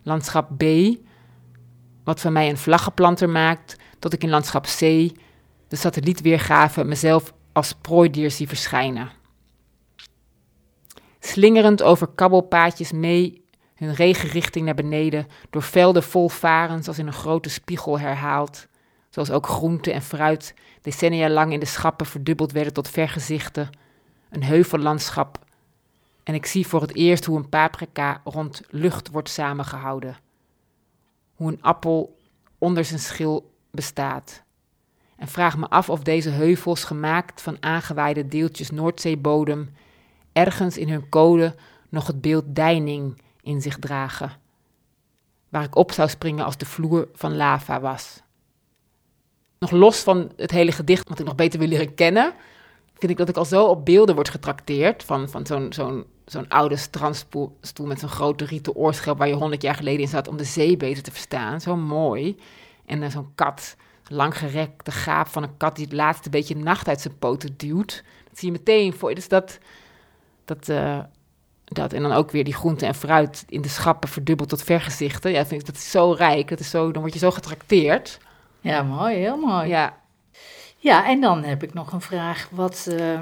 Landschap 0.06 0.58
B. 0.58 0.64
Wat 2.04 2.20
van 2.20 2.34
mij 2.34 2.50
een 2.50 2.58
vlaggenplanter 2.58 3.30
maakt, 3.30 3.76
tot 4.00 4.14
ik 4.14 4.24
in 4.24 4.30
landschap 4.30 4.66
C 4.66 4.80
de 5.68 5.76
satellietweergave 5.76 6.84
mezelf 6.84 7.34
als 7.52 7.74
prooidier 7.74 8.32
zie 8.32 8.48
verschijnen. 8.48 9.10
Slingerend 11.20 11.84
over 11.84 12.08
kabbelpaadjes 12.08 12.92
mee 12.92 13.44
hun 13.76 13.94
regenrichting 13.94 14.66
naar 14.66 14.76
beneden, 14.76 15.28
door 15.50 15.62
velden 15.62 16.04
vol 16.04 16.30
varens 16.30 16.88
als 16.88 17.00
in 17.00 17.08
een 17.08 17.14
grote 17.14 17.50
spiegel 17.50 18.00
herhaald, 18.00 18.68
zoals 19.10 19.32
ook 19.32 19.48
groente 19.48 19.92
en 19.92 20.02
fruit 20.02 20.54
decennia 20.82 21.30
lang 21.30 21.54
in 21.54 21.60
de 21.60 21.66
schappen 21.66 22.06
verdubbeld 22.06 22.52
werden 22.52 22.74
tot 22.74 22.90
vergezichten, 22.90 23.70
een 24.30 24.44
heuvellandschap. 24.44 25.45
En 26.26 26.34
ik 26.34 26.46
zie 26.46 26.68
voor 26.68 26.82
het 26.82 26.96
eerst 26.96 27.26
hoe 27.26 27.38
een 27.38 27.50
paprika 27.50 28.22
rond 28.24 28.62
lucht 28.70 29.10
wordt 29.10 29.30
samengehouden. 29.30 30.18
Hoe 31.36 31.52
een 31.52 31.62
appel 31.62 32.18
onder 32.58 32.86
zijn 32.86 33.00
schil 33.00 33.52
bestaat. 33.72 34.44
En 35.16 35.28
vraag 35.28 35.58
me 35.58 35.68
af 35.68 35.90
of 35.90 36.04
deze 36.04 36.30
heuvels, 36.30 36.84
gemaakt 36.84 37.42
van 37.42 37.58
aangewaaide 37.60 38.28
deeltjes 38.28 38.72
Noordzeebodem, 38.72 39.70
ergens 40.34 40.78
in 40.78 40.90
hun 40.90 41.10
code 41.10 41.56
nog 41.90 42.08
het 42.08 42.22
beeld 42.22 42.46
deining 42.48 43.22
in 43.42 43.62
zich 43.62 43.80
dragen. 43.80 44.32
Waar 45.50 45.64
ik 45.64 45.76
op 45.76 45.92
zou 45.92 46.10
springen 46.10 46.46
als 46.46 46.58
de 46.58 46.66
vloer 46.66 47.08
van 47.14 47.36
lava 47.36 47.80
was. 47.80 48.22
Nog 49.60 49.72
los 49.72 50.00
van 50.00 50.32
het 50.36 50.52
hele 50.52 50.72
gedicht, 50.72 51.10
wat 51.10 51.20
ik 51.20 51.26
nog 51.26 51.36
beter 51.36 51.60
wil 51.60 51.68
leren 51.68 51.96
kennen, 51.96 52.34
vind 52.98 53.12
ik 53.12 53.18
dat 53.18 53.30
ik 53.30 53.38
al 53.38 53.46
zo 53.46 53.66
op 53.66 53.86
beelden 53.86 54.16
word 54.16 54.30
getrakteerd. 54.30 55.04
Van, 55.04 55.30
van 55.30 55.46
zo'n 55.46 55.74
zo'n 55.74 56.06
zo'n 56.26 56.50
oude 56.50 56.76
strandstoel 56.76 57.86
met 57.86 58.00
zo'n 58.00 58.10
grote 58.10 58.46
rieten 58.46 58.76
oorschelp 58.76 59.18
waar 59.18 59.28
je 59.28 59.34
honderd 59.34 59.62
jaar 59.62 59.76
geleden 59.76 60.02
in 60.02 60.08
zat 60.08 60.28
om 60.28 60.38
de 60.38 60.44
zee 60.44 60.78
beter 60.78 61.04
te 61.04 61.12
verstaan. 61.12 61.62
Zo 61.62 61.76
mooi. 61.76 62.38
En 62.86 63.00
dan 63.00 63.12
zo'n 63.12 63.32
kat, 63.36 63.76
langgerekte 64.08 64.92
gaap 64.92 65.28
van 65.28 65.44
een 65.44 65.58
kat 65.58 65.76
die 65.76 65.86
het 65.86 65.94
laatste 65.94 66.30
beetje 66.30 66.56
nacht 66.56 66.88
uit 66.88 67.02
zijn 67.02 67.18
poten 67.20 67.54
duwt. 67.58 68.04
Dat 68.30 68.40
zie 68.40 68.52
je 68.52 68.58
meteen 68.58 68.94
voor 68.94 69.10
je. 69.10 69.16
Dus 69.16 69.28
dat, 69.28 69.60
dat, 70.46 70.70
uh, 70.70 71.00
dat, 71.66 71.94
en 71.94 72.02
dan 72.02 72.12
ook 72.12 72.32
weer 72.32 72.44
die 72.44 72.54
groente 72.54 72.86
en 72.86 72.96
fruit 72.96 73.44
in 73.48 73.62
de 73.62 73.70
schappen 73.70 74.10
verdubbeld 74.10 74.50
tot 74.50 74.64
vergezichten. 74.64 75.32
Ja, 75.32 75.46
vind 75.46 75.62
ik, 75.62 75.68
dat 75.68 75.76
is 75.76 75.92
zo 75.92 76.12
rijk. 76.12 76.50
Dat 76.50 76.60
is 76.60 76.70
zo, 76.70 76.92
dan 76.92 77.02
word 77.02 77.14
je 77.14 77.20
zo 77.20 77.32
getrakteerd. 77.32 78.20
Ja, 78.62 78.84
mooi, 78.84 79.16
heel 79.16 79.38
mooi. 79.38 79.68
Ja. 79.68 80.04
Ja, 80.86 81.08
en 81.08 81.22
dan 81.22 81.44
heb 81.44 81.64
ik 81.64 81.74
nog 81.74 81.92
een 81.92 82.02
vraag. 82.02 82.48
Wat 82.52 82.88
uh, 82.90 83.20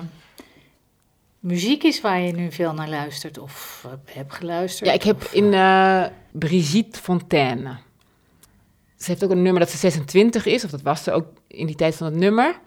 muziek 1.39 1.83
is 1.83 2.01
waar 2.01 2.19
je 2.19 2.31
nu 2.31 2.51
veel 2.51 2.73
naar 2.73 2.89
luistert 2.89 3.37
of 3.37 3.83
uh, 3.85 3.91
hebt 4.05 4.33
geluisterd? 4.33 4.89
Ja, 4.89 4.95
ik 4.95 5.03
heb 5.03 5.15
of, 5.15 5.33
in 5.33 5.53
uh, 5.53 6.05
Brigitte 6.31 6.99
Fontaine. 6.99 7.77
Ze 8.97 9.09
heeft 9.09 9.23
ook 9.23 9.29
een 9.29 9.41
nummer 9.41 9.61
dat 9.61 9.69
ze 9.69 9.77
26 9.77 10.45
is, 10.45 10.63
of 10.63 10.71
dat 10.71 10.81
was 10.81 11.03
ze 11.03 11.11
ook 11.11 11.25
in 11.47 11.65
die 11.65 11.75
tijd 11.75 11.95
van 11.95 12.07
het 12.07 12.15
nummer. 12.15 12.59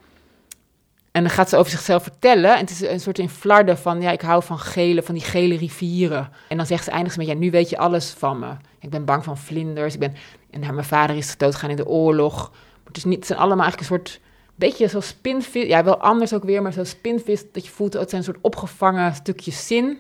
En 1.13 1.23
dan 1.23 1.31
gaat 1.31 1.49
ze 1.49 1.57
over 1.57 1.71
zichzelf 1.71 2.03
vertellen. 2.03 2.55
En 2.55 2.61
het 2.61 2.71
is 2.71 2.81
een 2.81 3.01
soort 3.01 3.19
in 3.19 3.29
flarden 3.29 3.79
van, 3.79 4.01
ja, 4.01 4.11
ik 4.11 4.21
hou 4.21 4.43
van 4.43 4.59
gele, 4.59 5.03
van 5.03 5.15
die 5.15 5.25
gele 5.25 5.57
rivieren. 5.57 6.33
En 6.49 6.57
dan 6.57 6.67
zegt 6.67 6.85
ze 6.85 6.91
eindigt 6.91 7.17
met, 7.17 7.27
ja, 7.27 7.35
nu 7.35 7.51
weet 7.51 7.71
je 7.71 7.79
alles 7.79 8.11
van 8.11 8.39
me. 8.39 8.51
Ik 8.81 8.91
ben 8.91 9.05
bang 9.05 9.25
van 9.25 9.39
vlinders. 9.39 9.95
Ik 9.95 10.01
ben, 10.01 10.15
en 10.51 10.63
haar, 10.63 10.75
mijn 10.75 10.87
vader 10.87 11.17
is 11.17 11.37
doodgegaan 11.37 11.71
in 11.71 11.77
de 11.77 11.87
oorlog. 11.87 12.53
Het, 12.85 12.97
is 12.97 13.05
niet, 13.05 13.17
het 13.17 13.27
zijn 13.27 13.39
allemaal 13.39 13.65
eigenlijk 13.65 13.91
een 13.91 13.97
soort, 13.97 14.21
beetje 14.57 14.89
zoals 14.89 15.07
spinvis. 15.07 15.67
Ja, 15.67 15.85
wel 15.85 15.99
anders 16.01 16.33
ook 16.33 16.45
weer, 16.45 16.63
maar 16.63 16.73
zoals 16.73 16.91
spinvis. 16.91 17.53
Dat 17.53 17.65
je 17.65 17.71
voelt, 17.71 17.93
het 17.93 18.11
zijn 18.11 18.21
een 18.21 18.33
soort 18.33 18.45
opgevangen 18.45 19.15
stukjes 19.15 19.67
zin. 19.67 19.99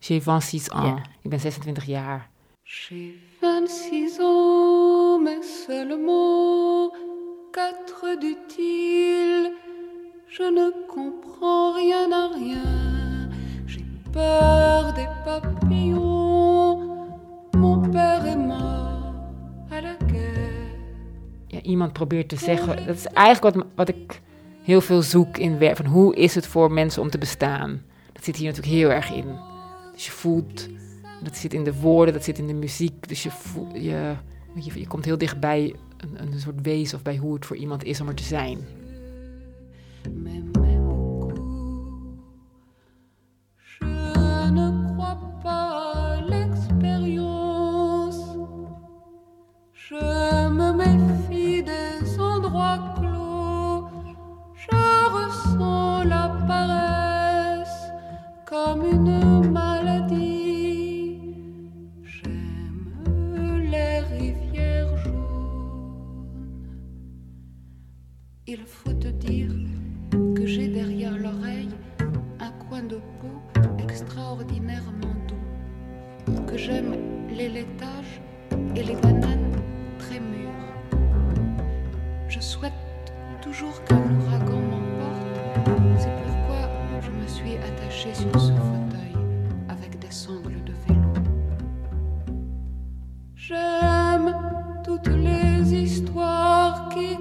J'ai 0.00 0.20
26 0.20 0.72
ans. 0.72 1.00
Ik 1.22 1.30
ben 1.30 1.40
26 1.40 1.84
jaar. 1.84 2.30
J'ai 2.62 3.14
26 3.40 4.20
ans, 4.20 5.22
mais 5.22 5.64
seulement 5.66 6.94
quatre 7.50 8.18
dit-il. 8.18 9.52
Je 10.26 10.50
ne 10.50 10.70
comprends 10.86 11.72
rien 11.74 12.12
à 12.12 12.28
rien. 12.34 13.30
J'ai 13.66 13.84
peur 14.12 14.92
des 14.92 15.08
papillons. 15.24 16.78
Mon 17.54 17.90
père 17.90 18.26
est 18.26 18.36
mort 18.36 18.77
iemand 21.68 21.92
probeert 21.92 22.28
te 22.28 22.36
zeggen. 22.36 22.86
Dat 22.86 22.96
is 22.96 23.06
eigenlijk 23.06 23.54
wat, 23.54 23.66
wat 23.74 23.88
ik 23.88 24.20
heel 24.62 24.80
veel 24.80 25.02
zoek 25.02 25.38
in 25.38 25.58
werk. 25.58 25.76
Van 25.76 25.86
hoe 25.86 26.16
is 26.16 26.34
het 26.34 26.46
voor 26.46 26.72
mensen 26.72 27.02
om 27.02 27.10
te 27.10 27.18
bestaan? 27.18 27.82
Dat 28.12 28.24
zit 28.24 28.36
hier 28.36 28.46
natuurlijk 28.46 28.76
heel 28.76 28.90
erg 28.90 29.12
in. 29.12 29.26
Dus 29.92 30.04
je 30.04 30.10
voelt. 30.10 30.68
Dat 31.22 31.36
zit 31.36 31.54
in 31.54 31.64
de 31.64 31.74
woorden, 31.74 32.14
dat 32.14 32.24
zit 32.24 32.38
in 32.38 32.46
de 32.46 32.54
muziek. 32.54 33.08
Dus 33.08 33.22
je, 33.22 33.30
voelt, 33.30 33.74
je, 33.74 34.14
je, 34.54 34.78
je 34.80 34.86
komt 34.86 35.04
heel 35.04 35.18
dichtbij 35.18 35.74
een, 35.96 36.32
een 36.32 36.40
soort 36.40 36.60
wezen 36.62 36.96
of 36.96 37.02
bij 37.02 37.16
hoe 37.16 37.34
het 37.34 37.46
voor 37.46 37.56
iemand 37.56 37.84
is 37.84 38.00
om 38.00 38.08
er 38.08 38.14
te 38.14 38.22
zijn. 38.22 38.58
Comme 58.68 58.84
une 58.84 59.50
maladie. 59.50 61.20
J'aime 62.02 62.92
les 63.72 64.00
rivières 64.00 64.94
jaunes. 64.98 66.76
Il 68.46 68.62
faut 68.66 68.92
te 68.92 69.08
dire 69.08 69.54
que 70.34 70.44
j'ai 70.46 70.68
derrière 70.68 71.16
l'oreille 71.16 71.70
un 72.40 72.50
coin 72.68 72.82
de 72.82 72.96
peau 73.18 73.36
extraordinairement 73.78 75.16
doux, 75.28 76.42
que 76.46 76.58
j'aime 76.58 76.94
les 77.30 77.48
laitages 77.48 78.20
et 78.76 78.82
les 78.82 78.96
bananes 78.96 79.52
très 79.98 80.20
mûres. 80.20 80.74
Je 82.28 82.40
souhaite 82.40 82.72
toujours 83.40 83.82
qu'un 83.84 84.04
ouragan 84.20 84.60
m'emporte, 84.70 85.36
sur 87.98 88.40
ce 88.40 88.52
fauteuil 88.52 89.14
avec 89.68 89.98
des 89.98 90.10
sangles 90.10 90.62
de 90.64 90.72
vélo. 90.86 91.12
J'aime 93.34 94.36
toutes 94.84 95.08
les 95.08 95.74
histoires 95.74 96.88
qui 96.90 97.16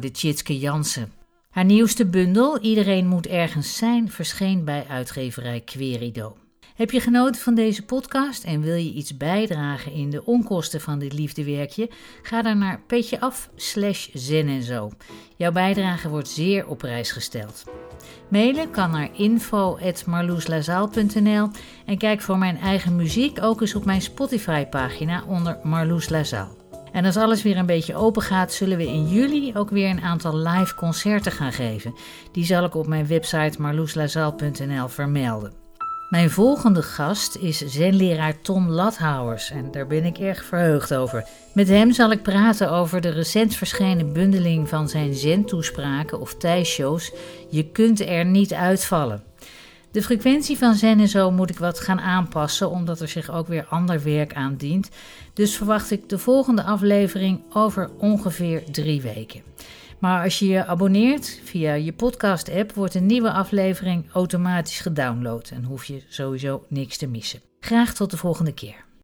Hoorde 0.00 0.18
Tjitske 0.18 0.58
Jansen. 0.58 1.12
Haar 1.50 1.64
nieuwste 1.64 2.06
bundel, 2.06 2.60
Iedereen 2.60 3.06
moet 3.06 3.26
ergens 3.26 3.76
zijn, 3.76 4.10
verscheen 4.10 4.64
bij 4.64 4.84
uitgeverij 4.88 5.60
Querido. 5.60 6.36
Heb 6.74 6.90
je 6.90 7.00
genoten 7.00 7.40
van 7.40 7.54
deze 7.54 7.84
podcast 7.84 8.44
en 8.44 8.60
wil 8.60 8.74
je 8.74 8.92
iets 8.92 9.16
bijdragen 9.16 9.92
in 9.92 10.10
de 10.10 10.24
onkosten 10.24 10.80
van 10.80 10.98
dit 10.98 11.12
liefdewerkje? 11.12 11.90
Ga 12.22 12.42
dan 12.42 12.58
naar 12.58 12.82
petjeaf 12.86 13.50
slash 13.56 14.08
zen 14.12 14.48
en 14.48 14.62
zo. 14.62 14.90
Jouw 15.36 15.52
bijdrage 15.52 16.08
wordt 16.08 16.28
zeer 16.28 16.66
op 16.66 16.78
prijs 16.78 17.12
gesteld. 17.12 17.64
Mailen 18.28 18.70
kan 18.70 18.90
naar 18.90 19.10
info.marloeslazaal.nl 19.16 21.48
en 21.86 21.98
kijk 21.98 22.20
voor 22.20 22.38
mijn 22.38 22.58
eigen 22.58 22.96
muziek 22.96 23.42
ook 23.42 23.60
eens 23.60 23.74
op 23.74 23.84
mijn 23.84 24.02
Spotify-pagina 24.02 25.24
onder 25.26 25.58
Marloes 25.62 26.08
Lazaal. 26.08 26.59
En 26.92 27.04
als 27.04 27.16
alles 27.16 27.42
weer 27.42 27.56
een 27.56 27.66
beetje 27.66 27.94
open 27.94 28.22
gaat, 28.22 28.52
zullen 28.52 28.76
we 28.76 28.86
in 28.86 29.08
juli 29.08 29.56
ook 29.56 29.70
weer 29.70 29.90
een 29.90 30.00
aantal 30.00 30.36
live 30.36 30.74
concerten 30.74 31.32
gaan 31.32 31.52
geven. 31.52 31.94
Die 32.32 32.44
zal 32.44 32.64
ik 32.64 32.74
op 32.74 32.86
mijn 32.86 33.06
website 33.06 33.60
marloeslazaal.nl 33.60 34.88
vermelden. 34.88 35.52
Mijn 36.10 36.30
volgende 36.30 36.82
gast 36.82 37.36
is 37.36 37.58
zenleraar 37.58 38.40
Tom 38.40 38.68
Lathouwers 38.68 39.50
en 39.50 39.70
daar 39.70 39.86
ben 39.86 40.04
ik 40.04 40.18
erg 40.18 40.44
verheugd 40.44 40.94
over. 40.94 41.24
Met 41.54 41.68
hem 41.68 41.92
zal 41.92 42.10
ik 42.10 42.22
praten 42.22 42.70
over 42.70 43.00
de 43.00 43.08
recent 43.08 43.54
verschenen 43.54 44.12
bundeling 44.12 44.68
van 44.68 44.88
zijn 44.88 45.14
zen-toespraken 45.14 46.20
of 46.20 46.34
tijshows 46.34 47.12
Je 47.50 47.70
kunt 47.70 48.00
er 48.00 48.24
niet 48.24 48.52
uitvallen. 48.52 49.29
De 49.90 50.02
frequentie 50.02 50.58
van 50.58 50.74
Zen 50.74 51.00
en 51.00 51.08
zo 51.08 51.30
moet 51.30 51.50
ik 51.50 51.58
wat 51.58 51.80
gaan 51.80 52.00
aanpassen, 52.00 52.70
omdat 52.70 53.00
er 53.00 53.08
zich 53.08 53.30
ook 53.30 53.46
weer 53.48 53.66
ander 53.68 54.02
werk 54.02 54.34
aan 54.34 54.56
dient. 54.56 54.90
Dus 55.34 55.56
verwacht 55.56 55.90
ik 55.90 56.08
de 56.08 56.18
volgende 56.18 56.62
aflevering 56.62 57.42
over 57.52 57.90
ongeveer 57.98 58.64
drie 58.70 59.00
weken. 59.00 59.42
Maar 59.98 60.24
als 60.24 60.38
je 60.38 60.46
je 60.46 60.66
abonneert 60.66 61.40
via 61.44 61.74
je 61.74 61.92
podcast-app, 61.92 62.72
wordt 62.72 62.94
een 62.94 63.06
nieuwe 63.06 63.32
aflevering 63.32 64.04
automatisch 64.12 64.80
gedownload 64.80 65.50
en 65.54 65.64
hoef 65.64 65.84
je 65.84 66.02
sowieso 66.08 66.64
niks 66.68 66.96
te 66.96 67.06
missen. 67.06 67.40
Graag 67.60 67.94
tot 67.94 68.10
de 68.10 68.16
volgende 68.16 68.52
keer. 68.52 68.89